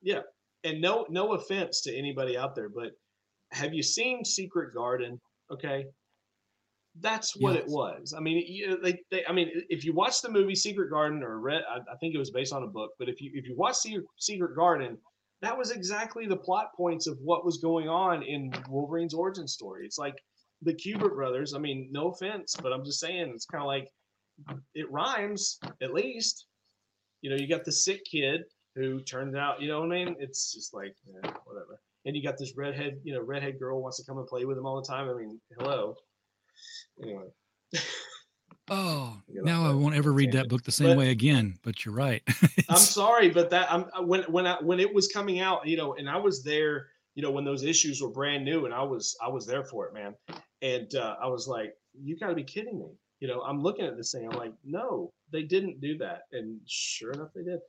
yeah, 0.02 0.22
and 0.64 0.82
no 0.82 1.06
no 1.10 1.34
offense 1.34 1.82
to 1.82 1.96
anybody 1.96 2.38
out 2.38 2.56
there, 2.56 2.70
but 2.70 2.92
have 3.56 3.74
you 3.74 3.84
seen 3.84 4.24
Secret 4.26 4.74
Garden? 4.74 5.20
Okay, 5.52 5.86
that's 7.02 7.36
what 7.36 7.56
it 7.56 7.68
was. 7.68 8.14
I 8.16 8.22
mean, 8.22 8.44
you, 8.48 8.80
they, 8.82 9.00
they, 9.12 9.26
I 9.26 9.34
mean, 9.34 9.50
if 9.70 9.84
you 9.84 9.94
watch 9.94 10.22
the 10.22 10.30
movie 10.30 10.56
Secret 10.56 10.90
Garden 10.90 11.24
or 11.24 11.40
read, 11.40 11.62
I, 11.70 11.78
I 11.92 11.96
think 12.00 12.16
it 12.16 12.20
was 12.20 12.32
based 12.32 12.54
on 12.54 12.64
a 12.64 12.68
book, 12.68 12.92
but 13.00 13.10
if 13.10 13.22
you 13.22 13.32
if 13.34 13.48
you 13.48 13.56
watch 13.56 13.76
Secret, 13.76 14.06
Secret 14.18 14.56
Garden, 14.56 14.98
that 15.42 15.58
was 15.58 15.72
exactly 15.72 16.26
the 16.26 16.38
plot 16.38 16.68
points 16.76 17.08
of 17.08 17.18
what 17.22 17.46
was 17.46 17.58
going 17.58 17.90
on 17.90 18.24
in 18.24 18.54
Wolverine's 18.70 19.14
origin 19.14 19.48
story. 19.48 19.86
It's 19.86 19.98
like 19.98 20.16
the 20.62 20.74
Kubert 20.74 21.16
brothers. 21.16 21.54
I 21.54 21.60
mean, 21.60 21.90
no 21.92 22.12
offense, 22.12 22.56
but 22.62 22.72
I'm 22.72 22.86
just 22.86 23.00
saying 23.00 23.32
it's 23.34 23.46
kind 23.46 23.62
of 23.62 23.68
like 23.68 23.90
it 24.74 24.92
rhymes 24.92 25.60
at 25.82 25.94
least. 25.94 26.48
You 27.22 27.30
know, 27.32 27.38
you 27.38 27.48
got 27.48 27.66
the 27.66 27.72
sick 27.72 28.02
kid 28.10 28.42
who 28.76 29.02
turns 29.02 29.36
out, 29.36 29.62
you 29.62 29.68
know 29.68 29.80
what 29.82 29.92
I 29.92 30.06
mean? 30.06 30.16
It's 30.20 30.54
just 30.54 30.74
like 30.74 30.94
eh, 31.08 31.32
whatever. 31.46 31.80
And 32.06 32.16
you 32.16 32.22
got 32.24 32.38
this 32.38 32.54
redhead, 32.56 33.00
you 33.04 33.14
know, 33.14 33.22
redhead 33.22 33.58
girl 33.60 33.82
wants 33.82 33.98
to 33.98 34.06
come 34.06 34.18
and 34.20 34.28
play 34.28 34.46
with 34.46 34.58
him 34.58 34.66
all 34.66 34.80
the 34.82 34.88
time. 34.88 35.10
I 35.10 35.14
mean, 35.14 35.40
hello. 35.60 35.96
Anyway. 37.02 37.26
Oh, 38.68 39.16
You 39.28 39.44
know, 39.44 39.44
now 39.44 39.70
I 39.70 39.74
won't 39.76 39.94
ever 39.94 40.12
read 40.12 40.32
that 40.32 40.50
book 40.50 40.64
the 40.64 40.72
same 40.72 40.88
But- 40.88 40.98
way 40.98 41.10
again. 41.12 41.56
But 41.64 41.86
you're 41.86 41.94
right. 41.94 42.24
I'm 42.70 42.78
sorry, 42.78 43.30
but 43.30 43.52
that 43.52 43.72
I'm 43.72 43.86
uh, 43.96 44.02
when 44.02 44.24
when 44.24 44.48
I 44.48 44.56
when 44.62 44.80
it 44.80 44.92
was 44.92 45.08
coming 45.08 45.40
out, 45.40 45.68
you 45.68 45.78
know, 45.78 45.94
and 45.94 46.10
I 46.10 46.18
was 46.18 46.44
there, 46.44 46.88
you 47.14 47.22
know, 47.22 47.30
when 47.30 47.46
those 47.46 47.64
issues 47.64 48.02
were 48.02 48.10
brand 48.10 48.44
new, 48.44 48.66
and 48.66 48.74
I 48.74 48.82
was 48.82 49.16
I 49.24 49.30
was 49.30 49.46
there 49.46 49.64
for 49.66 49.86
it, 49.86 49.94
man. 49.94 50.16
And 50.64 50.94
uh, 50.96 51.16
I 51.22 51.28
was 51.28 51.48
like, 51.48 51.76
you 51.94 52.18
got 52.18 52.30
to 52.30 52.34
be 52.34 52.44
kidding 52.44 52.80
me. 52.80 52.88
You 53.20 53.28
know, 53.28 53.42
I'm 53.42 53.62
looking 53.62 53.86
at 53.86 53.98
this 53.98 54.12
thing. 54.12 54.28
I'm 54.28 54.36
like, 54.38 54.54
no, 54.64 55.14
they 55.32 55.44
didn't 55.44 55.80
do 55.80 55.96
that, 56.00 56.22
and 56.32 56.60
sure 56.66 57.12
enough, 57.12 57.30
they 57.36 57.44
did. 57.44 57.60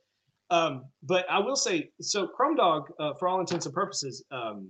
Um, 0.49 0.85
but 1.03 1.25
I 1.29 1.39
will 1.39 1.55
say, 1.55 1.89
so 1.99 2.27
Chrome 2.27 2.55
Dog, 2.55 2.89
uh, 2.99 3.13
for 3.19 3.27
all 3.27 3.39
intents 3.39 3.65
and 3.65 3.75
purposes, 3.75 4.23
um, 4.31 4.69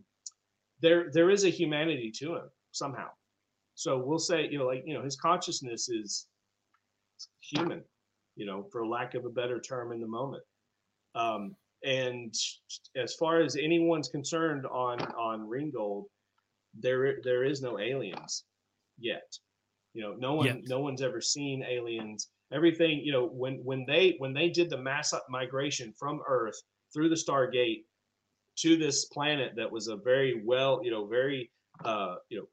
there 0.82 1.10
there 1.12 1.30
is 1.30 1.44
a 1.44 1.50
humanity 1.50 2.12
to 2.20 2.36
him 2.36 2.50
somehow. 2.72 3.08
So 3.76 3.98
we'll 4.00 4.20
say, 4.20 4.48
you 4.50 4.58
know, 4.58 4.66
like 4.66 4.84
you 4.86 4.94
know, 4.96 5.04
his 5.04 5.16
consciousness 5.16 5.90
is 5.90 6.28
human 7.42 7.84
you 8.38 8.46
know, 8.46 8.68
for 8.72 8.88
lack 8.88 9.16
of 9.16 9.26
a 9.26 9.30
better 9.30 9.60
term 9.60 9.92
in 9.92 10.00
the 10.00 10.08
moment. 10.08 10.44
Um, 11.16 11.56
and 11.84 12.34
as 12.96 13.16
far 13.16 13.42
as 13.42 13.56
anyone's 13.56 14.10
concerned 14.10 14.66
on 14.68 15.02
on 15.02 15.48
Ringgold, 15.48 16.06
there 16.80 17.18
there 17.24 17.44
is 17.44 17.62
no 17.62 17.80
aliens 17.80 18.46
yet. 19.00 19.28
You 19.94 20.04
know, 20.04 20.14
no 20.18 20.36
one 20.36 20.46
Yet. 20.46 20.58
no 20.68 20.80
one's 20.80 21.02
ever 21.02 21.20
seen 21.22 21.64
aliens. 21.68 22.30
Everything, 22.54 23.02
you 23.04 23.12
know, 23.12 23.28
when 23.28 23.56
when 23.64 23.86
they 23.86 24.16
when 24.20 24.34
they 24.34 24.50
did 24.50 24.70
the 24.70 24.78
mass 24.78 25.14
migration 25.30 25.94
from 25.98 26.22
Earth 26.28 26.62
through 26.94 27.10
the 27.10 27.16
Stargate 27.16 27.84
to 28.58 28.78
this 28.78 29.06
planet 29.06 29.54
that 29.56 29.72
was 29.72 29.88
a 29.88 29.98
very 29.98 30.42
well, 30.44 30.80
you 30.84 30.92
know, 30.92 31.06
very 31.06 31.52
uh, 31.84 32.16
you 32.30 32.48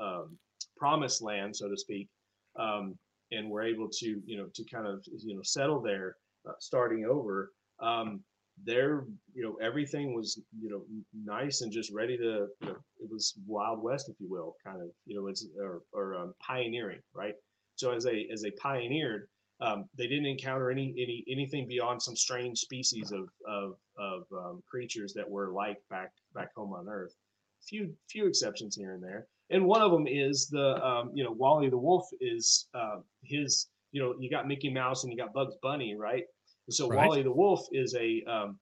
know, 0.00 0.04
um, 0.04 0.38
promised 0.76 1.22
land, 1.22 1.56
so 1.56 1.68
to 1.68 1.76
speak. 1.76 2.08
Um, 2.56 2.98
and 3.32 3.50
were 3.50 3.62
able 3.62 3.88
to 3.88 4.22
you 4.24 4.36
know 4.36 4.46
to 4.54 4.64
kind 4.64 4.86
of 4.86 5.04
you 5.18 5.34
know 5.34 5.42
settle 5.42 5.80
there 5.80 6.16
uh, 6.48 6.52
starting 6.60 7.04
over 7.04 7.52
um 7.80 8.20
there 8.64 9.04
you 9.34 9.42
know 9.42 9.56
everything 9.62 10.14
was 10.14 10.40
you 10.60 10.70
know 10.70 10.82
nice 11.24 11.62
and 11.62 11.72
just 11.72 11.90
ready 11.92 12.16
to 12.16 12.46
you 12.60 12.66
know 12.68 12.76
it 13.00 13.10
was 13.10 13.34
wild 13.46 13.82
west 13.82 14.08
if 14.08 14.16
you 14.20 14.28
will 14.30 14.54
kind 14.64 14.80
of 14.80 14.88
you 15.06 15.16
know 15.16 15.26
it's 15.26 15.46
or, 15.58 15.80
or 15.92 16.14
um, 16.16 16.34
pioneering 16.40 17.00
right 17.14 17.34
so 17.82 17.92
as 17.92 18.04
they 18.04 18.28
as 18.32 18.40
they 18.42 18.50
pioneered 18.52 19.28
um, 19.62 19.84
they 19.96 20.08
didn't 20.08 20.26
encounter 20.26 20.70
any 20.70 20.92
any 20.98 21.24
anything 21.30 21.68
beyond 21.68 22.02
some 22.02 22.16
strange 22.16 22.58
species 22.58 23.12
of 23.12 23.28
of 23.46 23.74
of 23.96 24.24
um, 24.36 24.62
creatures 24.68 25.12
that 25.14 25.28
were 25.28 25.52
like 25.52 25.78
back 25.88 26.10
back 26.34 26.48
home 26.56 26.72
on 26.72 26.88
earth. 26.88 27.14
Few 27.68 27.94
few 28.10 28.26
exceptions 28.26 28.74
here 28.74 28.94
and 28.94 29.02
there. 29.02 29.28
And 29.50 29.64
one 29.64 29.82
of 29.82 29.92
them 29.92 30.06
is 30.08 30.48
the 30.48 30.84
um, 30.84 31.12
you 31.14 31.22
know 31.22 31.30
Wally 31.30 31.68
the 31.70 31.78
Wolf 31.78 32.08
is 32.20 32.66
uh, 32.74 32.96
his 33.22 33.68
you 33.92 34.02
know 34.02 34.14
you 34.18 34.28
got 34.28 34.48
Mickey 34.48 34.70
Mouse 34.70 35.04
and 35.04 35.12
you 35.12 35.18
got 35.18 35.32
Bugs 35.32 35.54
Bunny 35.62 35.94
right? 35.94 36.24
So 36.70 36.88
Right. 36.88 37.06
Wally 37.06 37.22
the 37.22 37.32
Wolf 37.32 37.64
is 37.72 37.94
a 37.94 38.24
um, 38.24 38.58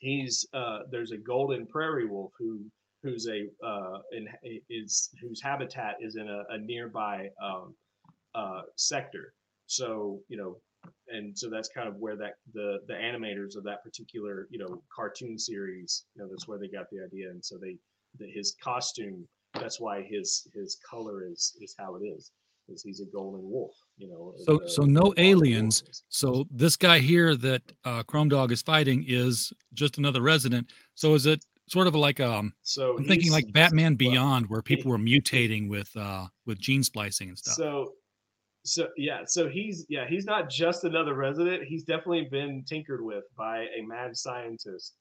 he's 0.00 0.46
uh, 0.54 0.80
there's 0.90 1.12
a 1.12 1.18
golden 1.18 1.66
prairie 1.66 2.06
wolf 2.06 2.32
who 2.38 2.60
who's 3.02 3.28
a 3.28 3.48
uh, 3.66 3.98
in, 4.12 4.28
is 4.70 5.10
whose 5.20 5.42
habitat 5.42 5.96
is 6.00 6.16
in 6.16 6.28
a, 6.28 6.42
a 6.54 6.58
nearby 6.58 7.28
um, 7.42 7.74
uh, 8.34 8.62
sector 8.76 9.34
so 9.66 10.20
you 10.28 10.36
know 10.36 10.56
and 11.08 11.36
so 11.38 11.48
that's 11.48 11.68
kind 11.68 11.86
of 11.88 11.96
where 11.96 12.16
that 12.16 12.34
the 12.54 12.78
the 12.88 12.94
animators 12.94 13.56
of 13.56 13.62
that 13.64 13.82
particular 13.84 14.46
you 14.50 14.58
know 14.58 14.82
cartoon 14.94 15.38
series 15.38 16.04
you 16.14 16.22
know 16.22 16.28
that's 16.28 16.48
where 16.48 16.58
they 16.58 16.68
got 16.68 16.86
the 16.90 17.00
idea 17.04 17.30
and 17.30 17.44
so 17.44 17.56
they 17.58 17.76
the, 18.18 18.26
his 18.30 18.56
costume 18.62 19.26
that's 19.54 19.78
why 19.80 20.02
his 20.02 20.46
his 20.54 20.78
color 20.88 21.24
is 21.26 21.56
is 21.60 21.74
how 21.78 21.94
it 21.96 22.00
is 22.04 22.32
because 22.66 22.82
he's 22.82 23.00
a 23.00 23.06
golden 23.06 23.40
wolf 23.48 23.74
you 23.98 24.08
know 24.08 24.34
So- 24.44 24.58
the- 24.58 24.68
so 24.68 24.82
no 24.82 25.12
aliens. 25.18 25.82
so 26.08 26.46
this 26.50 26.76
guy 26.76 26.98
here 26.98 27.36
that 27.36 27.62
uh, 27.84 28.02
Chrome 28.04 28.28
Dog 28.28 28.50
is 28.52 28.62
fighting 28.62 29.04
is 29.06 29.52
just 29.74 29.98
another 29.98 30.22
resident. 30.22 30.70
So 30.94 31.14
is 31.14 31.26
it 31.26 31.44
sort 31.68 31.86
of 31.86 31.94
like 31.94 32.20
um? 32.20 32.52
so 32.62 32.96
I'm 32.98 33.04
thinking 33.04 33.30
like 33.32 33.52
Batman 33.52 33.92
well, 33.92 33.96
Beyond, 34.10 34.46
where 34.48 34.62
people 34.62 34.90
were 34.90 34.98
mutating 34.98 35.68
with 35.68 35.90
uh 35.96 36.26
with 36.46 36.58
gene 36.58 36.82
splicing 36.84 37.28
and 37.30 37.38
stuff. 37.38 37.54
So, 37.54 37.92
so 38.64 38.88
yeah, 38.96 39.20
so 39.26 39.48
he's 39.48 39.86
yeah 39.88 40.06
he's 40.08 40.24
not 40.24 40.48
just 40.48 40.84
another 40.84 41.14
resident. 41.14 41.64
He's 41.64 41.84
definitely 41.84 42.28
been 42.30 42.64
tinkered 42.64 43.04
with 43.04 43.24
by 43.36 43.66
a 43.76 43.82
mad 43.86 44.16
scientist 44.16 44.94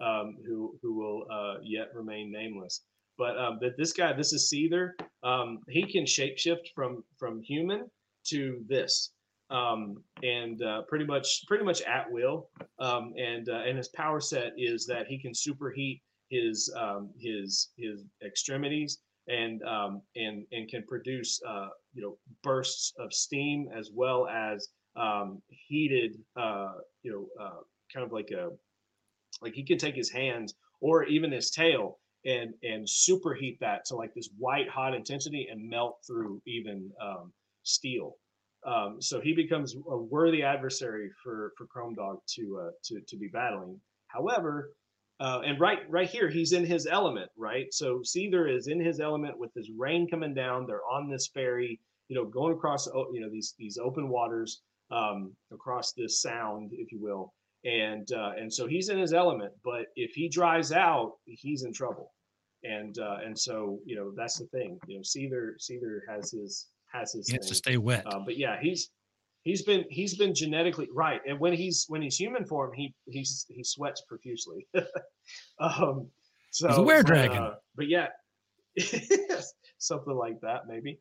um, 0.00 0.36
who 0.46 0.78
who 0.82 0.94
will 0.94 1.26
uh, 1.30 1.60
yet 1.62 1.88
remain 1.94 2.30
nameless. 2.30 2.82
But 3.16 3.36
um, 3.36 3.58
that 3.60 3.76
this 3.76 3.92
guy, 3.92 4.12
this 4.12 4.32
is 4.32 4.52
Seether. 4.52 4.92
Um, 5.24 5.58
he 5.68 5.82
can 5.82 6.04
shapeshift 6.04 6.68
from 6.74 7.02
from 7.18 7.42
human 7.42 7.90
to 8.28 8.62
this, 8.68 9.10
um, 9.50 10.04
and 10.22 10.62
uh, 10.62 10.82
pretty 10.82 11.04
much 11.04 11.44
pretty 11.48 11.64
much 11.64 11.82
at 11.82 12.10
will. 12.10 12.50
Um, 12.78 13.12
and 13.18 13.48
uh, 13.48 13.62
and 13.66 13.76
his 13.76 13.88
power 13.88 14.20
set 14.20 14.52
is 14.56 14.86
that 14.86 15.08
he 15.08 15.18
can 15.18 15.32
superheat 15.32 16.00
his 16.30 16.72
um, 16.76 17.10
his 17.18 17.70
his 17.76 18.04
extremities 18.24 18.98
and 19.28 19.62
um, 19.62 20.02
and 20.16 20.44
and 20.52 20.68
can 20.68 20.82
produce 20.84 21.40
uh, 21.46 21.68
you 21.94 22.02
know 22.02 22.18
bursts 22.42 22.92
of 22.98 23.12
steam 23.12 23.68
as 23.76 23.90
well 23.94 24.26
as 24.28 24.68
um, 24.96 25.40
heated 25.48 26.16
uh, 26.36 26.72
you 27.02 27.12
know 27.12 27.44
uh, 27.44 27.60
kind 27.92 28.04
of 28.04 28.12
like 28.12 28.30
a 28.30 28.50
like 29.42 29.54
he 29.54 29.64
can 29.64 29.78
take 29.78 29.94
his 29.94 30.10
hands 30.10 30.54
or 30.80 31.04
even 31.04 31.30
his 31.30 31.50
tail 31.50 31.98
and 32.24 32.54
and 32.62 32.86
superheat 32.86 33.58
that 33.60 33.84
to 33.86 33.96
like 33.96 34.14
this 34.14 34.30
white 34.38 34.68
hot 34.68 34.94
intensity 34.94 35.48
and 35.50 35.68
melt 35.68 35.98
through 36.06 36.40
even 36.46 36.90
um, 37.00 37.32
steel. 37.62 38.16
Um, 38.66 39.00
so 39.00 39.20
he 39.20 39.32
becomes 39.32 39.76
a 39.88 39.96
worthy 39.96 40.42
adversary 40.42 41.10
for 41.22 41.52
for 41.56 41.66
Chrome 41.66 41.94
Dog 41.94 42.18
to 42.36 42.60
uh, 42.66 42.70
to 42.84 43.00
to 43.06 43.16
be 43.16 43.28
battling. 43.28 43.80
However, 44.08 44.72
uh, 45.20 45.40
and 45.44 45.60
right 45.60 45.80
right 45.88 46.08
here 46.08 46.28
he's 46.28 46.52
in 46.52 46.64
his 46.64 46.86
element, 46.86 47.30
right? 47.36 47.72
So 47.72 48.00
Seether 48.00 48.54
is 48.54 48.68
in 48.68 48.80
his 48.80 49.00
element 49.00 49.38
with 49.38 49.52
this 49.54 49.70
rain 49.76 50.08
coming 50.08 50.34
down. 50.34 50.66
They're 50.66 50.86
on 50.90 51.08
this 51.08 51.28
ferry, 51.28 51.80
you 52.08 52.16
know, 52.16 52.24
going 52.24 52.54
across 52.54 52.86
you 52.86 53.20
know 53.20 53.30
these 53.30 53.54
these 53.58 53.78
open 53.78 54.08
waters 54.08 54.62
um, 54.90 55.32
across 55.52 55.92
this 55.92 56.22
sound, 56.22 56.70
if 56.72 56.92
you 56.92 57.00
will 57.00 57.32
and 57.64 58.10
uh, 58.12 58.32
and 58.38 58.52
so 58.52 58.66
he's 58.66 58.88
in 58.88 58.98
his 58.98 59.12
element. 59.12 59.52
But 59.64 59.86
if 59.96 60.12
he 60.12 60.28
dries 60.28 60.72
out, 60.72 61.14
he's 61.24 61.64
in 61.64 61.72
trouble. 61.72 62.12
And 62.64 62.98
uh, 62.98 63.18
and 63.24 63.38
so 63.38 63.78
you 63.84 63.96
know 63.96 64.12
that's 64.16 64.38
the 64.38 64.46
thing. 64.46 64.78
You 64.86 64.96
know, 64.96 65.02
Seether 65.02 65.52
Seether 65.58 66.00
has 66.08 66.30
his 66.32 66.66
has 66.92 67.12
his 67.12 67.28
He 67.28 67.36
has 67.36 67.46
to 67.46 67.54
stay 67.54 67.76
wet. 67.76 68.04
Uh, 68.06 68.20
but 68.24 68.36
yeah, 68.36 68.58
he's 68.60 68.90
he's 69.44 69.62
been 69.62 69.84
he's 69.90 70.16
been 70.16 70.34
genetically 70.34 70.88
right. 70.92 71.20
And 71.26 71.38
when 71.40 71.52
he's 71.52 71.84
when 71.88 72.02
he's 72.02 72.16
human 72.16 72.44
form, 72.44 72.72
he 72.74 72.94
he's 73.06 73.46
he 73.48 73.64
sweats 73.64 74.02
profusely. 74.08 74.66
um, 75.60 76.08
so 76.50 76.68
He's 76.68 76.78
a 76.78 76.82
were 76.82 77.02
dragon. 77.02 77.42
uh, 77.42 77.54
but 77.76 77.88
yeah, 77.88 78.08
something 79.78 80.14
like 80.14 80.40
that 80.40 80.62
maybe. 80.66 80.98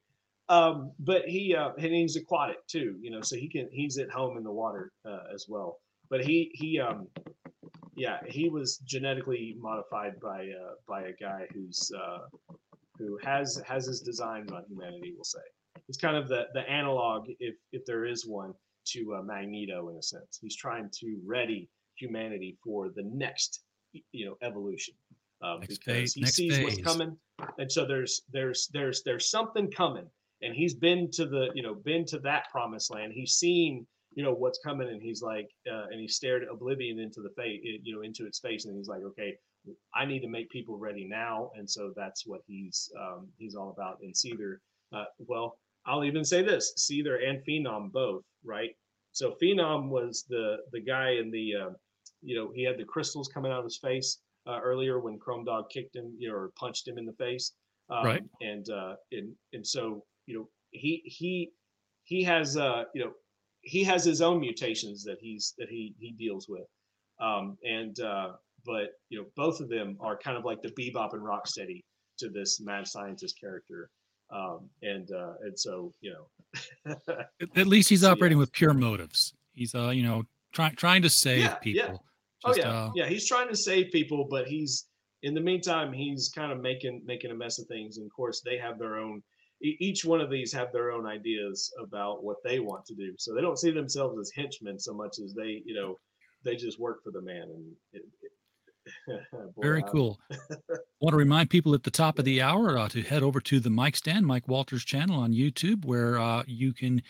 Um, 0.49 0.91
but 0.99 1.23
he 1.25 1.55
uh, 1.55 1.71
and 1.77 1.93
he's 1.93 2.15
aquatic 2.15 2.65
too, 2.67 2.95
you 3.01 3.11
know, 3.11 3.21
so 3.21 3.35
he 3.35 3.49
can 3.49 3.67
he's 3.71 3.97
at 3.97 4.09
home 4.09 4.38
in 4.38 4.43
the 4.43 4.51
water 4.51 4.91
uh, 5.05 5.23
as 5.33 5.45
well. 5.49 5.79
But 6.09 6.23
he 6.23 6.51
he 6.53 6.79
um 6.79 7.07
yeah 7.95 8.19
he 8.27 8.49
was 8.49 8.77
genetically 8.85 9.55
modified 9.59 10.13
by 10.21 10.41
uh, 10.47 10.73
by 10.88 11.03
a 11.03 11.13
guy 11.13 11.47
who's 11.53 11.91
uh, 11.97 12.19
who 12.97 13.17
has 13.23 13.61
has 13.67 13.85
his 13.88 14.01
designs 14.01 14.51
on 14.51 14.63
humanity. 14.69 15.13
We'll 15.15 15.23
say 15.25 15.39
it's 15.88 15.97
kind 15.97 16.15
of 16.15 16.28
the 16.28 16.47
the 16.53 16.61
analog, 16.69 17.28
if 17.39 17.55
if 17.71 17.86
there 17.86 18.05
is 18.05 18.25
one, 18.25 18.53
to 18.88 19.15
uh, 19.15 19.21
Magneto 19.21 19.89
in 19.89 19.97
a 19.97 20.03
sense. 20.03 20.39
He's 20.41 20.55
trying 20.55 20.89
to 20.99 21.19
ready 21.25 21.69
humanity 21.95 22.57
for 22.63 22.89
the 22.89 23.03
next 23.03 23.61
you 24.11 24.25
know 24.25 24.38
evolution 24.41 24.93
um, 25.41 25.59
Next 25.59 25.80
because 25.80 26.13
phase- 26.13 26.13
he 26.13 26.25
sees 26.25 26.59
what's 26.59 26.82
coming, 26.82 27.17
and 27.57 27.71
so 27.71 27.86
there's 27.86 28.23
there's 28.32 28.67
there's 28.73 29.03
there's 29.03 29.30
something 29.30 29.69
coming, 29.69 30.07
and 30.41 30.55
he's 30.55 30.73
been 30.73 31.09
to 31.11 31.25
the 31.25 31.49
you 31.53 31.63
know 31.63 31.75
been 31.75 32.05
to 32.05 32.19
that 32.19 32.49
promised 32.51 32.91
land. 32.91 33.13
He's 33.13 33.34
seen 33.34 33.86
you 34.15 34.23
know 34.23 34.34
what's 34.34 34.59
coming, 34.65 34.89
and 34.89 35.01
he's 35.01 35.21
like, 35.21 35.49
uh, 35.71 35.86
and 35.91 35.99
he 35.99 36.07
stared 36.07 36.43
oblivion 36.51 36.99
into 36.99 37.21
the 37.21 37.30
face, 37.38 37.61
you 37.63 37.95
know, 37.95 38.01
into 38.01 38.25
its 38.25 38.39
face, 38.39 38.65
and 38.65 38.75
he's 38.75 38.88
like, 38.88 39.03
okay, 39.03 39.36
I 39.93 40.05
need 40.05 40.21
to 40.21 40.28
make 40.28 40.49
people 40.49 40.78
ready 40.78 41.05
now, 41.05 41.51
and 41.55 41.69
so 41.69 41.93
that's 41.95 42.25
what 42.25 42.41
he's 42.47 42.89
um, 42.99 43.28
he's 43.38 43.55
all 43.55 43.69
about. 43.69 43.99
And 44.01 44.13
Seether, 44.13 44.57
uh, 44.91 45.05
well, 45.19 45.59
I'll 45.88 46.03
even 46.03 46.23
say 46.25 46.41
this: 46.41 46.73
Seether 46.77 47.27
and 47.27 47.43
Phenom 47.45 47.91
both, 47.91 48.23
right? 48.43 48.71
So 49.13 49.35
Phenom 49.41 49.89
was 49.89 50.25
the 50.29 50.57
the 50.71 50.81
guy 50.81 51.11
in 51.11 51.31
the 51.31 51.53
uh, 51.55 51.69
you 52.21 52.35
know 52.35 52.51
he 52.53 52.63
had 52.63 52.77
the 52.77 52.83
crystals 52.85 53.29
coming 53.33 53.51
out 53.51 53.59
of 53.59 53.65
his 53.65 53.77
face 53.77 54.19
uh, 54.47 54.59
earlier 54.61 54.99
when 54.99 55.17
Chrome 55.17 55.45
Dog 55.45 55.69
kicked 55.69 55.95
him, 55.95 56.13
you 56.17 56.29
know, 56.29 56.35
or 56.35 56.51
punched 56.55 56.88
him 56.88 56.97
in 56.97 57.05
the 57.05 57.13
face. 57.13 57.53
Um, 57.89 58.05
Right. 58.05 58.23
And 58.41 58.69
uh, 58.69 58.95
and 59.11 59.33
and 59.53 59.65
so 59.65 60.03
you 60.25 60.38
know 60.38 60.49
he 60.71 61.01
he 61.05 61.51
he 62.03 62.23
has 62.23 62.57
uh 62.57 62.83
you 62.93 63.03
know 63.03 63.11
he 63.61 63.83
has 63.83 64.03
his 64.03 64.21
own 64.21 64.39
mutations 64.39 65.03
that 65.03 65.17
he's 65.19 65.53
that 65.57 65.69
he 65.69 65.95
he 65.99 66.11
deals 66.11 66.47
with. 66.47 66.67
Um, 67.19 67.57
and 67.63 67.99
uh, 67.99 68.33
but 68.65 68.91
you 69.09 69.19
know 69.19 69.25
both 69.35 69.59
of 69.59 69.69
them 69.69 69.97
are 69.99 70.17
kind 70.17 70.38
of 70.38 70.45
like 70.45 70.61
the 70.61 70.71
bebop 70.71 71.13
and 71.13 71.23
rocksteady 71.23 71.83
to 72.19 72.29
this 72.29 72.59
mad 72.59 72.88
scientist 72.88 73.39
character. 73.39 73.89
Um, 74.30 74.69
and 74.82 75.09
uh, 75.11 75.34
and 75.41 75.57
so 75.57 75.93
you 76.01 76.13
know 76.13 76.95
At- 77.55 77.67
least 77.67 77.89
he's 77.89 78.01
So, 78.01 78.07
yeah. 78.07 78.13
operating 78.13 78.38
with 78.38 78.51
pure 78.51 78.73
motives. 78.73 79.34
He's 79.53 79.73
uh, 79.73 79.89
you 79.89 80.03
know, 80.03 80.23
trying 80.53 80.75
trying 80.75 81.01
to 81.03 81.09
save 81.09 81.39
Yeah, 81.39 81.49
yeah. 81.49 81.55
people. 81.55 82.03
Oh 82.45 82.53
yeah, 82.55 82.69
uh, 82.69 82.91
yeah. 82.95 83.07
He's 83.07 83.28
trying 83.28 83.47
to 83.49 83.55
save 83.55 83.91
people, 83.91 84.28
but 84.30 84.47
he's 84.47 84.86
in 85.23 85.34
the 85.34 85.41
meantime 85.41 85.91
he's 85.93 86.30
kind 86.30 86.51
of 86.51 86.59
making 86.61 87.03
making 87.05 87.32
a 87.32 87.36
mess 87.36 87.57
of 87.59 87.67
things. 87.67 87.97
And 87.97 88.05
of 88.05 88.13
course, 88.13 88.41
they 88.45 88.57
have 88.57 88.78
their 88.80 88.97
own. 88.97 89.23
Each 89.59 90.05
one 90.05 90.21
of 90.21 90.30
these 90.30 90.53
have 90.53 90.71
their 90.71 90.91
own 90.91 91.07
ideas 91.07 91.73
about 91.84 92.23
what 92.23 92.38
they 92.43 92.59
want 92.59 92.86
to 92.86 92.93
do. 92.93 93.15
So 93.17 93.34
they 93.34 93.41
don't 93.41 93.57
see 93.57 93.71
themselves 93.71 94.19
as 94.19 94.32
henchmen 94.36 94.78
so 94.78 94.93
much 94.93 95.17
as 95.17 95.34
they, 95.34 95.63
you 95.65 95.73
know, 95.73 95.95
they 96.43 96.55
just 96.55 96.80
work 96.80 97.03
for 97.03 97.09
the 97.09 97.23
man. 97.23 97.41
And 97.41 97.71
it, 97.91 98.03
it, 98.21 98.32
Very 99.57 99.83
I- 99.83 99.88
cool. 99.89 100.19
Want 100.99 101.13
to 101.13 101.17
remind 101.17 101.49
people 101.49 101.73
at 101.73 101.83
the 101.83 101.91
top 101.91 102.17
of 102.17 102.25
the 102.25 102.41
hour 102.41 102.77
uh, 102.77 102.89
to 102.89 103.01
head 103.01 103.23
over 103.23 103.39
to 103.41 103.59
the 103.59 103.69
Mike 103.69 103.95
Stand, 103.95 104.25
Mike 104.25 104.47
Walters 104.47 104.83
channel 104.83 105.19
on 105.19 105.31
YouTube, 105.31 105.85
where 105.85 106.19
uh, 106.19 106.43
you 106.47 106.73
can 106.73 107.01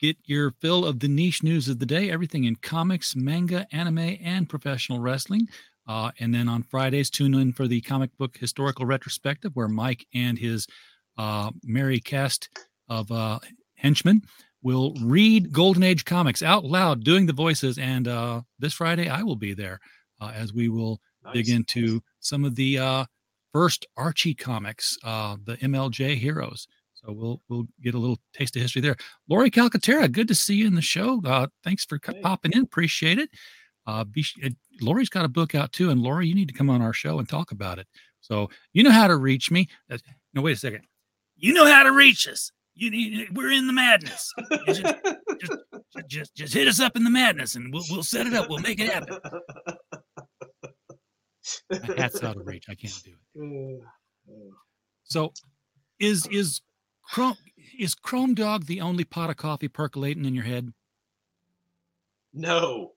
get 0.00 0.16
your 0.24 0.52
fill 0.60 0.84
of 0.84 1.00
the 1.00 1.08
niche 1.08 1.42
news 1.42 1.68
of 1.68 1.78
the 1.78 1.86
day, 1.86 2.10
everything 2.10 2.44
in 2.44 2.56
comics, 2.56 3.14
manga, 3.16 3.66
anime, 3.72 4.16
and 4.22 4.48
professional 4.48 5.00
wrestling. 5.00 5.48
Uh, 5.86 6.10
and 6.20 6.34
then 6.34 6.48
on 6.48 6.62
Fridays, 6.62 7.10
tune 7.10 7.34
in 7.34 7.52
for 7.52 7.66
the 7.66 7.80
comic 7.80 8.16
book 8.18 8.36
historical 8.36 8.86
retrospective, 8.86 9.52
where 9.54 9.68
Mike 9.68 10.06
and 10.14 10.38
his 10.38 10.66
uh, 11.16 11.50
merry 11.64 11.98
cast 11.98 12.48
of 12.88 13.10
uh, 13.10 13.38
henchmen 13.74 14.22
will 14.62 14.94
read 15.02 15.52
Golden 15.52 15.82
Age 15.82 16.04
comics 16.04 16.42
out 16.42 16.64
loud, 16.64 17.04
doing 17.04 17.26
the 17.26 17.32
voices. 17.32 17.78
And 17.78 18.08
uh, 18.08 18.42
this 18.58 18.74
Friday, 18.74 19.08
I 19.08 19.22
will 19.22 19.36
be 19.36 19.54
there 19.54 19.80
uh, 20.20 20.32
as 20.34 20.52
we 20.52 20.68
will 20.68 21.00
dig 21.32 21.48
into 21.48 22.00
some 22.20 22.44
of 22.44 22.54
the 22.54 22.78
uh, 22.78 23.04
first 23.52 23.86
Archie 23.96 24.34
comics, 24.34 24.96
uh, 25.04 25.36
the 25.44 25.56
MLJ 25.58 26.16
heroes. 26.16 26.66
So 26.94 27.12
we'll 27.12 27.40
we'll 27.48 27.66
get 27.82 27.94
a 27.94 27.98
little 27.98 28.18
taste 28.34 28.56
of 28.56 28.62
history 28.62 28.82
there. 28.82 28.96
Lori 29.28 29.50
Calcaterra, 29.50 30.10
good 30.10 30.28
to 30.28 30.34
see 30.34 30.56
you 30.56 30.66
in 30.66 30.74
the 30.74 30.82
show. 30.82 31.20
Uh, 31.24 31.46
thanks 31.62 31.84
for 31.84 31.98
Hey. 32.04 32.20
popping 32.20 32.52
in. 32.52 32.62
Appreciate 32.62 33.18
it. 33.18 33.30
Uh, 33.86 34.04
be, 34.04 34.24
uh, 34.44 34.50
Lori's 34.82 35.08
got 35.08 35.24
a 35.24 35.28
book 35.28 35.54
out 35.54 35.72
too, 35.72 35.90
and 35.90 36.02
Lori, 36.02 36.26
you 36.28 36.34
need 36.34 36.48
to 36.48 36.54
come 36.54 36.68
on 36.68 36.82
our 36.82 36.92
show 36.92 37.18
and 37.18 37.28
talk 37.28 37.52
about 37.52 37.78
it. 37.78 37.86
So 38.20 38.50
you 38.72 38.82
know 38.82 38.90
how 38.90 39.06
to 39.06 39.16
reach 39.16 39.50
me. 39.50 39.68
Uh, 39.90 39.98
no, 40.34 40.42
wait 40.42 40.52
a 40.52 40.56
second. 40.56 40.82
You 41.36 41.52
know 41.54 41.64
how 41.66 41.84
to 41.84 41.92
reach 41.92 42.26
us. 42.28 42.50
You 42.74 42.90
need. 42.90 43.28
We're 43.36 43.50
in 43.52 43.66
the 43.66 43.72
madness. 43.72 44.32
Just, 44.66 44.82
just, 45.40 45.52
just, 46.08 46.34
just 46.34 46.54
hit 46.54 46.68
us 46.68 46.80
up 46.80 46.96
in 46.96 47.04
the 47.04 47.10
madness, 47.10 47.54
and 47.54 47.72
we'll 47.72 47.84
we'll 47.90 48.02
set 48.02 48.26
it 48.26 48.34
up. 48.34 48.48
We'll 48.50 48.58
make 48.58 48.80
it 48.80 48.88
happen. 48.92 49.18
My 51.70 51.94
hat's 51.96 52.22
out 52.22 52.36
of 52.36 52.46
reach. 52.46 52.66
I 52.68 52.74
can't 52.74 53.02
do 53.04 53.12
it. 53.34 53.82
So, 55.04 55.32
is 55.98 56.26
is 56.26 56.60
Chrome 57.02 57.36
is 57.78 57.94
Chrome 57.94 58.34
Dog 58.34 58.66
the 58.66 58.80
only 58.80 59.04
pot 59.04 59.30
of 59.30 59.36
coffee 59.36 59.68
percolating 59.68 60.24
in 60.24 60.34
your 60.34 60.44
head? 60.44 60.72
No. 62.32 62.92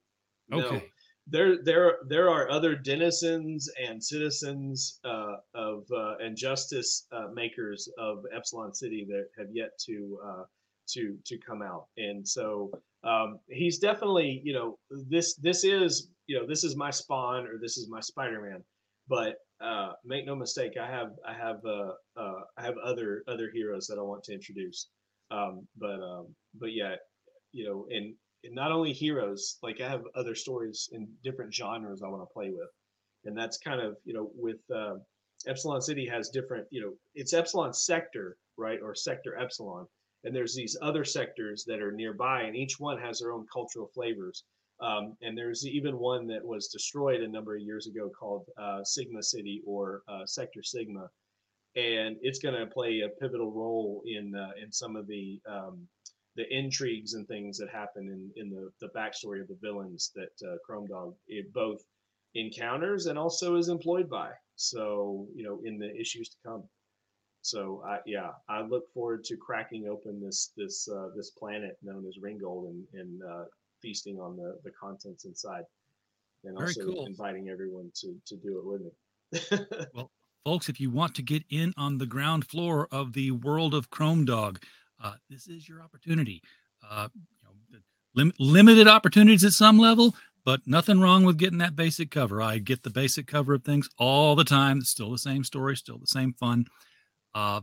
No. 0.49 0.81
There, 1.27 1.63
there, 1.63 1.99
there 2.07 2.29
are 2.29 2.49
other 2.49 2.75
denizens 2.75 3.69
and 3.81 4.03
citizens 4.03 4.99
uh, 5.05 5.37
of 5.53 5.85
uh, 5.95 6.15
and 6.17 6.35
justice 6.35 7.07
uh, 7.11 7.27
makers 7.33 7.87
of 7.97 8.25
Epsilon 8.35 8.73
City 8.73 9.05
that 9.07 9.27
have 9.37 9.47
yet 9.53 9.77
to 9.85 10.19
uh, 10.25 10.43
to 10.89 11.17
to 11.25 11.37
come 11.37 11.61
out, 11.61 11.85
and 11.95 12.27
so 12.27 12.71
um, 13.03 13.39
he's 13.47 13.79
definitely, 13.79 14.41
you 14.43 14.51
know, 14.51 14.77
this 14.89 15.35
this 15.35 15.63
is 15.63 16.09
you 16.31 16.39
know 16.39 16.47
this 16.47 16.63
is 16.63 16.77
my 16.77 16.89
Spawn 16.89 17.45
or 17.45 17.57
this 17.61 17.77
is 17.77 17.89
my 17.89 17.99
Spider-Man, 17.99 18.63
but 19.09 19.35
uh, 19.61 19.91
make 20.05 20.25
no 20.25 20.33
mistake, 20.33 20.77
I 20.81 20.87
have 20.87 21.09
I 21.27 21.33
have 21.33 21.59
uh, 21.65 21.91
uh, 22.15 22.41
I 22.57 22.63
have 22.63 22.75
other 22.81 23.21
other 23.27 23.49
heroes 23.53 23.85
that 23.87 23.99
I 23.99 24.01
want 24.01 24.23
to 24.23 24.33
introduce, 24.33 24.87
um, 25.29 25.67
but 25.77 25.99
um, 26.01 26.33
but 26.57 26.71
yeah, 26.71 26.95
you 27.51 27.65
know, 27.65 27.85
and 27.89 28.15
and 28.45 28.55
not 28.55 28.71
only 28.71 28.93
heroes 28.93 29.57
like 29.61 29.81
i 29.81 29.89
have 29.89 30.03
other 30.15 30.35
stories 30.35 30.89
in 30.93 31.07
different 31.21 31.53
genres 31.53 32.01
i 32.01 32.07
want 32.07 32.21
to 32.21 32.33
play 32.33 32.49
with. 32.49 32.69
And 33.25 33.37
that's 33.37 33.57
kind 33.57 33.81
of 33.81 33.97
you 34.05 34.13
know 34.13 34.31
with 34.33 34.61
uh, 34.73 34.95
epsilon 35.47 35.81
city 35.81 36.07
has 36.07 36.29
different 36.29 36.65
you 36.71 36.81
know 36.81 36.93
it's 37.13 37.33
epsilon 37.33 37.73
sector 37.73 38.37
right 38.57 38.79
or 38.81 38.95
sector 38.95 39.37
epsilon. 39.37 39.85
And 40.23 40.33
there's 40.33 40.55
these 40.55 40.77
other 40.81 41.03
sectors 41.03 41.65
that 41.65 41.81
are 41.81 41.91
nearby 41.91 42.43
and 42.43 42.55
each 42.55 42.79
one 42.79 42.99
has 42.99 43.19
their 43.19 43.33
own 43.33 43.45
cultural 43.51 43.89
flavors 43.93 44.45
um, 44.81 45.15
and 45.21 45.37
there's 45.37 45.65
even 45.67 45.97
one 45.97 46.27
that 46.27 46.43
was 46.43 46.67
destroyed 46.67 47.21
a 47.21 47.27
number 47.27 47.55
of 47.55 47.61
years 47.61 47.87
ago 47.87 48.09
called 48.09 48.45
uh, 48.57 48.83
sigma 48.83 49.21
city 49.21 49.61
or 49.65 50.01
uh, 50.07 50.25
sector 50.25 50.63
sigma 50.63 51.07
and 51.75 52.17
it's 52.21 52.39
going 52.39 52.55
to 52.55 52.65
play 52.65 53.01
a 53.01 53.09
pivotal 53.21 53.51
role 53.51 54.01
in 54.05 54.35
uh, 54.35 54.51
in 54.61 54.71
some 54.71 54.95
of 54.95 55.07
the 55.07 55.39
um, 55.49 55.87
the 56.35 56.45
intrigues 56.53 57.13
and 57.13 57.27
things 57.27 57.57
that 57.57 57.69
happen 57.69 58.09
in 58.09 58.31
in 58.35 58.49
the 58.49 58.69
the 58.81 58.91
backstory 58.93 59.41
of 59.41 59.47
the 59.47 59.57
villains 59.61 60.11
that 60.15 60.47
uh, 60.47 60.55
Chrome 60.65 60.87
Dog 60.87 61.15
both 61.53 61.81
encounters 62.35 63.05
and 63.07 63.17
also 63.17 63.55
is 63.55 63.69
employed 63.69 64.09
by. 64.09 64.31
So 64.55 65.27
you 65.33 65.43
know 65.43 65.61
in 65.63 65.77
the 65.77 65.95
issues 65.95 66.29
to 66.29 66.37
come. 66.45 66.63
So 67.41 67.83
I 67.87 67.99
yeah 68.05 68.31
I 68.49 68.61
look 68.61 68.91
forward 68.93 69.23
to 69.25 69.37
cracking 69.37 69.87
open 69.87 70.21
this 70.21 70.51
this 70.57 70.89
uh, 70.89 71.07
this 71.15 71.31
planet 71.31 71.77
known 71.81 72.05
as 72.05 72.17
Ringgold 72.21 72.65
and 72.65 72.85
and 72.93 73.21
uh, 73.23 73.45
feasting 73.81 74.19
on 74.19 74.35
the 74.35 74.59
the 74.63 74.71
contents 74.71 75.25
inside, 75.25 75.63
and 76.43 76.57
Very 76.57 76.69
also 76.69 76.85
cool. 76.85 77.05
inviting 77.05 77.49
everyone 77.49 77.91
to 77.95 78.15
to 78.25 78.35
do 78.37 78.59
it 78.59 78.65
with 78.65 78.81
me. 78.81 79.67
Well, 79.93 80.11
folks, 80.45 80.69
if 80.69 80.79
you 80.79 80.89
want 80.89 81.15
to 81.15 81.21
get 81.21 81.43
in 81.49 81.73
on 81.77 81.97
the 81.97 82.05
ground 82.05 82.47
floor 82.47 82.87
of 82.91 83.13
the 83.13 83.31
world 83.31 83.73
of 83.73 83.89
Chrome 83.89 84.25
Dog, 84.25 84.63
uh, 85.03 85.13
this 85.29 85.47
is 85.47 85.67
your 85.67 85.81
opportunity. 85.81 86.41
Uh, 86.87 87.09
you 87.13 87.21
know, 87.43 87.79
lim- 88.15 88.33
limited 88.39 88.87
opportunities 88.87 89.43
at 89.43 89.51
some 89.51 89.77
level, 89.77 90.15
but 90.45 90.61
nothing 90.65 90.99
wrong 90.99 91.23
with 91.23 91.37
getting 91.37 91.59
that 91.59 91.75
basic 91.75 92.09
cover. 92.11 92.41
I 92.41 92.57
get 92.57 92.83
the 92.83 92.89
basic 92.89 93.27
cover 93.27 93.53
of 93.53 93.63
things 93.63 93.89
all 93.97 94.35
the 94.35 94.43
time. 94.43 94.79
It's 94.79 94.89
still 94.89 95.11
the 95.11 95.17
same 95.17 95.43
story, 95.43 95.75
still 95.75 95.97
the 95.97 96.07
same 96.07 96.33
fun. 96.33 96.65
Uh, 97.33 97.61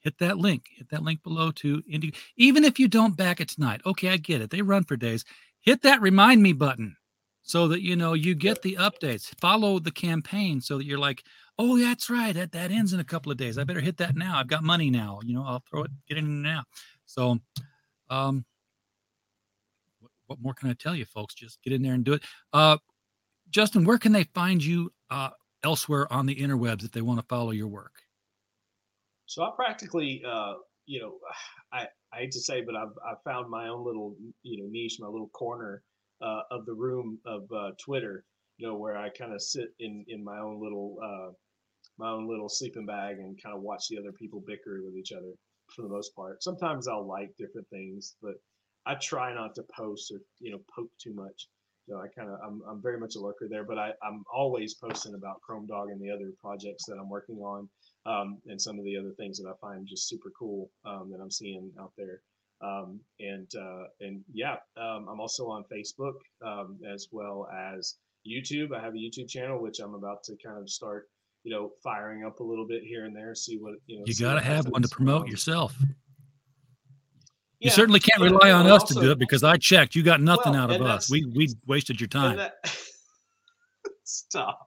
hit 0.00 0.18
that 0.18 0.38
link. 0.38 0.68
Hit 0.76 0.90
that 0.90 1.02
link 1.02 1.22
below 1.22 1.50
to 1.52 1.82
Indie. 1.82 2.14
Even 2.36 2.64
if 2.64 2.78
you 2.78 2.88
don't 2.88 3.16
back 3.16 3.40
it 3.40 3.48
tonight, 3.48 3.80
okay, 3.86 4.08
I 4.10 4.16
get 4.16 4.40
it. 4.40 4.50
They 4.50 4.62
run 4.62 4.84
for 4.84 4.96
days. 4.96 5.24
Hit 5.60 5.82
that 5.82 6.00
remind 6.00 6.42
me 6.42 6.52
button 6.52 6.96
so 7.42 7.68
that 7.68 7.82
you 7.82 7.96
know 7.96 8.14
you 8.14 8.34
get 8.34 8.62
the 8.62 8.76
updates. 8.76 9.34
Follow 9.40 9.78
the 9.78 9.90
campaign 9.90 10.60
so 10.60 10.78
that 10.78 10.84
you're 10.84 10.98
like, 10.98 11.24
oh, 11.58 11.78
that's 11.78 12.08
right. 12.08 12.34
That 12.34 12.52
that 12.52 12.70
ends 12.70 12.92
in 12.92 13.00
a 13.00 13.04
couple 13.04 13.30
of 13.30 13.38
days. 13.38 13.58
I 13.58 13.64
better 13.64 13.80
hit 13.80 13.98
that 13.98 14.16
now. 14.16 14.38
I've 14.38 14.48
got 14.48 14.62
money 14.62 14.90
now. 14.90 15.20
You 15.24 15.34
know, 15.34 15.44
I'll 15.44 15.62
throw 15.70 15.84
it, 15.84 15.90
get 16.08 16.18
in 16.18 16.42
now. 16.42 16.64
So, 17.06 17.38
um, 18.08 18.44
what, 19.98 20.10
what 20.26 20.40
more 20.40 20.54
can 20.54 20.70
I 20.70 20.74
tell 20.74 20.94
you, 20.94 21.04
folks? 21.04 21.34
Just 21.34 21.62
get 21.62 21.72
in 21.72 21.82
there 21.82 21.94
and 21.94 22.04
do 22.04 22.14
it. 22.14 22.22
Uh, 22.52 22.78
Justin, 23.50 23.84
where 23.84 23.98
can 23.98 24.12
they 24.12 24.24
find 24.24 24.62
you 24.62 24.92
uh, 25.10 25.30
elsewhere 25.64 26.10
on 26.12 26.26
the 26.26 26.36
interwebs 26.36 26.84
if 26.84 26.92
they 26.92 27.02
want 27.02 27.18
to 27.18 27.26
follow 27.26 27.50
your 27.50 27.68
work? 27.68 27.92
So 29.30 29.44
I 29.44 29.50
practically, 29.54 30.24
uh, 30.26 30.54
you 30.86 31.00
know, 31.00 31.14
I, 31.72 31.86
I 32.12 32.18
hate 32.18 32.32
to 32.32 32.40
say, 32.40 32.62
but 32.62 32.74
I've 32.74 32.96
I've 33.08 33.22
found 33.22 33.48
my 33.48 33.68
own 33.68 33.86
little, 33.86 34.16
you 34.42 34.60
know, 34.60 34.68
niche, 34.68 34.96
my 34.98 35.06
little 35.06 35.28
corner 35.28 35.84
uh, 36.20 36.42
of 36.50 36.66
the 36.66 36.74
room 36.74 37.20
of 37.24 37.42
uh, 37.56 37.70
Twitter, 37.82 38.24
you 38.56 38.66
know, 38.66 38.74
where 38.74 38.98
I 38.98 39.08
kind 39.10 39.32
of 39.32 39.40
sit 39.40 39.68
in 39.78 40.04
in 40.08 40.24
my 40.24 40.38
own 40.40 40.60
little 40.60 40.96
uh, 41.00 41.30
my 41.96 42.10
own 42.10 42.28
little 42.28 42.48
sleeping 42.48 42.86
bag 42.86 43.18
and 43.18 43.40
kind 43.40 43.54
of 43.54 43.62
watch 43.62 43.84
the 43.88 43.98
other 43.98 44.10
people 44.10 44.42
bicker 44.44 44.80
with 44.84 44.96
each 44.96 45.12
other 45.12 45.32
for 45.76 45.82
the 45.82 45.88
most 45.88 46.12
part. 46.16 46.42
Sometimes 46.42 46.88
I'll 46.88 47.06
like 47.06 47.30
different 47.38 47.68
things, 47.68 48.16
but 48.20 48.34
I 48.84 48.96
try 48.96 49.32
not 49.32 49.54
to 49.54 49.62
post 49.78 50.10
or 50.10 50.18
you 50.40 50.50
know 50.50 50.58
poke 50.74 50.90
too 51.00 51.14
much. 51.14 51.46
So 51.88 52.00
I 52.00 52.08
kind 52.18 52.30
of 52.30 52.40
I'm 52.44 52.62
I'm 52.68 52.82
very 52.82 52.98
much 52.98 53.14
a 53.14 53.20
lurker 53.20 53.46
there, 53.48 53.64
but 53.64 53.78
I 53.78 53.92
I'm 54.02 54.24
always 54.34 54.74
posting 54.74 55.14
about 55.14 55.40
Chrome 55.40 55.68
Dog 55.68 55.90
and 55.90 56.00
the 56.00 56.10
other 56.10 56.32
projects 56.40 56.86
that 56.86 56.98
I'm 57.00 57.08
working 57.08 57.36
on 57.36 57.68
um, 58.06 58.38
and 58.46 58.60
some 58.60 58.78
of 58.78 58.84
the 58.84 58.96
other 58.96 59.12
things 59.18 59.38
that 59.38 59.48
I 59.48 59.52
find 59.60 59.86
just 59.86 60.08
super 60.08 60.30
cool 60.38 60.70
um, 60.84 61.10
that 61.12 61.20
I'm 61.20 61.30
seeing 61.30 61.70
out 61.78 61.92
there. 61.96 62.22
Um, 62.62 63.00
and 63.20 63.50
uh, 63.58 63.84
and 64.00 64.22
yeah, 64.32 64.56
um, 64.76 65.08
I'm 65.10 65.20
also 65.20 65.48
on 65.48 65.64
Facebook 65.72 66.14
um, 66.44 66.78
as 66.92 67.08
well 67.10 67.48
as 67.52 67.96
YouTube. 68.26 68.74
I 68.76 68.80
have 68.82 68.94
a 68.94 68.98
YouTube 68.98 69.28
channel 69.28 69.62
which 69.62 69.80
I'm 69.80 69.94
about 69.94 70.22
to 70.24 70.36
kind 70.44 70.58
of 70.58 70.68
start, 70.68 71.08
you 71.42 71.52
know, 71.52 71.72
firing 71.82 72.24
up 72.24 72.40
a 72.40 72.44
little 72.44 72.66
bit 72.66 72.82
here 72.82 73.06
and 73.06 73.16
there. 73.16 73.34
See 73.34 73.56
what 73.58 73.74
you 73.86 73.98
know. 73.98 74.04
You 74.06 74.14
got 74.14 74.34
to 74.34 74.42
have 74.42 74.66
one 74.68 74.82
to 74.82 74.88
promote 74.88 75.22
Um, 75.22 75.28
yourself. 75.28 75.74
You 77.60 77.68
yeah, 77.68 77.72
certainly 77.72 78.00
can't 78.00 78.20
yeah, 78.22 78.28
rely 78.28 78.50
on 78.52 78.62
and 78.62 78.72
us 78.72 78.84
to 78.84 78.94
do 78.94 79.10
it 79.10 79.18
because 79.18 79.44
I 79.44 79.56
checked. 79.58 79.94
You 79.94 80.02
got 80.02 80.20
nothing 80.22 80.52
Well, 80.52 80.62
out 80.62 80.70
of 80.70 80.80
us. 80.82 81.10
We 81.10 81.26
we 81.34 81.48
wasted 81.66 82.00
your 82.00 82.08
time. 82.08 82.36
That, 82.36 82.54
Stop. 84.04 84.66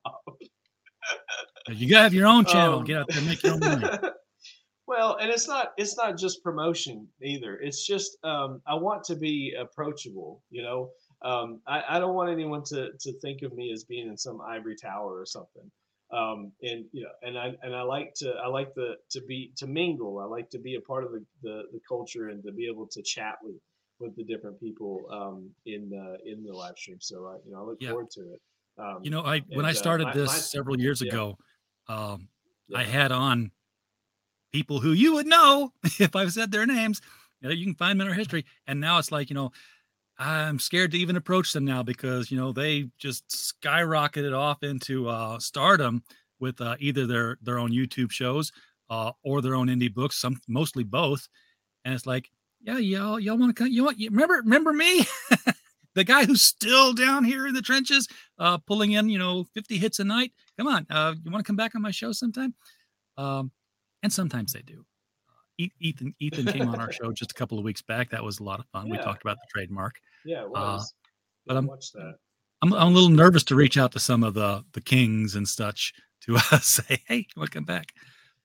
You 1.70 1.89
gotta 1.89 2.03
have 2.03 2.14
your 2.14 2.28
own 2.28 2.45
channel. 2.45 2.80
Um, 2.80 2.86
Get 2.86 2.97
out 2.97 3.07
there, 3.09 3.22
make 3.24 3.41
your 3.43 3.53
own 3.53 3.59
money. 3.59 3.88
well, 4.88 5.18
and 5.22 5.30
it's 5.32 5.47
not 5.47 5.72
it's 5.78 5.95
not 5.97 6.18
just 6.18 6.43
promotion 6.43 7.07
either. 7.22 7.55
It's 7.57 7.86
just 7.86 8.18
um, 8.24 8.61
I 8.68 8.76
want 8.76 9.03
to 9.05 9.16
be 9.16 9.55
approachable. 9.57 10.41
You 10.49 10.64
know, 10.64 10.89
um, 11.24 11.61
I, 11.68 11.84
I 11.89 11.99
don't 11.99 12.16
want 12.16 12.30
anyone 12.32 12.64
to 12.66 12.89
to 12.99 13.20
think 13.22 13.41
of 13.43 13.53
me 13.53 13.72
as 13.72 13.84
being 13.86 14.07
in 14.09 14.18
some 14.18 14.41
ivory 14.41 14.76
tower 14.76 15.20
or 15.20 15.26
something. 15.26 15.70
Um, 16.11 16.51
and 16.61 16.86
you 16.91 17.03
know, 17.03 17.09
and 17.28 17.38
I 17.39 17.53
and 17.64 17.74
I 17.76 17.82
like 17.82 18.14
to 18.18 18.34
I 18.43 18.47
like 18.47 18.74
the 18.76 18.95
to 19.11 19.22
be 19.22 19.51
to 19.57 19.66
mingle. 19.68 20.20
I 20.20 20.26
like 20.26 20.49
to 20.51 20.59
be 20.59 20.76
a 20.76 20.82
part 20.82 21.03
of 21.05 21.11
the 21.11 21.24
the, 21.41 21.64
the 21.72 21.80
culture 21.88 22.30
and 22.30 22.43
to 22.43 22.51
be 22.51 22.68
able 22.68 22.88
to 22.88 23.01
chat 23.03 23.36
with 23.41 23.55
with 23.99 24.16
the 24.18 24.24
different 24.26 24.59
people 24.59 24.99
um, 25.11 25.49
in 25.66 25.89
the 25.89 26.18
in 26.30 26.43
the 26.43 26.51
live 26.51 26.78
stream. 26.78 26.97
So 26.99 27.26
I 27.28 27.38
you 27.45 27.53
know 27.53 27.61
I 27.61 27.64
look 27.64 27.78
Yeah. 27.80 27.91
forward 27.91 28.11
to 28.11 28.22
it. 28.34 28.41
Um, 28.78 28.99
You 29.03 29.11
know, 29.11 29.22
I 29.22 29.39
when 29.53 29.66
I 29.66 29.70
And, 29.70 29.78
uh, 29.78 29.80
started 29.80 30.05
my- 30.07 30.14
this 30.14 30.28
my- 30.30 30.34
several 30.38 30.80
years 30.80 31.01
yeah. 31.01 31.09
ago, 31.09 31.38
um, 31.88 32.28
I 32.74 32.84
had 32.84 33.12
on 33.12 33.52
people 34.52 34.80
who 34.80 34.92
you 34.92 35.14
would 35.16 35.28
know 35.28 35.74
if 36.00 36.16
I've 36.16 36.32
said 36.32 36.52
their 36.52 36.66
names. 36.66 37.02
You, 37.42 37.50
know, 37.50 37.56
you 37.56 37.66
can 37.66 37.76
find 37.76 38.00
them 38.00 38.08
in 38.08 38.12
our 38.12 38.18
history, 38.18 38.46
and 38.68 38.80
now 38.80 39.00
it's 39.00 39.12
like 39.12 39.30
you 39.30 39.36
know, 39.36 39.52
I'm 40.18 40.60
scared 40.60 40.92
to 40.92 40.98
even 40.98 41.18
approach 41.18 41.52
them 41.52 41.66
now 41.66 41.84
because 41.84 42.32
you 42.32 42.38
know 42.38 42.52
they 42.52 42.90
just 42.98 43.28
skyrocketed 43.30 44.38
off 44.38 44.64
into 44.64 45.10
uh, 45.10 45.40
stardom 45.40 46.04
with 46.40 46.62
uh, 46.62 46.76
either 46.80 47.06
their 47.06 47.38
their 47.42 47.60
own 47.60 47.72
YouTube 47.72 48.12
shows 48.12 48.52
uh, 48.90 49.12
or 49.24 49.42
their 49.42 49.56
own 49.56 49.68
indie 49.68 49.94
books. 49.94 50.18
Some 50.18 50.40
mostly 50.48 50.84
both, 50.84 51.28
and 51.84 51.94
it's 51.94 52.06
like, 52.06 52.30
yeah, 52.62 52.78
y'all 52.78 53.20
y'all 53.20 53.38
want 53.38 53.56
to 53.56 53.64
come? 53.64 53.72
You 53.72 53.84
want 53.84 54.00
you 54.00 54.10
remember 54.10 54.36
remember 54.36 54.74
me? 54.74 55.06
the 55.96 56.04
guy 56.04 56.26
who's 56.26 56.44
still 56.44 56.94
down 56.94 57.24
here 57.24 57.48
in 57.48 57.54
the 57.54 57.62
trenches, 57.62 58.08
uh, 58.39 58.58
pulling 58.58 58.94
in, 58.94 59.10
you 59.10 59.20
know, 59.20 59.46
50 59.54 59.78
hits 59.78 60.00
a 60.00 60.04
night. 60.04 60.32
Come 60.58 60.68
on, 60.68 60.86
uh, 60.89 61.14
you 61.24 61.32
want 61.32 61.46
to 61.46 61.48
come 61.48 61.56
back 61.56 61.76
on 61.76 61.82
my 61.82 61.91
show 61.91 62.12
sometime? 62.12 62.54
Um, 63.18 63.52
and 64.02 64.12
sometimes 64.12 64.54
they 64.54 64.62
do. 64.62 64.86
Uh, 65.60 65.68
Ethan 65.80 66.16
Ethan 66.20 66.46
came 66.48 66.70
on 66.70 66.80
our 66.80 66.91
show 66.91 67.12
just 67.12 67.32
a 67.32 67.36
couple 67.36 67.58
of 67.58 67.64
weeks 67.64 67.82
back. 67.82 68.10
That 68.10 68.24
was 68.24 68.39
a 68.39 68.44
lot 68.44 68.60
of 68.60 68.66
fun. 68.68 68.89
We 68.89 68.98
talked 68.98 69.22
about 69.24 69.38
the 69.38 69.48
trademark. 69.50 69.96
Yeah, 70.26 70.44
it 70.44 70.50
was. 70.50 70.94
but 71.46 71.56
I'm- 71.56 71.68
watch 71.68 71.91
that. 71.94 72.16
I'm, 72.64 72.72
I'm 72.74 72.88
a 72.88 72.91
little 72.91 73.10
nervous 73.10 73.44
to 73.46 73.56
reach 73.56 73.78
out 73.78 73.91
to 73.91 74.00
some 74.00 74.24
of 74.24 74.34
the 74.34 74.64
the 74.72 74.80
kings 74.80 75.36
and 75.36 75.48
such 75.48 75.94
to 76.22 76.38
uh, 76.38 76.60
say, 76.62 77.02
hey, 77.08 77.28
welcome 77.36 77.66
back. 77.66 77.91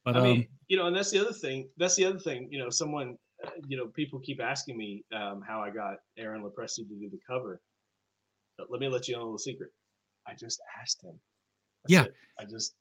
But 0.04 0.16
I 0.16 0.18
um, 0.18 0.24
mean, 0.24 0.48
you 0.66 0.76
know, 0.76 0.86
and 0.86 0.96
that's 0.96 1.10
the 1.10 1.20
other 1.20 1.32
thing. 1.32 1.68
That's 1.76 1.94
the 1.94 2.04
other 2.04 2.18
thing. 2.18 2.48
You 2.50 2.58
know, 2.58 2.70
someone, 2.70 3.10
uh, 3.10 3.14
you 3.68 3.76
know, 3.76 3.86
people 3.86 4.18
keep 4.20 4.40
asking 4.40 4.76
me 4.76 5.04
um, 5.14 5.42
how 5.46 5.60
I 5.60 5.70
got 5.70 5.96
Aaron 6.16 6.42
Lopresti 6.42 6.76
to 6.76 6.84
do 6.84 7.08
the 7.10 7.18
cover. 7.28 7.60
But 8.56 8.68
let 8.70 8.80
me 8.80 8.88
let 8.88 9.08
you 9.08 9.14
know 9.14 9.22
a 9.22 9.24
little 9.24 9.38
secret. 9.38 9.70
I 10.26 10.34
just 10.34 10.60
asked 10.80 11.02
him. 11.02 11.18
Yeah. 11.86 12.06
I 12.40 12.44
just, 12.44 12.74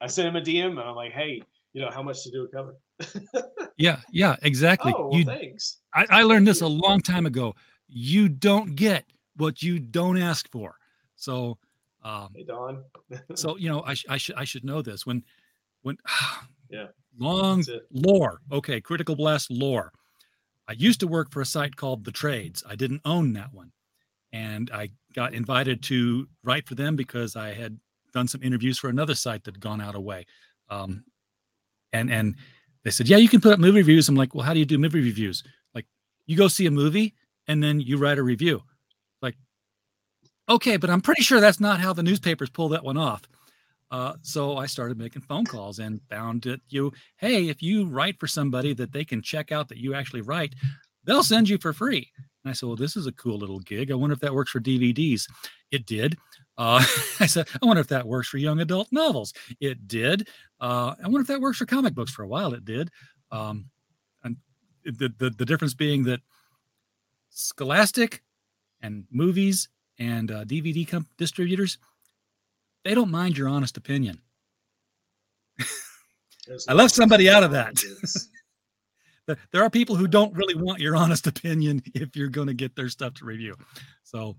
I 0.00 0.06
sent 0.06 0.28
him 0.28 0.36
a 0.36 0.40
DM 0.40 0.70
and 0.70 0.80
I'm 0.80 0.94
like, 0.94 1.12
hey, 1.12 1.42
you 1.72 1.82
know, 1.82 1.90
how 1.90 2.02
much 2.02 2.22
to 2.24 2.30
do 2.30 2.44
a 2.44 2.48
cover? 2.48 2.76
yeah, 3.76 3.98
yeah, 4.10 4.36
exactly. 4.42 4.92
oh, 4.96 5.08
well, 5.08 5.18
you, 5.18 5.24
thanks. 5.24 5.78
I, 5.94 6.06
I 6.10 6.22
learned 6.22 6.46
this 6.46 6.62
a 6.62 6.66
long 6.66 7.00
time 7.00 7.26
ago. 7.26 7.54
You 7.88 8.28
don't 8.28 8.74
get 8.74 9.04
what 9.36 9.62
you 9.62 9.78
don't 9.78 10.18
ask 10.18 10.50
for. 10.50 10.76
So, 11.16 11.58
um, 12.04 12.30
Hey, 12.34 12.44
Don. 12.44 12.84
so 13.34 13.56
you 13.56 13.68
know, 13.68 13.82
I, 13.82 13.94
sh- 13.94 14.06
I 14.08 14.16
should 14.16 14.34
I 14.36 14.44
should 14.44 14.64
know 14.64 14.82
this 14.82 15.04
when 15.06 15.24
when 15.82 15.98
Yeah, 16.70 16.86
long 17.18 17.64
lore. 17.92 18.40
Okay, 18.52 18.80
critical 18.80 19.16
blast 19.16 19.50
lore. 19.50 19.92
I 20.68 20.72
used 20.72 21.00
to 21.00 21.06
work 21.06 21.30
for 21.30 21.40
a 21.40 21.46
site 21.46 21.76
called 21.76 22.04
The 22.04 22.12
Trades. 22.12 22.62
I 22.68 22.76
didn't 22.76 23.00
own 23.04 23.32
that 23.34 23.52
one, 23.52 23.72
and 24.32 24.70
I 24.70 24.90
got 25.14 25.34
invited 25.34 25.82
to 25.84 26.28
write 26.44 26.68
for 26.68 26.74
them 26.74 26.96
because 26.96 27.36
I 27.36 27.52
had 27.54 27.78
done 28.12 28.28
some 28.28 28.42
interviews 28.42 28.78
for 28.78 28.88
another 28.88 29.14
site 29.14 29.44
that 29.44 29.54
had 29.54 29.60
gone 29.60 29.80
out 29.80 29.94
of 29.94 30.02
way. 30.02 30.26
Um, 30.70 31.04
and 31.92 32.10
and 32.10 32.36
they 32.84 32.90
said, 32.90 33.08
yeah, 33.08 33.16
you 33.16 33.28
can 33.28 33.40
put 33.40 33.52
up 33.52 33.58
movie 33.58 33.78
reviews. 33.78 34.08
I'm 34.08 34.14
like, 34.14 34.34
well, 34.34 34.44
how 34.44 34.52
do 34.52 34.58
you 34.58 34.64
do 34.66 34.78
movie 34.78 35.00
reviews? 35.00 35.42
Like, 35.74 35.86
you 36.26 36.36
go 36.36 36.48
see 36.48 36.66
a 36.66 36.70
movie 36.70 37.14
and 37.46 37.62
then 37.62 37.80
you 37.80 37.96
write 37.96 38.18
a 38.18 38.22
review. 38.22 38.62
Like, 39.20 39.36
okay, 40.48 40.76
but 40.76 40.90
I'm 40.90 41.00
pretty 41.00 41.22
sure 41.22 41.40
that's 41.40 41.60
not 41.60 41.80
how 41.80 41.92
the 41.92 42.02
newspapers 42.02 42.50
pull 42.50 42.68
that 42.70 42.84
one 42.84 42.96
off. 42.96 43.22
Uh, 43.90 44.14
so 44.22 44.56
I 44.56 44.66
started 44.66 44.98
making 44.98 45.22
phone 45.22 45.44
calls 45.44 45.78
and 45.78 46.00
found 46.10 46.42
that 46.42 46.60
you, 46.68 46.92
hey, 47.16 47.48
if 47.48 47.62
you 47.62 47.86
write 47.86 48.20
for 48.20 48.26
somebody 48.26 48.74
that 48.74 48.92
they 48.92 49.04
can 49.04 49.22
check 49.22 49.50
out 49.50 49.68
that 49.68 49.78
you 49.78 49.94
actually 49.94 50.20
write, 50.20 50.54
they'll 51.04 51.22
send 51.22 51.48
you 51.48 51.58
for 51.58 51.72
free. 51.72 52.10
And 52.44 52.50
I 52.50 52.52
said, 52.52 52.66
well, 52.66 52.76
this 52.76 52.96
is 52.96 53.06
a 53.06 53.12
cool 53.12 53.38
little 53.38 53.60
gig. 53.60 53.90
I 53.90 53.94
wonder 53.94 54.14
if 54.14 54.20
that 54.20 54.34
works 54.34 54.50
for 54.50 54.60
DVDs. 54.60 55.22
It 55.70 55.86
did. 55.86 56.16
Uh, 56.58 56.84
I 57.20 57.26
said, 57.26 57.48
I 57.62 57.66
wonder 57.66 57.80
if 57.80 57.88
that 57.88 58.06
works 58.06 58.28
for 58.28 58.38
young 58.38 58.60
adult 58.60 58.88
novels. 58.92 59.32
It 59.60 59.88
did. 59.88 60.28
Uh, 60.60 60.94
I 61.02 61.08
wonder 61.08 61.20
if 61.20 61.26
that 61.28 61.40
works 61.40 61.58
for 61.58 61.66
comic 61.66 61.94
books. 61.94 62.12
For 62.12 62.24
a 62.24 62.28
while, 62.28 62.52
it 62.52 62.64
did. 62.64 62.90
Um, 63.30 63.66
and 64.24 64.36
the, 64.84 65.12
the 65.18 65.30
the 65.30 65.44
difference 65.44 65.74
being 65.74 66.04
that 66.04 66.20
Scholastic 67.30 68.22
and 68.80 69.04
movies 69.10 69.68
and 69.98 70.30
uh, 70.30 70.44
DVD 70.44 71.04
distributors, 71.16 71.78
they 72.88 72.94
don't 72.94 73.10
mind 73.10 73.36
your 73.36 73.48
honest 73.50 73.76
opinion. 73.76 74.18
I 76.68 76.72
left 76.72 76.94
somebody 76.94 77.28
out 77.28 77.42
of 77.42 77.50
that. 77.50 77.74
There- 79.52 79.62
are 79.62 79.68
people 79.68 79.94
who 79.94 80.08
don't 80.08 80.34
really 80.34 80.54
want 80.54 80.80
your 80.80 80.96
honest 80.96 81.26
opinion 81.26 81.82
if 81.94 82.16
you're 82.16 82.30
going 82.30 82.46
to 82.46 82.54
get 82.54 82.74
their 82.74 82.88
stuff 82.88 83.12
to 83.16 83.26
review. 83.26 83.56
So 84.02 84.36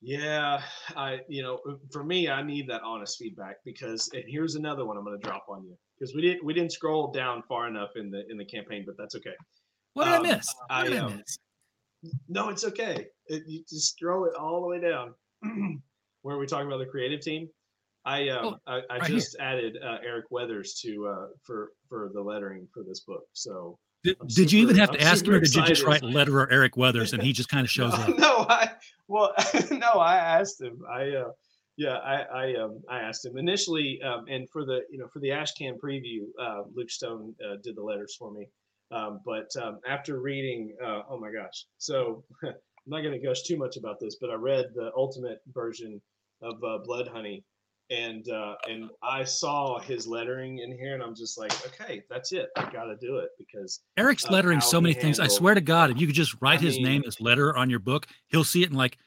Yeah, 0.00 0.60
I 0.96 1.20
you 1.28 1.44
know 1.44 1.60
for 1.92 2.02
me 2.02 2.28
I 2.28 2.42
need 2.42 2.68
that 2.68 2.82
honest 2.82 3.16
feedback 3.16 3.58
because 3.64 4.10
and 4.12 4.24
here's 4.26 4.56
another 4.56 4.84
one 4.84 4.96
I'm 4.96 5.04
going 5.04 5.20
to 5.20 5.24
drop 5.24 5.44
on 5.48 5.62
you 5.64 5.76
because 5.96 6.16
we 6.16 6.20
didn't 6.20 6.44
we 6.44 6.52
didn't 6.52 6.72
scroll 6.72 7.12
down 7.12 7.44
far 7.48 7.68
enough 7.68 7.90
in 7.94 8.10
the 8.10 8.28
in 8.28 8.36
the 8.36 8.44
campaign 8.44 8.82
but 8.84 8.96
that's 8.98 9.14
okay. 9.14 9.36
what 9.94 10.06
did 10.06 10.14
Um, 10.14 10.26
I 10.26 10.34
miss? 10.34 10.52
What 10.66 10.66
I, 10.68 10.82
did 10.88 10.94
I 10.94 10.98
um, 10.98 11.16
miss? 11.18 11.38
No, 12.28 12.48
it's 12.48 12.64
okay. 12.64 13.06
It, 13.28 13.44
you 13.46 13.62
just 13.70 13.96
throw 14.00 14.24
it 14.24 14.34
all 14.34 14.62
the 14.62 14.66
way 14.66 14.80
down. 14.80 15.14
Where 16.22 16.38
we 16.38 16.46
talking 16.46 16.66
about 16.66 16.78
the 16.78 16.86
creative 16.86 17.20
team? 17.20 17.48
I 18.04 18.28
um, 18.30 18.56
Oh, 18.66 18.72
I, 18.72 18.80
I 18.90 18.98
right 18.98 19.06
here. 19.10 19.16
just 19.18 19.36
added 19.38 19.76
uh, 19.84 19.98
Eric 20.04 20.26
Weathers 20.30 20.74
to 20.82 21.06
uh, 21.06 21.26
for 21.42 21.70
for 21.88 22.10
the 22.14 22.20
lettering 22.20 22.66
for 22.72 22.82
this 22.82 23.00
book. 23.00 23.24
So 23.32 23.78
Did, 24.02 24.16
I'm 24.20 24.26
did 24.28 24.50
you 24.50 24.60
even 24.62 24.76
have 24.76 24.90
to 24.92 25.00
I'm 25.00 25.06
ask 25.06 25.24
him, 25.24 25.26
super 25.26 25.36
or 25.36 25.40
did 25.40 25.54
you 25.54 25.64
just 25.64 25.84
write 25.84 26.02
letterer 26.02 26.46
Eric 26.50 26.76
Weathers 26.76 27.12
and 27.12 27.22
he 27.22 27.32
just 27.32 27.48
kind 27.48 27.64
of 27.64 27.70
shows 27.78 27.94
up? 27.94 28.08
No, 28.18 28.46
I 28.48 28.70
well, 29.08 29.32
no, 29.70 29.92
I 29.92 30.16
asked 30.16 30.60
him. 30.60 30.80
I 30.90 31.10
uh, 31.10 31.30
yeah, 31.76 31.96
I 31.98 32.22
I 32.22 32.54
um 32.56 32.80
I 32.88 33.00
asked 33.00 33.24
him 33.24 33.36
initially, 33.38 34.00
um, 34.02 34.24
and 34.28 34.48
for 34.50 34.64
the 34.64 34.80
you 34.90 34.98
know 34.98 35.06
for 35.12 35.20
the 35.20 35.28
Ashcan 35.28 35.74
preview, 35.82 36.22
uh, 36.40 36.62
Luke 36.74 36.90
Stone 36.90 37.34
uh, 37.44 37.56
did 37.62 37.76
the 37.76 37.82
letters 37.82 38.16
for 38.18 38.32
me. 38.32 38.46
Um, 38.90 39.20
but 39.24 39.48
um, 39.60 39.78
after 39.88 40.20
reading, 40.20 40.74
uh, 40.84 41.00
oh 41.08 41.18
my 41.18 41.32
gosh, 41.32 41.66
so 41.78 42.24
I'm 42.44 42.52
not 42.86 43.00
going 43.02 43.18
to 43.18 43.24
gush 43.26 43.42
too 43.42 43.56
much 43.56 43.76
about 43.76 44.00
this, 44.00 44.16
but 44.20 44.28
I 44.28 44.34
read 44.34 44.66
the 44.74 44.90
ultimate 44.96 45.38
version 45.54 46.00
of 46.42 46.62
uh, 46.64 46.78
Blood 46.84 47.08
Honey, 47.08 47.44
and 47.90 48.28
uh, 48.28 48.54
and 48.68 48.90
I 49.02 49.24
saw 49.24 49.78
his 49.78 50.06
lettering 50.06 50.58
in 50.58 50.72
here, 50.72 50.94
and 50.94 51.02
I'm 51.02 51.14
just 51.14 51.38
like, 51.38 51.52
okay, 51.66 52.02
that's 52.10 52.32
it. 52.32 52.48
I 52.56 52.70
got 52.70 52.84
to 52.84 52.96
do 53.00 53.18
it 53.18 53.30
because 53.38 53.80
Eric's 53.96 54.28
lettering 54.28 54.60
so 54.60 54.78
he 54.78 54.84
many 54.84 54.94
things. 54.94 55.20
I 55.20 55.28
swear 55.28 55.54
to 55.54 55.60
God, 55.60 55.90
if 55.90 56.00
you 56.00 56.06
could 56.06 56.16
just 56.16 56.34
write 56.40 56.60
I 56.60 56.62
his 56.62 56.76
name 56.76 57.00
mean- 57.00 57.04
as 57.06 57.20
letter 57.20 57.56
on 57.56 57.70
your 57.70 57.80
book, 57.80 58.06
he'll 58.28 58.44
see 58.44 58.62
it 58.62 58.68
and 58.70 58.76
like, 58.76 58.98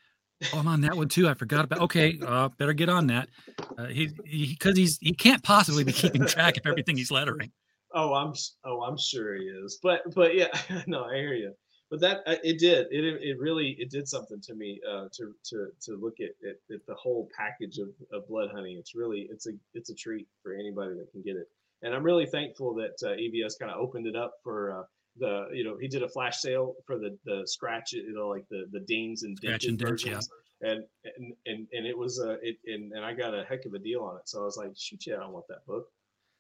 oh, 0.54 0.60
I'm 0.60 0.68
on 0.68 0.82
that 0.82 0.96
one 0.96 1.10
too. 1.10 1.28
I 1.28 1.34
forgot 1.34 1.66
about. 1.66 1.80
Okay, 1.82 2.20
uh, 2.26 2.50
better 2.58 2.74
get 2.74 2.90
on 2.90 3.08
that. 3.08 3.30
Uh, 3.78 3.86
he 3.86 4.08
because 4.08 4.78
he's 4.78 4.98
he 5.00 5.14
can't 5.14 5.44
possibly 5.44 5.84
be 5.84 5.92
keeping 5.92 6.26
track 6.26 6.58
of 6.58 6.66
everything 6.66 6.98
he's 6.98 7.12
lettering. 7.12 7.52
Oh, 7.94 8.14
I'm 8.14 8.34
oh, 8.66 8.82
I'm 8.84 8.98
sure 8.98 9.36
he 9.36 9.44
is. 9.44 9.80
But 9.82 10.02
but 10.14 10.36
yeah, 10.36 10.48
no, 10.88 11.06
I 11.06 11.16
hear 11.16 11.34
you. 11.34 11.54
But 11.90 12.00
that 12.02 12.24
uh, 12.26 12.36
it 12.44 12.58
did 12.58 12.88
it 12.90 13.04
it 13.22 13.40
really 13.40 13.76
it 13.80 13.92
did 13.92 14.08
something 14.08 14.42
to 14.42 14.56
me 14.56 14.82
uh, 14.90 15.06
to 15.14 15.36
to 15.52 15.68
to 15.82 15.96
look 15.96 16.20
at, 16.20 16.32
at, 16.48 16.56
at 16.74 16.86
the 16.88 16.96
whole 16.96 17.30
package 17.38 17.78
of, 17.78 17.90
of 18.12 18.28
blood 18.28 18.50
honey. 18.54 18.74
It's 18.74 18.96
really 18.96 19.28
it's 19.30 19.48
a 19.48 19.52
it's 19.74 19.90
a 19.92 19.96
treat 19.96 20.28
for 20.42 20.54
anybody 20.54 20.96
that 20.96 21.12
can 21.12 21.22
get 21.22 21.36
it. 21.36 21.48
And 21.84 21.94
I'm 21.94 22.04
really 22.04 22.26
thankful 22.26 22.74
that 22.76 22.96
uh, 23.04 23.16
EBS 23.16 23.60
kind 23.60 23.72
of 23.72 23.80
opened 23.80 24.08
it 24.08 24.16
up 24.16 24.34
for 24.44 24.80
uh, 24.80 24.84
the 25.18 25.48
you 25.54 25.64
know 25.64 25.78
he 25.80 25.88
did 25.88 26.04
a 26.04 26.10
flash 26.10 26.40
sale 26.40 26.74
for 26.86 26.98
the 26.98 27.18
the 27.26 27.44
scratch 27.46 27.94
you 27.94 28.14
know 28.14 28.28
like 28.28 28.46
the 28.50 28.66
the 28.72 28.82
dings 28.82 29.24
and 29.24 29.38
Scratch 29.38 29.66
and 29.66 29.78
dents, 29.78 30.04
yeah. 30.04 30.20
And, 30.62 30.84
and 31.04 31.34
and 31.46 31.68
and 31.72 31.86
it 31.86 31.98
was 31.98 32.20
uh 32.20 32.38
it 32.42 32.58
and, 32.66 32.94
and 32.94 33.06
I 33.06 33.14
got 33.14 33.34
a 33.34 33.44
heck 33.44 33.66
of 33.66 33.74
a 33.74 33.80
deal 33.80 34.02
on 34.02 34.18
it. 34.18 34.28
So 34.28 34.42
I 34.42 34.46
was 34.46 34.58
like, 34.58 34.72
shoot, 34.76 35.06
yeah, 35.06 35.16
I 35.16 35.28
want 35.28 35.46
that 35.50 35.66
book. 35.68 35.88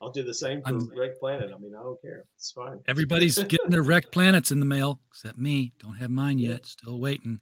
I'll 0.05 0.11
do 0.11 0.21
the 0.23 0.33
same 0.33 0.61
for 0.61 0.67
I'm- 0.67 0.91
Red 0.95 1.19
Planet. 1.19 1.51
I 1.53 1.57
mean, 1.57 1.73
I 1.75 1.81
don't 1.81 1.99
care. 2.01 2.25
It's 2.35 2.51
fine. 2.51 2.79
Everybody's 2.87 3.39
getting 3.43 3.71
their 3.71 3.81
wrecked 3.81 4.11
planets 4.13 4.51
in 4.51 4.59
the 4.59 4.65
mail 4.65 4.99
except 5.09 5.37
me. 5.39 5.73
Don't 5.79 5.95
have 5.95 6.11
mine 6.11 6.37
Yeah. 6.37 6.49
yet. 6.51 6.65
Still 6.67 6.99
waiting. 6.99 7.39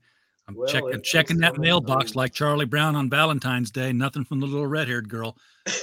I'm 0.47 0.55
Well, 0.55 0.67
checking 0.67 0.89
it- 0.93 1.03
checking 1.03 1.37
that. 1.39 1.55
I 1.55 1.57
mailbox 1.57 2.11
mean- 2.11 2.13
like 2.21 2.33
Charlie 2.33 2.65
Brown 2.65 2.95
on 2.95 3.09
Valentine's 3.09 3.69
Day. 3.69 3.91
Nothing 3.91 4.23
from 4.23 4.39
the 4.39 4.45
little 4.47 4.65
red-haired 4.67 5.09
girl. 5.09 5.37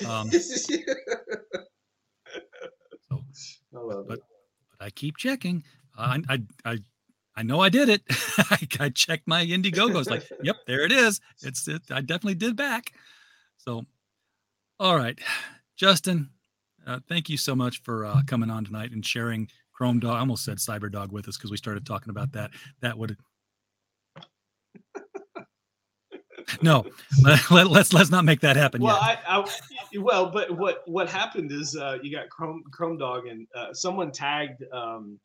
Um, 0.09 0.31
so, 0.31 0.75
I 3.75 3.79
love 3.79 4.07
but 4.09 4.19
it. 4.19 4.25
but 4.79 4.85
I 4.87 4.91
keep 4.91 5.17
checking. 5.17 5.63
I 5.99 6.23
I 6.29 6.43
I, 6.65 6.79
I 7.37 7.43
know 7.43 7.61
I 7.61 7.69
did 7.69 7.89
it. 7.89 8.03
I, 8.39 8.67
I 8.79 8.89
checked 8.91 9.27
my 9.29 9.45
Indiegogo. 9.45 9.99
It's 10.01 10.09
like, 10.11 10.27
yep, 10.43 10.57
there 10.67 10.85
it 10.85 10.93
is. 10.93 11.21
It's 11.43 11.67
it. 11.69 11.83
I 11.91 12.01
definitely 12.01 12.35
did 12.37 12.57
back. 12.57 12.93
So, 13.59 13.85
all 14.79 14.97
right, 14.97 15.19
Justin, 15.77 16.31
uh, 16.87 17.01
thank 17.09 17.29
you 17.29 17.37
so 17.37 17.55
much 17.55 17.83
for 17.83 18.05
uh, 18.05 18.23
coming 18.27 18.51
on 18.51 18.65
tonight 18.65 18.93
and 18.93 19.05
sharing 19.05 19.49
Chrome 19.73 20.01
Dog. 20.01 20.17
I 20.17 20.21
almost 20.21 20.45
said 20.45 20.59
Cyber 20.59 20.91
Dog 20.91 21.13
with 21.13 21.29
us 21.29 21.37
because 21.37 21.51
we 21.51 21.57
started 21.57 21.87
talking 21.87 22.11
about 22.11 22.33
that. 22.33 22.51
That 22.81 22.99
would 22.99 23.17
no, 26.63 26.85
let, 27.23 27.51
let, 27.51 27.67
let's 27.69 27.93
let's 27.93 28.11
not 28.11 28.25
make 28.25 28.41
that 28.41 28.57
happen 28.57 28.83
Well, 28.83 28.99
yet. 29.01 29.23
I, 29.27 29.41
I 29.41 29.47
well, 29.99 30.31
but 30.31 30.51
what 30.57 30.83
what 30.87 31.09
happened 31.09 31.53
is 31.53 31.77
uh, 31.77 31.99
you 32.03 32.15
got 32.15 32.29
Chrome 32.31 32.63
Chrome 32.73 32.99
Dog 32.99 33.27
and 33.27 33.47
uh, 33.55 33.73
someone 33.73 34.11
tagged 34.11 34.63
um, 34.73 35.19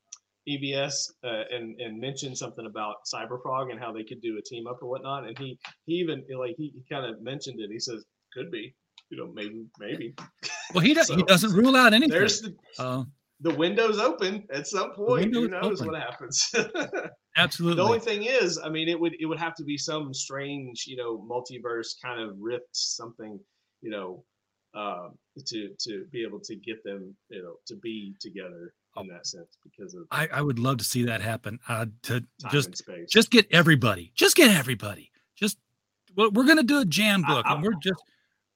EBS 0.47 1.12
uh, 1.24 1.43
and 1.51 1.80
and 1.80 1.99
mentioned 1.99 2.38
something 2.38 2.66
about 2.66 2.97
Cyberfrog 3.14 3.72
and 3.72 3.80
how 3.80 3.91
they 3.91 4.03
could 4.03 4.22
do 4.22 4.38
a 4.38 4.41
team 4.41 4.68
up 4.68 4.80
or 4.82 4.89
whatnot, 4.89 5.26
and 5.28 5.38
he 5.38 5.58
he 5.86 5.93
even 5.93 6.24
like 6.38 6.56
he, 6.58 6.72
he 6.74 6.84
kind 6.89 7.06
of 7.06 7.22
mentioned 7.22 7.60
it. 7.60 7.72
He 7.72 7.80
says 7.80 8.06
could 8.34 8.51
be, 8.51 8.76
you 9.10 9.18
know, 9.18 9.32
maybe 9.34 9.66
maybe. 9.80 10.16
well, 10.74 10.84
he 10.84 10.93
does, 10.93 11.08
he 11.10 11.20
so, 11.20 11.26
doesn't 11.26 11.53
rule 11.53 11.76
out 11.76 11.93
anything. 11.93 12.10
There's 12.18 12.41
the, 12.41 12.56
Uh, 12.80 13.03
the 13.41 13.53
window's 13.53 13.99
open 13.99 14.45
at 14.51 14.66
some 14.68 14.91
point. 14.93 15.34
Who 15.34 15.47
knows 15.47 15.82
open. 15.82 15.93
what 15.93 16.01
happens? 16.01 16.53
absolutely. 17.38 17.76
The 17.78 17.84
only 17.84 17.99
thing 17.99 18.24
is, 18.24 18.58
I 18.58 18.70
mean, 18.70 18.88
it 18.89 18.99
would 18.99 19.14
it 19.20 19.26
would 19.26 19.39
have 19.39 19.56
to 19.56 19.64
be 19.64 19.78
some 19.78 20.14
strange, 20.14 20.86
you 20.88 20.95
know, 20.95 21.18
multiverse 21.30 21.95
kind 22.03 22.22
of 22.22 22.36
rift, 22.39 22.70
something, 22.72 23.39
you 23.82 23.89
know, 23.91 24.24
um, 24.74 25.12
to 25.45 25.70
to 25.80 26.06
be 26.12 26.24
able 26.24 26.39
to 26.41 26.56
get 26.56 26.84
them, 26.84 27.16
you 27.30 27.41
know, 27.43 27.56
to 27.68 27.76
be 27.76 28.16
together 28.20 28.74
in 28.97 29.08
that 29.08 29.28
sense 29.28 29.58
because 29.64 29.93
of 29.93 30.03
I, 30.12 30.28
I 30.32 30.41
would 30.41 30.58
love 30.58 30.78
to 30.78 30.86
see 30.86 31.03
that 31.06 31.22
happen. 31.22 31.60
Uh, 31.68 31.88
to 32.03 32.24
just 32.49 32.82
just 33.10 33.30
get 33.32 33.45
everybody. 33.51 34.12
Just 34.16 34.36
get 34.38 34.49
everybody. 34.49 35.12
Just 35.36 35.58
well, 36.16 36.32
we're 36.32 36.45
gonna 36.47 36.64
do 36.64 36.80
a 36.80 36.86
jam 36.86 37.24
I- 37.26 37.28
book, 37.34 37.45
I- 37.45 37.53
and 37.53 37.64
we're 37.64 37.74
just 37.82 38.01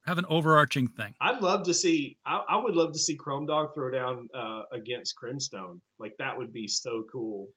have 0.10 0.18
an 0.18 0.26
overarching 0.28 0.88
thing. 0.88 1.14
I'd 1.22 1.42
love 1.42 1.64
to 1.64 1.74
see. 1.74 2.18
I, 2.26 2.42
I 2.50 2.58
would 2.58 2.76
love 2.76 2.92
to 2.94 3.00
see 3.00 3.16
Chrome 3.16 3.46
Dog 3.46 3.74
throw 3.74 3.92
down 3.92 4.28
uh, 4.34 4.64
against 4.74 5.16
Crimstone. 5.16 5.80
Like 6.00 6.14
that 6.20 6.38
would 6.38 6.52
be 6.52 6.68
so 6.68 7.04
cool 7.12 7.48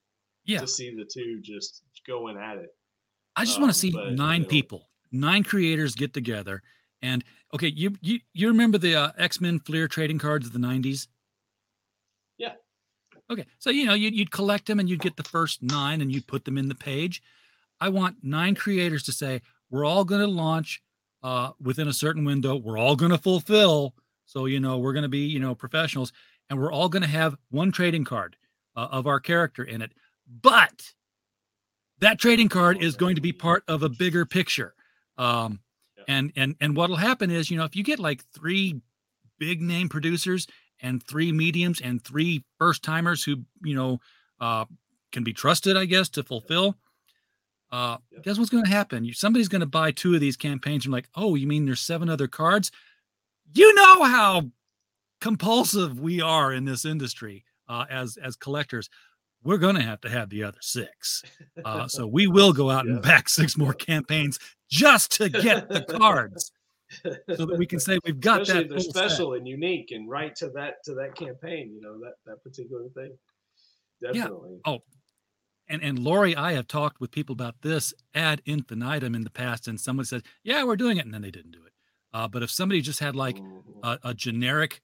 Yeah, 0.45 0.61
to 0.61 0.69
see 0.69 0.95
the 0.95 1.05
two 1.05 1.41
just 1.43 1.83
going 2.07 2.37
at 2.37 2.59
it. 2.59 2.69
I 3.35 3.45
just 3.45 3.59
want 3.59 3.71
um, 3.71 3.73
to 3.73 3.79
see 3.79 3.91
but, 3.91 4.13
nine 4.13 4.43
you 4.43 4.47
know- 4.47 4.51
people, 4.51 4.91
nine 5.11 5.43
creators 5.43 5.95
get 5.95 6.13
together. 6.13 6.63
And 7.01 7.25
okay, 7.55 7.69
you 7.69 7.97
you 8.01 8.21
you 8.33 8.49
remember 8.49 8.79
the 8.79 8.95
uh, 8.95 9.11
X 9.19 9.41
Men 9.41 9.59
Fleer 9.59 9.89
trading 9.89 10.19
cards 10.19 10.47
of 10.47 10.53
the 10.53 10.61
'90s? 10.61 11.09
Yeah. 12.39 12.53
Okay, 13.31 13.47
so 13.59 13.71
you 13.71 13.87
know 13.87 13.95
you'd, 13.95 14.15
you'd 14.15 14.31
collect 14.31 14.67
them 14.67 14.79
and 14.79 14.89
you'd 14.89 15.01
get 15.01 15.17
the 15.17 15.25
first 15.25 15.63
nine 15.63 16.01
and 16.01 16.13
you'd 16.13 16.27
put 16.27 16.45
them 16.45 16.59
in 16.59 16.69
the 16.69 16.75
page. 16.75 17.23
I 17.81 17.89
want 17.89 18.19
nine 18.23 18.55
creators 18.55 19.03
to 19.05 19.13
say 19.13 19.41
we're 19.71 19.85
all 19.85 20.05
going 20.05 20.21
to 20.21 20.27
launch 20.29 20.83
uh, 21.23 21.51
within 21.61 21.89
a 21.89 21.93
certain 21.93 22.25
window. 22.25 22.57
We're 22.57 22.79
all 22.79 22.97
going 22.97 23.13
to 23.13 23.19
fulfill. 23.19 23.95
So 24.25 24.47
you 24.47 24.61
know 24.61 24.79
we're 24.79 24.93
going 24.93 25.03
to 25.05 25.09
be 25.09 25.27
you 25.27 25.41
know 25.41 25.55
professionals, 25.55 26.13
and 26.49 26.59
we're 26.61 26.73
all 26.73 26.89
going 26.89 27.03
to 27.03 27.09
have 27.09 27.37
one 27.51 27.73
trading 27.73 28.05
card 28.05 28.37
uh, 28.77 28.89
of 28.91 29.07
our 29.07 29.21
character 29.21 29.65
in 29.65 29.83
it. 29.83 29.93
But 30.27 30.93
that 32.01 32.19
trading 32.19 32.49
card 32.49 32.83
is 32.83 32.97
going 32.97 33.15
to 33.17 33.21
be 33.21 33.33
part 33.33 33.65
of 33.69 33.83
a 33.83 33.89
bigger 33.89 34.25
picture. 34.25 34.75
Um, 35.19 35.61
and 36.09 36.33
and 36.37 36.57
and 36.61 36.77
what'll 36.77 36.97
happen 36.97 37.31
is 37.31 37.51
you 37.51 37.57
know 37.57 37.65
if 37.65 37.77
you 37.77 37.85
get 37.85 37.99
like 37.99 38.25
three 38.35 38.81
big 39.39 39.61
name 39.61 39.89
producers 39.89 40.47
and 40.81 41.03
three 41.03 41.33
mediums 41.33 41.81
and 41.81 42.03
three 42.03 42.45
first 42.59 42.83
timers 42.83 43.23
who 43.23 43.37
you 43.63 43.75
know 43.75 44.01
uh, 44.41 44.65
can 45.13 45.23
be 45.23 45.33
trusted, 45.33 45.77
I 45.77 45.85
guess, 45.85 46.09
to 46.11 46.23
fulfill. 46.23 46.77
Uh, 47.73 47.97
Yeah. 48.11 48.19
guess 48.23 48.39
what's 48.39 48.51
going 48.51 48.65
to 48.65 48.71
happen? 48.71 49.11
Somebody's 49.15 49.49
going 49.49 49.61
to 49.61 49.67
buy 49.67 49.91
two 49.91 50.15
of 50.15 50.21
these 50.21 50.37
campaigns 50.37 50.85
and 50.85 50.93
like, 50.93 51.09
oh, 51.15 51.35
you 51.35 51.47
mean 51.47 51.65
there's 51.65 51.81
seven 51.81 52.09
other 52.11 52.29
cards? 52.29 52.71
You 53.55 53.75
know 53.75 54.05
how 54.05 54.43
compulsive 55.21 55.99
we 56.01 56.21
are 56.21 56.53
in 56.53 56.65
this 56.65 56.85
industry 56.85 57.45
uh, 57.69 57.87
as 57.91 58.17
as 58.19 58.37
collectors. 58.37 58.89
We're 59.45 59.59
going 59.59 59.75
to 59.75 59.83
have 59.83 60.01
to 60.03 60.09
have 60.11 60.31
the 60.31 60.45
other 60.45 60.59
six. 60.61 61.23
Uh, 61.65 61.89
so 61.89 62.07
we 62.07 62.27
will 62.29 62.53
go 62.53 62.71
out 62.71 62.87
and 62.87 62.97
Yeah. 62.97 63.01
back 63.01 63.29
six 63.29 63.57
more 63.57 63.73
campaigns 63.75 64.39
just 64.71 65.11
to 65.19 65.29
get 65.29 65.69
the 65.69 65.83
cards, 65.83 66.53
so 67.03 67.47
that 67.47 67.57
we 67.59 67.67
can 67.67 67.81
say 67.81 67.99
we've 68.05 68.21
got 68.21 68.43
Especially 68.43 68.63
that. 68.65 68.69
they're 68.71 68.79
full 68.81 68.93
set. 68.93 69.11
special 69.11 69.35
and 69.35 69.49
unique 69.49 69.91
and 69.91 70.09
right 70.09 70.35
to 70.37 70.51
that 70.51 70.83
to 70.85 70.95
that 70.95 71.15
campaign. 71.17 71.73
You 71.75 71.81
know 71.81 71.99
that 72.01 72.15
that 72.27 72.43
particular 72.43 72.89
thing. 72.91 73.17
Definitely. 74.01 74.61
And 75.73 75.83
and 75.83 75.99
Lori, 75.99 76.37
I 76.37 76.53
have 76.53 76.69
talked 76.69 77.01
with 77.01 77.11
people 77.11 77.33
about 77.33 77.57
this 77.63 77.93
ad 78.15 78.43
infinitum 78.47 79.15
in 79.15 79.25
the 79.25 79.31
past, 79.31 79.67
and 79.69 79.81
someone 79.81 80.05
said, 80.07 80.23
"Yeah, 80.45 80.63
we're 80.65 80.77
doing 80.77 80.99
it," 80.99 81.05
and 81.05 81.13
then 81.15 81.23
they 81.23 81.31
didn't 81.31 81.53
do 81.53 81.65
it. 81.65 81.73
Uh, 82.13 82.29
but 82.29 82.43
if 82.43 82.51
somebody 82.51 82.81
just 82.83 83.01
had 83.01 83.17
like 83.17 83.39
Mhm. 83.39 83.81
a, 83.83 83.99
a 84.11 84.15
generic 84.15 84.83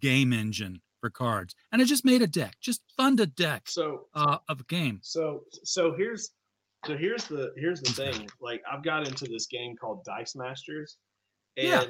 game 0.00 0.32
engine 0.32 0.80
for 1.00 1.10
cards, 1.10 1.54
and 1.72 1.80
it 1.82 1.86
just 1.86 2.04
made 2.04 2.22
a 2.22 2.26
deck, 2.26 2.56
just 2.60 2.82
fund 2.96 3.20
a 3.20 3.26
deck 3.26 3.68
so 3.68 4.08
uh, 4.14 4.38
of 4.48 4.60
a 4.60 4.64
game. 4.64 4.98
So 5.02 5.44
so 5.64 5.94
here's 5.94 6.30
so 6.86 6.96
here's 6.96 7.24
the 7.26 7.52
here's 7.56 7.80
the 7.82 7.92
thing. 7.92 8.28
Like 8.40 8.62
I've 8.70 8.82
got 8.82 9.06
into 9.06 9.26
this 9.26 9.46
game 9.46 9.76
called 9.76 10.04
Dice 10.04 10.34
Masters, 10.34 10.96
and 11.56 11.68
Yeah. 11.68 11.82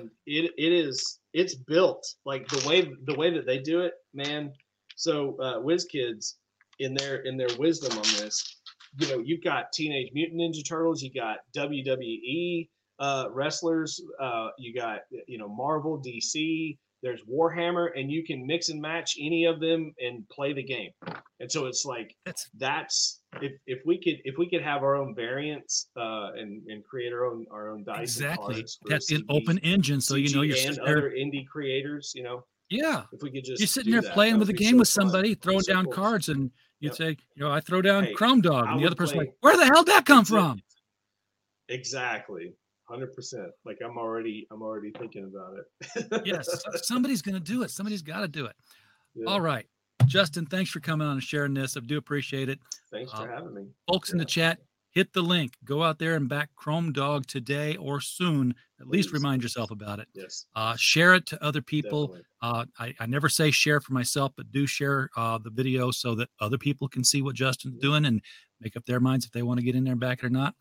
it 0.45 0.53
it 0.59 0.73
is 0.73 1.21
it's 1.33 1.55
built 1.55 2.05
like 2.25 2.49
the 2.49 2.67
way 2.69 2.91
the 3.05 3.15
way 3.15 3.31
that 3.31 3.47
they 3.47 3.59
do 3.59 3.81
it, 3.83 3.95
man. 4.13 4.53
So 4.97 5.37
uh, 5.41 5.59
WizKids 5.61 6.35
in 6.81 6.95
their 6.95 7.17
in 7.19 7.37
their 7.37 7.49
wisdom 7.59 7.97
on 7.97 8.05
this, 8.19 8.61
you 8.99 9.09
know, 9.09 9.23
you've 9.25 9.45
got 9.45 9.73
Teenage 9.73 10.11
Mutant 10.13 10.41
Ninja 10.41 10.67
Turtles, 10.67 11.03
you 11.03 11.13
got 11.13 11.39
WWE 11.57 12.69
uh, 12.99 13.27
wrestlers, 13.33 14.01
uh, 14.21 14.49
you 14.59 14.75
got 14.75 15.01
you 15.29 15.39
know 15.39 15.49
Marvel, 15.49 16.03
DC. 16.05 16.77
There's 17.03 17.23
Warhammer, 17.23 17.89
and 17.99 18.11
you 18.13 18.23
can 18.23 18.47
mix 18.47 18.69
and 18.69 18.81
match 18.81 19.17
any 19.19 19.47
of 19.47 19.59
them 19.59 19.95
and 20.01 20.29
play 20.29 20.53
the 20.53 20.63
game. 20.63 20.91
And 21.41 21.51
so 21.51 21.65
it's 21.65 21.87
like 21.87 22.15
That's 22.27 22.51
that's 22.59 23.23
if, 23.41 23.53
if 23.67 23.79
we 23.87 23.97
could 23.97 24.19
if 24.25 24.37
we 24.37 24.51
could 24.51 24.61
have 24.61 24.83
our 24.83 24.97
own 24.97 25.15
variants 25.15 25.89
uh, 25.97 26.33
and 26.37 26.63
and 26.69 26.85
create 26.85 27.13
our 27.13 27.25
own 27.25 27.47
our 27.51 27.71
own 27.71 27.85
dice 27.85 28.01
exactly 28.03 28.67
that's 28.87 29.11
an 29.13 29.25
open 29.31 29.57
engine, 29.59 30.01
so 30.03 30.17
you 30.17 30.35
know 30.35 30.43
you're 30.43 30.59
and 30.59 30.77
there. 30.77 30.99
other 30.99 31.11
indie 31.11 31.47
creators, 31.47 32.13
you 32.15 32.23
know, 32.23 32.45
Yeah, 32.69 33.05
if 33.13 33.23
we 33.23 33.31
could 33.31 33.45
just 33.45 33.61
you're 33.61 33.67
sitting 33.67 33.93
there 33.93 34.03
that, 34.03 34.13
playing 34.13 34.39
with 34.39 34.51
a 34.51 34.53
game 34.53 34.73
so 34.73 34.79
with 34.81 34.89
somebody, 34.89 35.35
throwing 35.35 35.63
so 35.63 35.73
down 35.73 35.85
cool. 35.87 35.95
cards, 35.95 36.29
and 36.29 36.51
you'd 36.81 36.91
Yep. 36.91 36.97
say, 36.97 37.17
you 37.35 37.45
know, 37.45 37.53
I 37.53 37.61
throw 37.61 37.81
down 37.83 38.05
Hey, 38.05 38.13
Chrome 38.15 38.41
Dog, 38.41 38.67
and 38.69 38.81
the 38.81 38.87
other 38.87 38.97
person's 38.97 39.19
like, 39.19 39.35
where 39.41 39.57
the 39.57 39.65
hell 39.65 39.85
did 39.85 39.95
that 39.95 40.05
come 40.07 40.25
from? 40.25 40.61
Exactly, 41.69 42.53
hundred 42.89 43.15
percent. 43.15 43.49
Like 43.65 43.79
I'm 43.85 43.97
already 43.97 44.47
I'm 44.51 44.63
already 44.63 44.91
thinking 44.99 45.25
about 45.25 45.55
it. 45.59 46.27
Yes, 46.27 46.49
somebody's 46.83 47.23
going 47.23 47.37
to 47.37 47.41
do 47.41 47.63
it. 47.63 47.71
Somebody's 47.71 48.03
got 48.03 48.21
to 48.21 48.29
do 48.29 48.47
it. 48.47 48.57
Yeah. 49.15 49.27
All 49.29 49.41
right. 49.41 49.67
Justin, 50.07 50.47
thanks 50.47 50.71
for 50.71 50.81
coming 50.81 51.07
on 51.07 51.15
and 51.15 51.23
sharing 51.23 51.55
this. 51.55 51.77
I 51.77 51.81
do 51.81 51.99
appreciate 51.99 52.49
it. 52.49 52.59
Thanks 52.91 53.13
for 53.13 53.19
Uh, 53.31 53.37
having 53.37 53.55
me. 53.55 53.67
Folks 53.89 54.11
in 54.13 54.19
the 54.19 54.25
chat, 54.25 54.59
hit 54.93 55.13
the 55.13 55.23
link. 55.23 55.55
Go 55.65 55.83
out 55.83 55.99
there 55.99 56.15
and 56.17 56.29
back 56.29 56.51
Chrome 56.57 56.93
Dog 56.93 57.27
today 57.27 57.77
or 57.77 58.01
soon. 58.01 58.55
At 58.81 58.89
least 58.89 59.13
remind 59.13 59.43
yourself 59.43 59.71
about 59.71 59.99
it. 59.99 60.09
Yes. 60.15 60.47
Uh, 60.57 60.75
share 60.77 61.15
it 61.15 61.27
to 61.27 61.45
other 61.45 61.61
people. 61.63 62.17
Uh, 62.43 62.65
I, 62.79 62.95
I 62.99 63.07
never 63.07 63.29
say 63.29 63.51
share 63.51 63.81
for 63.81 63.93
myself, 63.93 64.33
but 64.37 64.51
do 64.51 64.67
share 64.67 65.11
uh, 65.17 65.39
the 65.39 65.51
video 65.51 65.91
so 65.91 66.15
that 66.17 66.29
other 66.41 66.59
people 66.59 66.89
can 66.89 67.05
see 67.05 67.23
what 67.23 67.35
Justin's 67.35 67.75
Yeah. 67.77 67.89
doing 67.89 68.05
and 68.07 68.23
make 68.61 68.77
up 68.77 68.85
their 68.87 69.01
minds 69.01 69.25
if 69.27 69.33
they 69.33 69.43
want 69.43 69.61
to 69.61 69.65
get 69.65 69.75
in 69.75 69.85
there 69.85 69.93
and 69.93 70.01
back 70.01 70.19
it 70.23 70.27
or 70.27 70.31
not. 70.31 70.55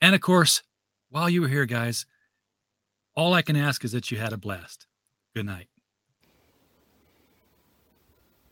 And 0.00 0.14
of 0.14 0.20
course, 0.20 0.62
while 1.10 1.28
you 1.28 1.42
were 1.42 1.48
here, 1.48 1.66
guys, 1.66 2.06
all 3.16 3.34
I 3.34 3.42
can 3.42 3.56
ask 3.56 3.84
is 3.84 3.92
that 3.92 4.10
you 4.10 4.18
had 4.18 4.32
a 4.32 4.36
blast. 4.38 4.86
Good 5.34 5.46
night. 5.46 5.66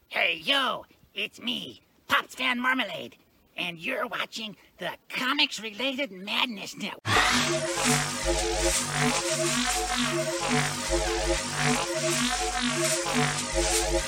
Hey, 0.09 0.41
yo, 0.43 0.85
it's 1.15 1.41
me, 1.41 1.83
Pop 2.09 2.31
Stan 2.31 2.59
Marmalade, 2.61 3.17
and 3.59 3.79
you're 3.79 4.07
watching 4.07 4.57
the 4.79 4.91
Comics 5.09 5.61
Related 5.61 6.13
Madness 6.13 6.77
Network. 6.77 7.03